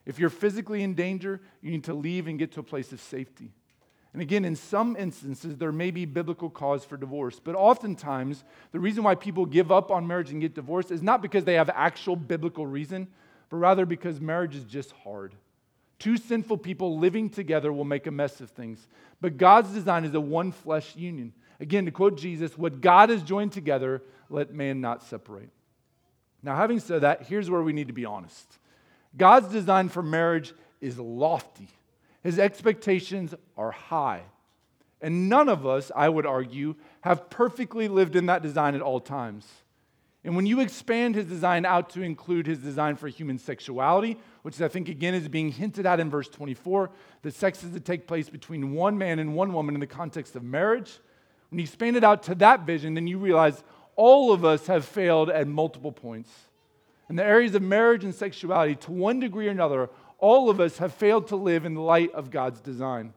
If 0.06 0.20
you're 0.20 0.30
physically 0.30 0.84
in 0.84 0.94
danger, 0.94 1.42
you 1.62 1.72
need 1.72 1.84
to 1.86 1.94
leave 1.94 2.28
and 2.28 2.40
get 2.40 2.52
to 2.54 2.62
a 2.62 2.64
place 2.64 2.92
of 2.92 3.02
safety. 3.02 3.52
And 4.14 4.22
again, 4.22 4.46
in 4.46 4.56
some 4.56 4.96
instances, 4.96 5.58
there 5.58 5.72
may 5.72 5.92
be 5.92 6.06
biblical 6.06 6.50
cause 6.50 6.86
for 6.86 6.98
divorce, 6.98 7.40
but 7.44 7.56
oftentimes, 7.56 8.44
the 8.72 8.80
reason 8.80 9.04
why 9.04 9.16
people 9.16 9.46
give 9.46 9.72
up 9.72 9.92
on 9.92 10.08
marriage 10.08 10.32
and 10.32 10.42
get 10.42 10.56
divorced 10.56 10.92
is 10.92 11.04
not 11.04 11.22
because 11.22 11.44
they 11.44 11.56
have 11.56 11.70
actual 11.70 12.16
biblical 12.16 12.66
reason, 12.66 13.08
but 13.50 13.58
rather 13.58 13.86
because 13.86 14.20
marriage 14.22 14.56
is 14.56 14.64
just 14.64 14.92
hard. 15.04 15.36
Two 16.00 16.18
sinful 16.18 16.60
people 16.60 17.00
living 17.00 17.30
together 17.30 17.74
will 17.74 17.86
make 17.86 18.08
a 18.08 18.12
mess 18.12 18.40
of 18.42 18.52
things. 18.52 18.88
But 19.20 19.38
God's 19.38 19.74
design 19.74 20.06
is 20.06 20.14
a 20.14 20.22
one 20.22 20.52
flesh 20.52 20.96
union. 20.96 21.34
Again, 21.60 21.86
to 21.86 21.92
quote 21.92 22.18
Jesus, 22.18 22.58
what 22.58 22.82
God 22.82 23.10
has 23.10 23.24
joined 23.24 23.52
together, 23.52 24.04
let 24.30 24.54
man 24.54 24.80
not 24.80 25.04
separate. 25.04 25.50
Now, 26.44 26.56
having 26.56 26.80
said 26.80 27.02
that, 27.02 27.24
here's 27.24 27.50
where 27.50 27.64
we 27.64 27.74
need 27.74 27.88
to 27.88 27.94
be 27.94 28.06
honest 28.06 28.60
God's 29.16 29.50
design 29.50 29.90
for 29.90 30.04
marriage 30.04 30.54
is 30.82 31.00
lofty, 31.00 31.70
His 32.24 32.38
expectations 32.38 33.34
are 33.58 33.72
high. 33.72 34.22
And 35.00 35.30
none 35.30 35.48
of 35.48 35.68
us, 35.68 35.92
I 35.96 36.10
would 36.10 36.26
argue, 36.26 36.74
have 37.02 37.30
perfectly 37.30 37.88
lived 37.88 38.16
in 38.16 38.26
that 38.28 38.42
design 38.42 38.74
at 38.74 38.82
all 38.82 39.00
times. 39.00 39.48
And 40.28 40.36
when 40.36 40.46
you 40.46 40.60
expand 40.60 41.16
his 41.16 41.26
design 41.26 41.66
out 41.66 41.90
to 41.92 42.02
include 42.02 42.48
his 42.48 42.60
design 42.60 42.98
for 42.98 43.08
human 43.08 43.40
sexuality, 43.40 44.18
which 44.42 44.60
I 44.60 44.68
think 44.68 44.90
again 44.90 45.14
is 45.14 45.30
being 45.30 45.54
hinted 45.54 45.86
at 45.86 46.02
in 46.02 46.10
verse 46.10 46.28
24, 46.28 46.90
that 47.22 47.34
sex 47.34 47.64
is 47.64 47.72
to 47.72 47.80
take 47.80 48.08
place 48.08 48.30
between 48.30 48.74
one 48.74 48.98
man 48.98 49.20
and 49.20 49.36
one 49.36 49.54
woman 49.54 49.74
in 49.74 49.80
the 49.80 49.88
context 49.88 50.36
of 50.36 50.44
marriage. 50.44 51.00
When 51.50 51.60
you 51.60 51.64
expand 51.64 51.96
it 51.96 52.04
out 52.04 52.24
to 52.24 52.36
that 52.36 52.66
vision, 52.66 52.94
then 52.94 53.08
you 53.08 53.18
realize 53.18 53.64
all 53.96 54.34
of 54.34 54.44
us 54.44 54.68
have 54.68 54.84
failed 54.84 55.30
at 55.30 55.48
multiple 55.48 55.94
points. 55.94 56.30
In 57.10 57.16
the 57.16 57.24
areas 57.24 57.56
of 57.56 57.62
marriage 57.62 58.04
and 58.04 58.14
sexuality, 58.14 58.76
to 58.76 58.92
one 58.92 59.22
degree 59.22 59.48
or 59.48 59.52
another, 59.52 59.90
all 60.18 60.50
of 60.50 60.60
us 60.60 60.78
have 60.80 60.94
failed 60.94 61.30
to 61.30 61.38
live 61.38 61.64
in 61.64 61.74
the 61.74 61.80
light 61.80 62.12
of 62.12 62.32
God's 62.32 62.60
design. 62.60 63.14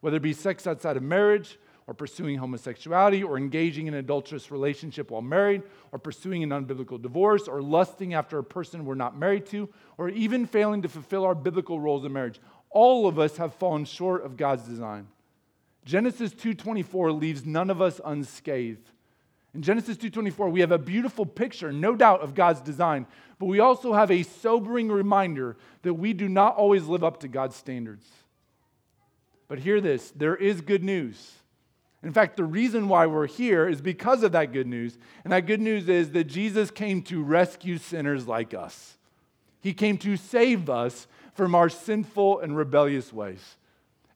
Whether 0.00 0.16
it 0.16 0.24
be 0.24 0.32
sex 0.32 0.66
outside 0.66 0.96
of 0.96 1.04
marriage, 1.04 1.56
or 1.86 1.94
pursuing 1.94 2.38
homosexuality, 2.38 3.22
or 3.22 3.36
engaging 3.36 3.86
in 3.86 3.94
an 3.94 4.00
adulterous 4.00 4.50
relationship 4.50 5.10
while 5.10 5.22
married, 5.22 5.62
or 5.90 5.98
pursuing 5.98 6.42
an 6.42 6.50
unbiblical 6.50 7.00
divorce, 7.00 7.48
or 7.48 7.60
lusting 7.60 8.14
after 8.14 8.38
a 8.38 8.44
person 8.44 8.84
we're 8.84 8.94
not 8.94 9.18
married 9.18 9.46
to, 9.46 9.68
or 9.98 10.08
even 10.08 10.46
failing 10.46 10.82
to 10.82 10.88
fulfill 10.88 11.24
our 11.24 11.34
biblical 11.34 11.80
roles 11.80 12.04
in 12.04 12.12
marriage. 12.12 12.40
All 12.70 13.06
of 13.06 13.18
us 13.18 13.36
have 13.36 13.54
fallen 13.54 13.84
short 13.84 14.24
of 14.24 14.36
God's 14.36 14.62
design. 14.64 15.08
Genesis 15.84 16.32
2:24 16.32 17.12
leaves 17.12 17.44
none 17.44 17.70
of 17.70 17.82
us 17.82 18.00
unscathed. 18.04 18.90
In 19.54 19.62
Genesis 19.62 19.96
2:24 19.96 20.48
we 20.50 20.60
have 20.60 20.72
a 20.72 20.78
beautiful 20.78 21.26
picture, 21.26 21.72
no 21.72 21.94
doubt, 21.94 22.20
of 22.20 22.34
God's 22.34 22.60
design, 22.60 23.06
but 23.38 23.46
we 23.46 23.58
also 23.58 23.92
have 23.92 24.10
a 24.10 24.22
sobering 24.22 24.88
reminder 24.88 25.56
that 25.82 25.94
we 25.94 26.12
do 26.12 26.28
not 26.28 26.56
always 26.56 26.86
live 26.86 27.04
up 27.04 27.20
to 27.20 27.28
God's 27.28 27.56
standards. 27.56 28.08
But 29.48 29.58
hear 29.58 29.80
this, 29.80 30.10
there 30.12 30.36
is 30.36 30.60
good 30.62 30.82
news. 30.82 31.41
In 32.02 32.12
fact, 32.12 32.36
the 32.36 32.44
reason 32.44 32.88
why 32.88 33.06
we're 33.06 33.28
here 33.28 33.68
is 33.68 33.80
because 33.80 34.22
of 34.22 34.32
that 34.32 34.52
good 34.52 34.66
news. 34.66 34.98
And 35.24 35.32
that 35.32 35.46
good 35.46 35.60
news 35.60 35.88
is 35.88 36.10
that 36.12 36.24
Jesus 36.24 36.70
came 36.70 37.02
to 37.02 37.22
rescue 37.22 37.78
sinners 37.78 38.26
like 38.26 38.54
us. 38.54 38.98
He 39.60 39.72
came 39.72 39.96
to 39.98 40.16
save 40.16 40.68
us 40.68 41.06
from 41.34 41.54
our 41.54 41.68
sinful 41.68 42.40
and 42.40 42.56
rebellious 42.56 43.12
ways. 43.12 43.56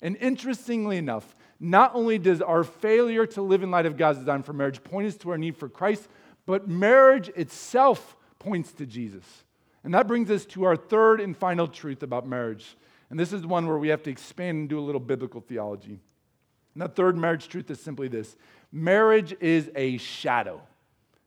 And 0.03 0.17
interestingly 0.17 0.97
enough, 0.97 1.37
not 1.61 1.95
only 1.95 2.19
does 2.19 2.43
our 2.43 2.65
failure 2.65 3.27
to 3.27 3.43
live 3.43 3.63
in 3.63 3.71
light 3.71 3.87
of 3.87 3.97
God's 3.97 4.19
design 4.19 4.43
for 4.43 4.53
marriage 4.53 4.83
point 4.83 5.07
us 5.07 5.17
to 5.19 5.31
our 5.31 5.39
need 5.39 5.57
for 5.57 5.69
Christ, 5.69 6.09
but 6.45 6.69
marriage 6.69 7.29
itself 7.31 8.17
points 8.39 8.73
to 8.73 8.87
Jesus. 8.87 9.45
And 9.85 9.95
that 9.95 10.09
brings 10.09 10.31
us 10.31 10.45
to 10.47 10.65
our 10.65 10.77
third 10.77 11.21
and 11.21 11.37
final 11.37 11.69
truth 11.69 12.03
about 12.03 12.27
marriage. 12.27 12.77
And 13.09 13.19
this 13.19 13.33
is 13.33 13.47
one 13.47 13.67
where 13.67 13.79
we 13.79 13.89
have 13.89 14.03
to 14.03 14.11
expand 14.11 14.59
and 14.59 14.69
do 14.69 14.79
a 14.79 14.83
little 14.83 15.01
biblical 15.01 15.41
theology. 15.41 16.01
And 16.77 16.83
that 16.83 16.95
third 16.95 17.17
marriage 17.17 17.49
truth 17.49 17.71
is 17.71 17.81
simply 17.81 18.07
this 18.07 18.37
marriage 18.71 19.35
is 19.41 19.71
a 19.75 19.97
shadow. 19.97 20.61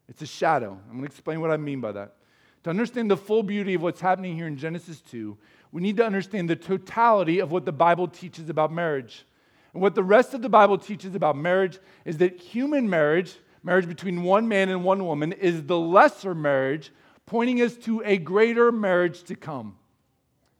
It's 0.07 0.21
a 0.21 0.27
shadow. 0.27 0.77
I'm 0.87 0.97
going 0.97 1.01
to 1.01 1.05
explain 1.07 1.41
what 1.41 1.49
I 1.49 1.57
mean 1.57 1.81
by 1.81 1.91
that. 1.93 2.17
To 2.65 2.69
understand 2.69 3.09
the 3.09 3.17
full 3.17 3.41
beauty 3.41 3.73
of 3.73 3.81
what's 3.81 3.99
happening 3.99 4.35
here 4.35 4.45
in 4.45 4.57
Genesis 4.57 5.01
2, 5.01 5.35
we 5.71 5.81
need 5.81 5.97
to 5.97 6.05
understand 6.05 6.51
the 6.51 6.55
totality 6.55 7.39
of 7.39 7.51
what 7.51 7.65
the 7.65 7.71
Bible 7.71 8.07
teaches 8.07 8.47
about 8.51 8.71
marriage. 8.71 9.25
And 9.73 9.81
what 9.81 9.95
the 9.95 10.03
rest 10.03 10.35
of 10.35 10.43
the 10.43 10.49
Bible 10.49 10.77
teaches 10.77 11.15
about 11.15 11.35
marriage 11.35 11.79
is 12.05 12.19
that 12.19 12.39
human 12.39 12.87
marriage, 12.87 13.35
marriage 13.63 13.87
between 13.87 14.21
one 14.21 14.47
man 14.47 14.69
and 14.69 14.83
one 14.83 15.03
woman, 15.03 15.31
is 15.31 15.63
the 15.63 15.79
lesser 15.79 16.35
marriage, 16.35 16.91
pointing 17.25 17.59
us 17.59 17.75
to 17.77 18.03
a 18.05 18.17
greater 18.17 18.71
marriage 18.71 19.23
to 19.23 19.33
come. 19.33 19.77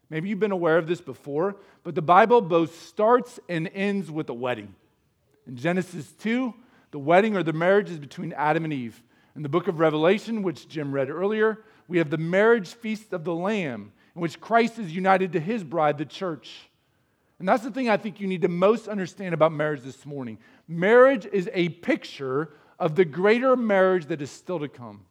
Maybe 0.10 0.30
you've 0.30 0.40
been 0.40 0.52
aware 0.52 0.80
of 0.80 0.88
this 0.88 1.02
before, 1.02 1.58
but 1.84 1.94
the 1.94 2.02
Bible 2.02 2.42
both 2.42 2.82
starts 2.88 3.40
and 3.48 3.70
ends 3.76 4.10
with 4.10 4.30
a 4.30 4.34
wedding. 4.34 4.74
In 5.50 5.56
Genesis 5.56 6.12
2, 6.20 6.54
the 6.92 7.00
wedding 7.00 7.36
or 7.36 7.42
the 7.42 7.54
marriage 7.54 7.90
is 7.90 7.98
between 7.98 8.34
Adam 8.34 8.66
and 8.66 8.72
Eve. 8.72 9.02
In 9.36 9.42
the 9.42 9.50
book 9.50 9.68
of 9.68 9.80
Revelation, 9.80 10.44
which 10.44 10.68
Jim 10.68 10.92
read 10.92 11.10
earlier, 11.10 11.64
we 11.88 11.98
have 11.98 12.12
the 12.12 12.20
marriage 12.20 12.76
feast 12.76 13.14
of 13.14 13.24
the 13.24 13.34
Lamb, 13.34 13.92
in 14.14 14.22
which 14.22 14.40
Christ 14.40 14.78
is 14.78 14.94
united 14.94 15.34
to 15.34 15.40
his 15.40 15.64
bride, 15.64 15.98
the 15.98 16.06
church. 16.06 16.70
And 17.40 17.50
that's 17.50 17.64
the 17.64 17.72
thing 17.72 17.90
I 17.90 17.98
think 17.98 18.20
you 18.20 18.28
need 18.28 18.44
to 18.44 18.48
most 18.48 18.88
understand 18.88 19.34
about 19.34 19.52
marriage 19.52 19.82
this 19.82 20.06
morning. 20.06 20.38
Marriage 20.68 21.26
is 21.26 21.50
a 21.52 21.70
picture 21.70 22.54
of 22.78 22.94
the 22.94 23.06
greater 23.06 23.56
marriage 23.56 24.06
that 24.06 24.22
is 24.22 24.30
still 24.30 24.60
to 24.60 24.68
come. 24.68 25.04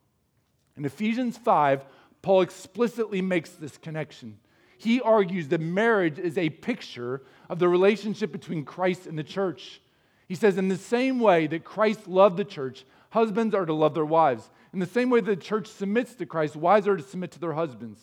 In 0.77 0.85
Ephesians 0.85 1.37
5, 1.37 1.85
Paul 2.23 2.43
explicitly 2.43 3.21
makes 3.21 3.51
this 3.51 3.77
connection 3.77 4.39
he 4.79 5.01
argues 5.01 5.49
that 5.49 5.61
marriage 5.61 6.21
is 6.21 6.39
a 6.39 6.49
picture 6.49 7.23
of 7.49 7.59
the 7.59 7.69
relationship 7.69 8.31
between 8.31 8.65
Christ 8.65 9.07
and 9.07 9.19
the 9.19 9.25
church. 9.25 9.81
He 10.29 10.35
says, 10.35 10.59
in 10.59 10.69
the 10.69 10.77
same 10.77 11.21
way 11.21 11.47
that 11.47 11.65
Christ 11.65 12.07
loved 12.07 12.37
the 12.37 12.45
church, 12.45 12.85
husbands 13.11 13.55
are 13.55 13.65
to 13.65 13.73
love 13.73 13.95
their 13.95 14.05
wives. 14.05 14.51
In 14.73 14.79
the 14.79 14.87
same 14.87 15.09
way 15.09 15.21
that 15.21 15.39
the 15.39 15.43
church 15.43 15.67
submits 15.67 16.15
to 16.17 16.27
Christ, 16.27 16.55
wives 16.55 16.87
are 16.87 16.97
to 16.97 17.03
submit 17.03 17.31
to 17.33 17.41
their 17.41 17.55
husbands. 17.55 18.01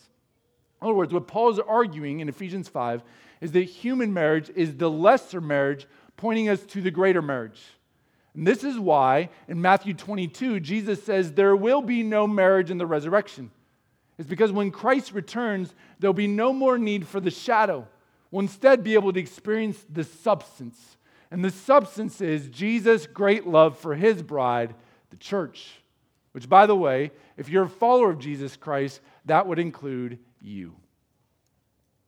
In 0.80 0.86
other 0.86 0.94
words, 0.94 1.12
what 1.12 1.28
Paul 1.28 1.50
is 1.50 1.60
arguing 1.60 2.20
in 2.20 2.28
Ephesians 2.28 2.68
5 2.68 3.02
is 3.40 3.52
that 3.52 3.62
human 3.62 4.12
marriage 4.12 4.50
is 4.54 4.76
the 4.76 4.90
lesser 4.90 5.40
marriage, 5.40 5.86
pointing 6.16 6.48
us 6.48 6.62
to 6.66 6.82
the 6.82 6.90
greater 6.90 7.22
marriage. 7.22 7.62
And 8.34 8.46
this 8.46 8.64
is 8.64 8.78
why 8.78 9.30
in 9.48 9.62
Matthew 9.62 9.94
22, 9.94 10.60
Jesus 10.60 11.02
says, 11.02 11.32
There 11.32 11.56
will 11.56 11.80
be 11.80 12.02
no 12.02 12.26
marriage 12.26 12.70
in 12.70 12.78
the 12.78 12.86
resurrection. 12.86 13.50
It's 14.18 14.28
because 14.28 14.52
when 14.52 14.70
Christ 14.70 15.12
returns, 15.12 15.74
there'll 15.98 16.14
be 16.14 16.26
no 16.26 16.52
more 16.52 16.78
need 16.78 17.06
for 17.06 17.20
the 17.20 17.30
shadow. 17.30 17.86
We'll 18.30 18.40
instead 18.40 18.82
be 18.82 18.94
able 18.94 19.12
to 19.12 19.20
experience 19.20 19.84
the 19.88 20.04
substance. 20.04 20.95
And 21.30 21.44
the 21.44 21.50
substance 21.50 22.20
is 22.20 22.48
Jesus' 22.48 23.06
great 23.06 23.46
love 23.46 23.78
for 23.78 23.94
his 23.94 24.22
bride, 24.22 24.74
the 25.10 25.16
church. 25.16 25.80
Which, 26.32 26.48
by 26.48 26.66
the 26.66 26.76
way, 26.76 27.12
if 27.36 27.48
you're 27.48 27.64
a 27.64 27.68
follower 27.68 28.10
of 28.10 28.18
Jesus 28.18 28.56
Christ, 28.56 29.00
that 29.24 29.46
would 29.46 29.58
include 29.58 30.18
you. 30.40 30.76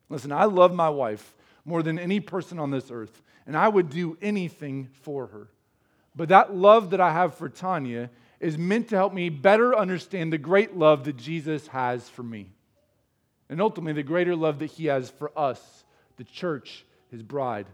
Listen, 0.08 0.32
I 0.32 0.44
love 0.44 0.72
my 0.74 0.88
wife 0.88 1.34
more 1.64 1.82
than 1.82 1.98
any 1.98 2.20
person 2.20 2.58
on 2.58 2.70
this 2.70 2.90
earth, 2.90 3.22
and 3.46 3.56
I 3.56 3.68
would 3.68 3.90
do 3.90 4.16
anything 4.22 4.88
for 5.02 5.26
her. 5.26 5.48
But 6.14 6.30
that 6.30 6.54
love 6.54 6.90
that 6.90 7.00
I 7.00 7.12
have 7.12 7.34
for 7.34 7.48
Tanya 7.48 8.10
is 8.40 8.56
meant 8.56 8.88
to 8.88 8.96
help 8.96 9.12
me 9.12 9.28
better 9.28 9.76
understand 9.76 10.32
the 10.32 10.38
great 10.38 10.76
love 10.76 11.04
that 11.04 11.16
Jesus 11.16 11.66
has 11.68 12.08
for 12.08 12.22
me. 12.22 12.50
And 13.48 13.60
ultimately, 13.60 13.94
the 13.94 14.06
greater 14.06 14.36
love 14.36 14.58
that 14.58 14.66
he 14.66 14.86
has 14.86 15.10
for 15.10 15.30
us, 15.36 15.84
the 16.16 16.24
church, 16.24 16.84
his 17.10 17.22
bride. 17.22 17.66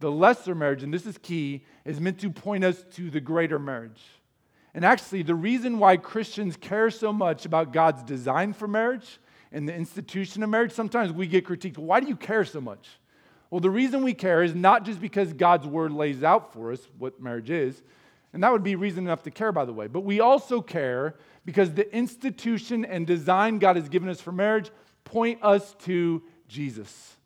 The 0.00 0.10
lesser 0.10 0.54
marriage, 0.54 0.82
and 0.82 0.92
this 0.92 1.06
is 1.06 1.18
key, 1.18 1.64
is 1.84 2.00
meant 2.00 2.20
to 2.20 2.30
point 2.30 2.64
us 2.64 2.84
to 2.94 3.10
the 3.10 3.20
greater 3.20 3.58
marriage. 3.58 4.02
And 4.74 4.84
actually, 4.84 5.22
the 5.22 5.34
reason 5.34 5.78
why 5.78 5.96
Christians 5.96 6.56
care 6.56 6.90
so 6.90 7.12
much 7.12 7.46
about 7.46 7.72
God's 7.72 8.02
design 8.02 8.52
for 8.52 8.68
marriage 8.68 9.18
and 9.50 9.66
the 9.66 9.74
institution 9.74 10.42
of 10.42 10.50
marriage, 10.50 10.72
sometimes 10.72 11.12
we 11.12 11.26
get 11.26 11.46
critiqued. 11.46 11.78
Why 11.78 12.00
do 12.00 12.08
you 12.08 12.16
care 12.16 12.44
so 12.44 12.60
much? 12.60 12.88
Well, 13.48 13.60
the 13.60 13.70
reason 13.70 14.02
we 14.02 14.12
care 14.12 14.42
is 14.42 14.54
not 14.54 14.84
just 14.84 15.00
because 15.00 15.32
God's 15.32 15.66
word 15.66 15.92
lays 15.92 16.22
out 16.22 16.52
for 16.52 16.72
us 16.72 16.86
what 16.98 17.22
marriage 17.22 17.48
is, 17.48 17.82
and 18.34 18.42
that 18.42 18.52
would 18.52 18.62
be 18.64 18.76
reason 18.76 19.04
enough 19.04 19.22
to 19.22 19.30
care, 19.30 19.50
by 19.50 19.64
the 19.64 19.72
way. 19.72 19.86
But 19.86 20.00
we 20.00 20.20
also 20.20 20.60
care 20.60 21.14
because 21.46 21.72
the 21.72 21.90
institution 21.96 22.84
and 22.84 23.06
design 23.06 23.58
God 23.58 23.76
has 23.76 23.88
given 23.88 24.10
us 24.10 24.20
for 24.20 24.32
marriage 24.32 24.70
point 25.04 25.38
us 25.42 25.74
to 25.84 26.22
Jesus. 26.48 27.16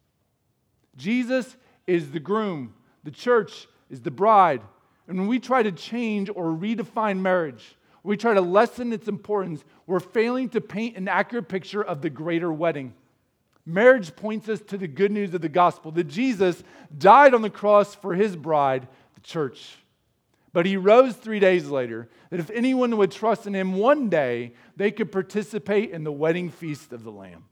Jesus 0.96 1.56
is 1.86 2.10
the 2.10 2.20
groom, 2.20 2.74
the 3.04 3.10
church 3.10 3.66
is 3.90 4.00
the 4.00 4.10
bride. 4.10 4.62
And 5.08 5.18
when 5.18 5.28
we 5.28 5.40
try 5.40 5.62
to 5.62 5.72
change 5.72 6.30
or 6.34 6.46
redefine 6.46 7.18
marriage, 7.18 7.76
we 8.02 8.16
try 8.16 8.34
to 8.34 8.40
lessen 8.40 8.92
its 8.92 9.08
importance, 9.08 9.64
we're 9.86 10.00
failing 10.00 10.48
to 10.50 10.60
paint 10.60 10.96
an 10.96 11.08
accurate 11.08 11.48
picture 11.48 11.82
of 11.82 12.00
the 12.00 12.10
greater 12.10 12.52
wedding. 12.52 12.94
Marriage 13.66 14.16
points 14.16 14.48
us 14.48 14.60
to 14.62 14.78
the 14.78 14.88
good 14.88 15.12
news 15.12 15.34
of 15.34 15.42
the 15.42 15.48
gospel 15.48 15.90
that 15.92 16.08
Jesus 16.08 16.62
died 16.96 17.34
on 17.34 17.42
the 17.42 17.50
cross 17.50 17.94
for 17.94 18.14
his 18.14 18.36
bride, 18.36 18.88
the 19.14 19.20
church. 19.20 19.76
But 20.52 20.66
he 20.66 20.76
rose 20.76 21.14
three 21.14 21.38
days 21.38 21.66
later, 21.66 22.08
that 22.30 22.40
if 22.40 22.50
anyone 22.50 22.96
would 22.96 23.12
trust 23.12 23.46
in 23.46 23.54
him 23.54 23.74
one 23.74 24.08
day, 24.08 24.54
they 24.76 24.90
could 24.90 25.12
participate 25.12 25.90
in 25.90 26.04
the 26.04 26.12
wedding 26.12 26.50
feast 26.50 26.92
of 26.92 27.04
the 27.04 27.12
Lamb. 27.12 27.44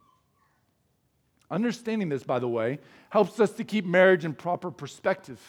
Understanding 1.51 2.09
this, 2.09 2.23
by 2.23 2.39
the 2.39 2.49
way, 2.49 2.79
helps 3.11 3.41
us 3.41 3.53
to 3.53 3.65
keep 3.65 3.85
marriage 3.85 4.25
in 4.25 4.35
proper 4.35 4.71
perspective. 4.71 5.41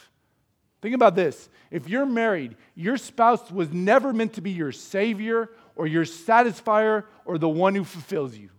Think 0.82 0.96
about 0.96 1.16
this. 1.16 1.50
If 1.72 1.90
you're 1.90 2.06
married, 2.06 2.56
your 2.74 2.96
spouse 2.96 3.52
was 3.52 3.72
never 3.72 4.14
meant 4.14 4.34
to 4.34 4.42
be 4.42 4.52
your 4.52 4.72
savior 4.72 5.50
or 5.76 5.88
your 5.88 6.06
satisfier 6.06 7.04
or 7.26 7.38
the 7.38 7.50
one 7.50 7.76
who 7.76 7.84
fulfills 7.84 8.38
you. 8.38 8.50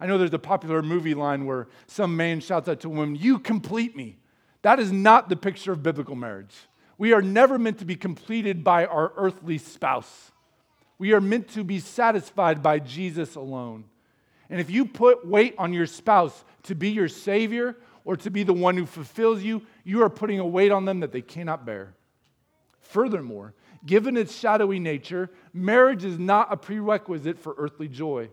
I 0.00 0.06
know 0.06 0.16
there's 0.16 0.32
a 0.32 0.38
popular 0.38 0.80
movie 0.80 1.12
line 1.12 1.44
where 1.44 1.68
some 1.86 2.16
man 2.16 2.40
shouts 2.40 2.68
out 2.68 2.80
to 2.80 2.86
a 2.88 2.90
woman, 2.90 3.16
You 3.16 3.38
complete 3.38 3.94
me. 3.94 4.16
That 4.62 4.80
is 4.80 4.90
not 4.90 5.28
the 5.28 5.36
picture 5.36 5.72
of 5.72 5.82
biblical 5.82 6.14
marriage. 6.14 6.54
We 6.96 7.12
are 7.12 7.22
never 7.22 7.58
meant 7.58 7.78
to 7.78 7.84
be 7.84 7.96
completed 7.96 8.64
by 8.64 8.86
our 8.86 9.12
earthly 9.16 9.58
spouse. 9.58 10.32
We 10.98 11.12
are 11.12 11.20
meant 11.20 11.48
to 11.50 11.64
be 11.64 11.80
satisfied 11.80 12.62
by 12.62 12.78
Jesus 12.78 13.34
alone. 13.34 13.84
And 14.50 14.60
if 14.60 14.68
you 14.68 14.84
put 14.84 15.26
weight 15.26 15.54
on 15.56 15.72
your 15.72 15.86
spouse 15.86 16.44
to 16.64 16.74
be 16.74 16.90
your 16.90 17.08
Savior 17.08 17.76
or 18.04 18.16
to 18.16 18.30
be 18.30 18.42
the 18.42 18.52
one 18.52 18.76
who 18.76 18.84
fulfills 18.84 19.42
you, 19.42 19.62
you 19.84 20.02
are 20.02 20.10
putting 20.10 20.40
a 20.40 20.46
weight 20.46 20.72
on 20.72 20.84
them 20.84 21.00
that 21.00 21.12
they 21.12 21.22
cannot 21.22 21.64
bear. 21.64 21.94
Furthermore, 22.80 23.54
given 23.86 24.16
its 24.16 24.36
shadowy 24.36 24.80
nature, 24.80 25.30
marriage 25.52 26.04
is 26.04 26.18
not 26.18 26.52
a 26.52 26.56
prerequisite 26.56 27.38
for 27.38 27.54
earthly 27.56 27.86
joy. 27.86 28.28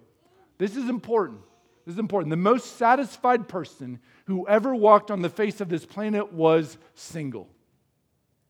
This 0.58 0.76
is 0.76 0.90
important. 0.90 1.42
This 1.86 1.94
is 1.94 2.00
important. 2.00 2.32
The 2.32 2.38
most 2.38 2.78
satisfied 2.78 3.48
person 3.48 4.00
who 4.26 4.48
ever 4.48 4.74
walked 4.74 5.12
on 5.12 5.22
the 5.22 5.30
face 5.30 5.62
of 5.62 5.70
this 5.70 5.86
planet 5.86 6.34
was 6.34 6.78
single. 6.96 7.48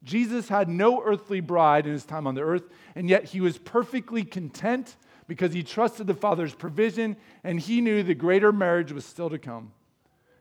Jesus 0.03 0.47
had 0.47 0.69
no 0.69 1.03
earthly 1.03 1.41
bride 1.41 1.85
in 1.85 1.91
his 1.91 2.05
time 2.05 2.25
on 2.25 2.35
the 2.35 2.41
earth, 2.41 2.63
and 2.95 3.09
yet 3.09 3.25
he 3.25 3.41
was 3.41 3.57
perfectly 3.57 4.23
content 4.23 4.95
because 5.27 5.53
he 5.53 5.63
trusted 5.63 6.07
the 6.07 6.13
Father's 6.13 6.55
provision 6.55 7.17
and 7.43 7.59
he 7.59 7.81
knew 7.81 8.01
the 8.01 8.15
greater 8.15 8.51
marriage 8.51 8.91
was 8.91 9.05
still 9.05 9.29
to 9.29 9.37
come. 9.37 9.71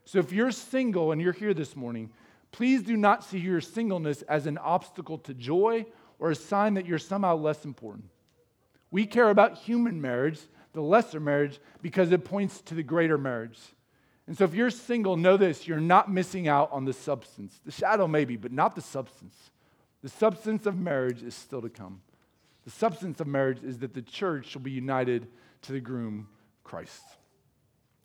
So 0.05 0.18
if 0.18 0.32
you're 0.32 0.53
single 0.53 1.12
and 1.12 1.20
you're 1.20 1.32
here 1.32 1.55
this 1.55 1.74
morning, 1.74 2.11
please 2.53 2.82
do 2.82 2.97
not 2.97 3.24
see 3.24 3.39
your 3.39 3.61
singleness 3.61 4.22
as 4.22 4.47
an 4.47 4.59
obstacle 4.59 5.18
to 5.18 5.34
joy 5.34 5.84
or 6.18 6.30
a 6.30 6.37
sign 6.37 6.74
that 6.74 6.87
you're 6.87 6.99
somehow 6.99 7.37
less 7.37 7.64
important. 7.64 8.09
We 8.91 9.05
care 9.05 9.30
about 9.30 9.59
human 9.59 10.01
marriage, 10.01 10.39
the 10.72 10.80
lesser 10.80 11.20
marriage, 11.20 11.59
because 11.82 12.12
it 12.12 12.24
points 12.24 12.61
to 12.62 12.74
the 12.74 12.82
greater 12.84 13.18
marriage. 13.18 13.59
And 14.28 14.37
so 14.39 14.45
if 14.45 14.55
you're 14.55 14.70
single, 14.70 15.16
know 15.16 15.37
this 15.37 15.66
you're 15.66 15.80
not 15.80 16.11
missing 16.11 16.49
out 16.49 16.70
on 16.72 16.84
the 16.84 16.93
substance. 16.93 17.61
The 17.64 17.72
shadow, 17.72 18.07
maybe, 18.07 18.37
but 18.37 18.53
not 18.53 18.74
the 18.74 18.80
substance. 18.80 19.34
The 20.03 20.09
substance 20.09 20.66
of 20.66 20.78
marriage 20.78 21.22
is 21.22 21.34
still 21.34 21.62
to 21.62 21.68
come. 21.68 22.01
The 22.67 22.73
substance 22.73 23.21
of 23.21 23.29
marriage 23.29 23.62
is 23.62 23.79
that 23.79 23.95
the 23.95 24.03
church 24.03 24.49
shall 24.49 24.61
be 24.61 24.73
united 24.73 25.29
to 25.62 25.73
the 25.73 25.81
groom, 25.81 26.27
Christ. 26.64 27.01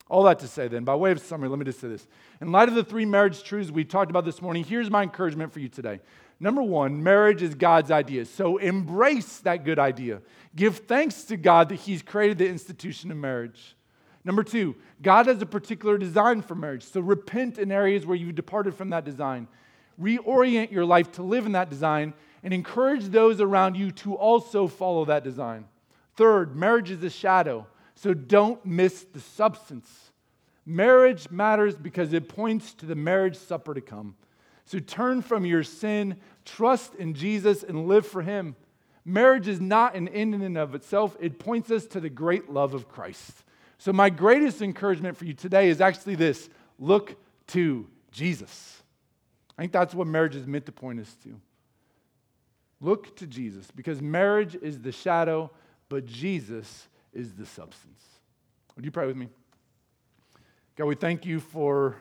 All 0.07 0.24
that 0.24 0.38
to 0.39 0.47
say, 0.47 0.68
then, 0.68 0.84
by 0.84 0.93
way 0.93 1.12
of 1.12 1.20
summary, 1.20 1.49
let 1.49 1.57
me 1.57 1.66
just 1.66 1.80
say 1.80 1.88
this. 1.88 2.07
In 2.41 2.51
light 2.51 2.70
of 2.70 2.76
the 2.76 2.84
three 2.84 3.05
marriage 3.05 3.43
truths 3.43 3.72
we 3.72 3.84
talked 3.84 4.12
about 4.12 4.24
this 4.24 4.39
morning, 4.39 4.64
here's 4.64 4.91
my 4.91 5.01
encouragement 5.01 5.51
for 5.51 5.59
you 5.59 5.68
today. 5.68 5.99
Number 6.39 6.62
one, 6.62 7.01
marriage 7.01 7.41
is 7.41 7.55
God's 7.55 7.89
idea. 7.89 8.26
So 8.26 8.57
embrace 8.57 9.39
that 9.39 9.64
good 9.64 9.80
idea. 9.80 10.22
Give 10.55 10.78
thanks 10.78 11.24
to 11.24 11.38
God 11.38 11.70
that 11.70 11.76
He's 11.76 12.03
created 12.03 12.38
the 12.38 12.47
institution 12.47 13.09
of 13.09 13.18
marriage. 13.18 13.76
Number 14.24 14.43
two, 14.43 14.76
God 15.01 15.26
has 15.26 15.41
a 15.41 15.47
particular 15.47 15.97
design 15.97 16.43
for 16.43 16.53
marriage. 16.53 16.84
So 16.84 17.01
repent 17.01 17.57
in 17.57 17.72
areas 17.72 18.05
where 18.05 18.18
you've 18.18 18.36
departed 18.36 18.76
from 18.76 18.91
that 18.91 19.05
design. 19.05 19.47
Reorient 19.99 20.72
your 20.72 20.86
life 20.86 21.12
to 21.14 21.24
live 21.24 21.47
in 21.47 21.53
that 21.53 21.72
design 21.72 22.14
and 22.43 22.53
encourage 22.53 23.05
those 23.05 23.39
around 23.39 23.75
you 23.75 23.91
to 23.91 24.15
also 24.15 24.67
follow 24.67 25.05
that 25.05 25.23
design. 25.23 25.65
Third, 26.15 26.55
marriage 26.55 26.91
is 26.91 27.03
a 27.03 27.09
shadow. 27.09 27.67
So 27.95 28.13
don't 28.13 28.63
miss 28.65 29.03
the 29.03 29.19
substance. 29.19 30.11
Marriage 30.65 31.29
matters 31.29 31.75
because 31.75 32.13
it 32.13 32.29
points 32.29 32.73
to 32.75 32.85
the 32.85 32.95
marriage 32.95 33.35
supper 33.35 33.73
to 33.73 33.81
come. 33.81 34.15
So 34.65 34.79
turn 34.79 35.21
from 35.21 35.45
your 35.45 35.63
sin, 35.63 36.17
trust 36.45 36.95
in 36.95 37.13
Jesus, 37.13 37.63
and 37.63 37.87
live 37.87 38.05
for 38.05 38.21
Him. 38.21 38.55
Marriage 39.03 39.47
is 39.47 39.59
not 39.59 39.95
an 39.95 40.07
end 40.07 40.35
in 40.35 40.41
and 40.41 40.57
of 40.57 40.75
itself, 40.75 41.17
it 41.19 41.39
points 41.39 41.71
us 41.71 41.85
to 41.87 41.99
the 41.99 42.09
great 42.09 42.49
love 42.49 42.73
of 42.73 42.87
Christ. 42.87 43.43
So, 43.79 43.91
my 43.91 44.11
greatest 44.11 44.61
encouragement 44.61 45.17
for 45.17 45.25
you 45.25 45.33
today 45.33 45.69
is 45.69 45.81
actually 45.81 46.13
this 46.13 46.49
look 46.77 47.15
to 47.47 47.87
Jesus. 48.11 48.83
I 49.57 49.63
think 49.63 49.71
that's 49.71 49.95
what 49.95 50.05
marriage 50.05 50.35
is 50.35 50.45
meant 50.45 50.67
to 50.67 50.71
point 50.71 50.99
us 50.99 51.15
to. 51.23 51.39
Look 52.82 53.15
to 53.17 53.27
Jesus 53.27 53.69
because 53.71 54.01
marriage 54.01 54.57
is 54.61 54.79
the 54.79 54.91
shadow, 54.91 55.51
but 55.88 56.05
Jesus 56.05 56.88
is 57.13 57.34
the 57.34 57.45
substance. 57.45 58.03
Would 58.75 58.84
you 58.84 58.91
pray 58.91 59.05
with 59.05 59.15
me? 59.15 59.29
God, 60.75 60.86
we 60.86 60.95
thank 60.95 61.25
you 61.25 61.39
for 61.39 61.95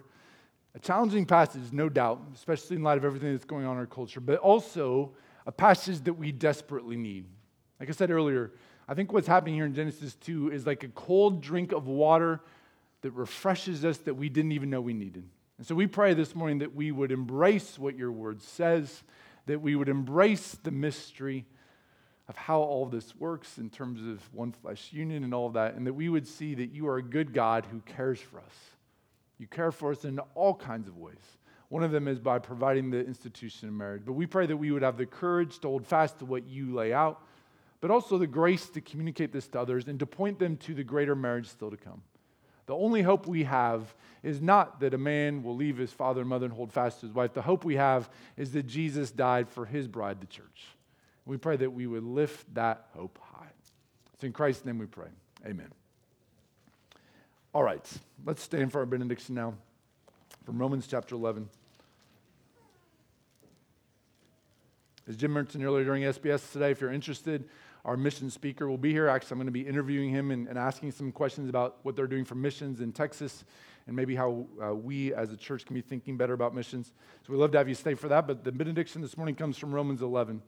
a 0.75 0.79
challenging 0.79 1.27
passage, 1.27 1.73
no 1.73 1.89
doubt, 1.89 2.23
especially 2.35 2.77
in 2.77 2.83
light 2.83 2.97
of 2.97 3.05
everything 3.05 3.33
that's 3.33 3.45
going 3.45 3.67
on 3.67 3.73
in 3.73 3.79
our 3.79 3.87
culture, 3.87 4.21
but 4.21 4.39
also 4.39 5.13
a 5.47 5.53
passage 5.53 6.01
that 6.05 6.15
we 6.15 6.33
desperately 6.33 6.97
need. 6.97 7.27
Like 7.79 7.89
I 7.89 7.93
said 7.93 8.11
earlier, 8.11 8.53
I 8.89 8.95
think 8.95 9.13
what's 9.13 9.27
happening 9.27 9.55
here 9.55 9.67
in 9.67 9.75
Genesis 9.75 10.15
2 10.17 10.53
is 10.53 10.67
like 10.67 10.83
a 10.85 10.89
cold 10.89 11.41
drink 11.41 11.73
of 11.73 11.89
water 11.89 12.41
that 13.03 13.11
refreshes 13.13 13.85
us 13.85 13.99
that 13.99 14.15
we 14.15 14.29
didn't 14.29 14.53
even 14.53 14.71
know 14.71 14.81
we 14.81 14.95
needed. 14.95 15.25
And 15.59 15.67
so 15.67 15.75
we 15.75 15.87
pray 15.87 16.15
this 16.15 16.35
morning 16.35 16.59
that 16.59 16.75
we 16.75 16.91
would 16.91 17.13
embrace 17.13 17.79
what 17.79 17.97
your 17.97 18.13
word 18.13 18.43
says, 18.43 19.03
that 19.47 19.61
we 19.61 19.77
would 19.77 19.89
embrace 19.89 20.57
the 20.63 20.71
mystery 20.71 21.47
of 22.29 22.37
how 22.37 22.61
all 22.61 22.87
this 22.87 23.17
works 23.17 23.59
in 23.59 23.71
terms 23.71 24.01
of 24.07 24.33
one 24.33 24.53
flesh 24.53 24.93
union 24.93 25.25
and 25.25 25.35
all 25.35 25.49
of 25.49 25.55
that, 25.55 25.75
and 25.75 25.87
that 25.87 25.95
we 25.95 26.09
would 26.09 26.27
see 26.27 26.55
that 26.55 26.71
you 26.71 26.87
are 26.87 26.99
a 26.99 27.03
good 27.03 27.35
God 27.35 27.67
who 27.67 27.81
cares 27.81 28.21
for 28.21 28.39
us. 28.39 28.55
You 29.39 29.47
care 29.47 29.73
for 29.73 29.91
us 29.91 30.05
in 30.05 30.19
all 30.35 30.55
kinds 30.55 30.87
of 30.87 30.97
ways. 30.97 31.17
One 31.71 31.83
of 31.83 31.93
them 31.93 32.07
is 32.09 32.19
by 32.19 32.39
providing 32.39 32.91
the 32.91 33.05
institution 33.05 33.69
of 33.69 33.75
marriage. 33.75 34.03
But 34.05 34.13
we 34.13 34.27
pray 34.27 34.47
that 34.47 34.57
we 34.57 34.71
would 34.71 34.83
have 34.83 34.97
the 34.97 35.07
courage 35.07 35.59
to 35.61 35.69
hold 35.69 35.87
fast 35.87 36.19
to 36.19 36.25
what 36.25 36.47
you 36.47 36.75
lay 36.75 36.93
out, 36.93 37.23
but 37.81 37.91
also 37.91 38.19
the 38.19 38.27
grace 38.27 38.69
to 38.71 38.81
communicate 38.81 39.33
this 39.33 39.49
to 39.49 39.61
others 39.61 39.89
and 39.89 39.99
to 39.99 40.07
point 40.07 40.39
them 40.39 40.57
to 40.59 40.75
the 40.75 40.85
greater 40.85 41.17
marriage 41.17 41.47
still 41.47 41.71
to 41.71 41.77
come. 41.77 42.03
The 42.71 42.77
only 42.77 43.03
hope 43.03 43.27
we 43.27 43.43
have 43.43 43.93
is 44.23 44.41
not 44.41 44.79
that 44.79 44.95
a 44.95 44.97
man 44.97 45.43
will 45.43 45.57
leave 45.57 45.77
his 45.77 45.93
father 45.93 46.21
and 46.21 46.31
mother 46.31 46.47
and 46.47 46.55
hold 46.55 46.73
fast 46.73 47.01
to 47.01 47.07
his 47.07 47.13
wife. 47.13 47.33
The 47.33 47.43
hope 47.43 47.65
we 47.65 47.75
have 47.75 48.09
is 48.37 48.53
that 48.53 48.69
Jesus 48.69 49.11
died 49.11 49.49
for 49.49 49.67
his 49.67 49.89
bride, 49.89 50.21
the 50.21 50.29
church. 50.29 50.69
We 51.27 51.37
pray 51.37 51.57
that 51.57 51.73
we 51.73 51.89
would 51.89 52.05
lift 52.05 52.55
that 52.55 52.87
hope 52.95 53.19
high. 53.21 53.49
It's 54.15 54.23
in 54.23 54.33
Christ's 54.33 54.65
name 54.67 54.79
we 54.79 54.87
pray. 54.87 55.09
Amen. 55.45 55.67
All 57.53 57.65
right, 57.65 57.85
let's 58.25 58.41
stand 58.41 58.71
for 58.71 58.79
our 58.79 58.87
benediction 58.87 59.35
now 59.35 59.55
from 60.45 60.57
Romans 60.57 60.87
chapter 60.87 61.17
11. 61.17 61.49
As 65.09 65.17
Jim 65.17 65.33
mentioned 65.33 65.65
earlier 65.65 65.85
during 65.85 66.05
SBS 66.05 66.53
today, 66.53 66.71
if 66.71 66.81
you're 66.81 66.93
interested, 66.93 67.49
our 67.85 67.97
mission 67.97 68.31
speaker 68.31 68.69
will 68.69 68.79
be 68.79 68.93
here. 68.93 69.09
Actually, 69.09 69.33
I'm 69.33 69.39
going 69.39 69.47
to 69.47 69.53
be 69.53 69.67
interviewing 69.67 70.11
him 70.11 70.31
and, 70.31 70.49
and 70.49 70.59
asking 70.59 70.93
some 70.93 71.13
questions 71.13 71.49
about 71.49 71.79
what 71.83 71.97
they're 71.97 72.07
doing 72.07 72.25
for 72.25 72.35
missions 72.35 72.81
in 72.81 72.93
Texas 72.93 73.45
and 73.87 73.97
maybe 73.97 74.15
how 74.15 74.47
uh, 74.63 74.75
we 74.75 75.15
as 75.15 75.33
a 75.33 75.37
church 75.37 75.65
can 75.67 75.75
be 75.75 75.81
thinking 75.81 76.17
better 76.17 76.33
about 76.33 76.55
missions. 76.55 76.93
So 77.27 77.33
we'd 77.33 77.39
love 77.39 77.53
to 77.53 77.59
have 77.59 77.69
you 77.69 77.75
stay 77.75 77.95
for 77.95 78.09
that. 78.09 78.27
But 78.27 78.45
the 78.45 78.53
benediction 78.53 79.03
this 79.03 79.17
morning 79.17 79.35
comes 79.35 79.57
from 79.57 79.75
Romans 79.75 80.03
11 80.03 80.43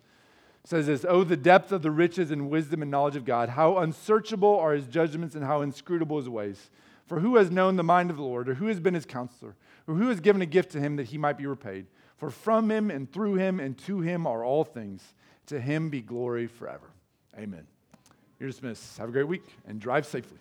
It 0.65 0.69
says 0.69 0.87
this 0.87 1.05
Oh, 1.09 1.25
the 1.25 1.37
depth 1.37 1.73
of 1.73 1.83
the 1.83 1.91
riches 1.91 2.31
and 2.31 2.51
wisdom 2.51 2.83
and 2.83 2.91
knowledge 2.91 3.17
of 3.17 3.25
God! 3.25 3.51
How 3.51 3.79
unsearchable 3.79 4.59
are 4.59 4.75
his 4.75 4.87
judgments 4.87 5.35
and 5.35 5.45
how 5.45 5.63
inscrutable 5.63 6.19
his 6.19 6.29
ways. 6.29 6.71
For 7.07 7.21
who 7.21 7.37
has 7.37 7.51
known 7.51 7.77
the 7.77 7.83
mind 7.83 8.11
of 8.11 8.17
the 8.17 8.23
Lord, 8.23 8.49
or 8.49 8.55
who 8.55 8.69
has 8.69 8.79
been 8.79 8.95
his 8.95 9.05
counselor, 9.05 9.57
or 9.89 9.97
who 9.97 10.09
has 10.09 10.21
given 10.21 10.41
a 10.41 10.47
gift 10.47 10.71
to 10.73 10.81
him 10.81 10.97
that 10.97 11.09
he 11.09 11.19
might 11.19 11.37
be 11.37 11.47
repaid? 11.47 11.87
For 12.17 12.31
from 12.31 12.71
him 12.71 12.91
and 12.91 13.13
through 13.13 13.35
him 13.35 13.59
and 13.59 13.77
to 13.79 14.01
him 14.01 14.27
are 14.27 14.45
all 14.45 14.63
things. 14.63 15.03
To 15.47 15.61
him 15.61 15.91
be 15.91 16.01
glory 16.01 16.47
forever. 16.47 16.93
Amen. 17.39 17.67
You're 18.39 18.51
dismissed. 18.51 18.99
Have 18.99 19.09
a 19.09 19.13
great 19.13 19.29
week 19.29 19.45
and 19.67 19.81
drive 19.81 20.07
safely. 20.07 20.39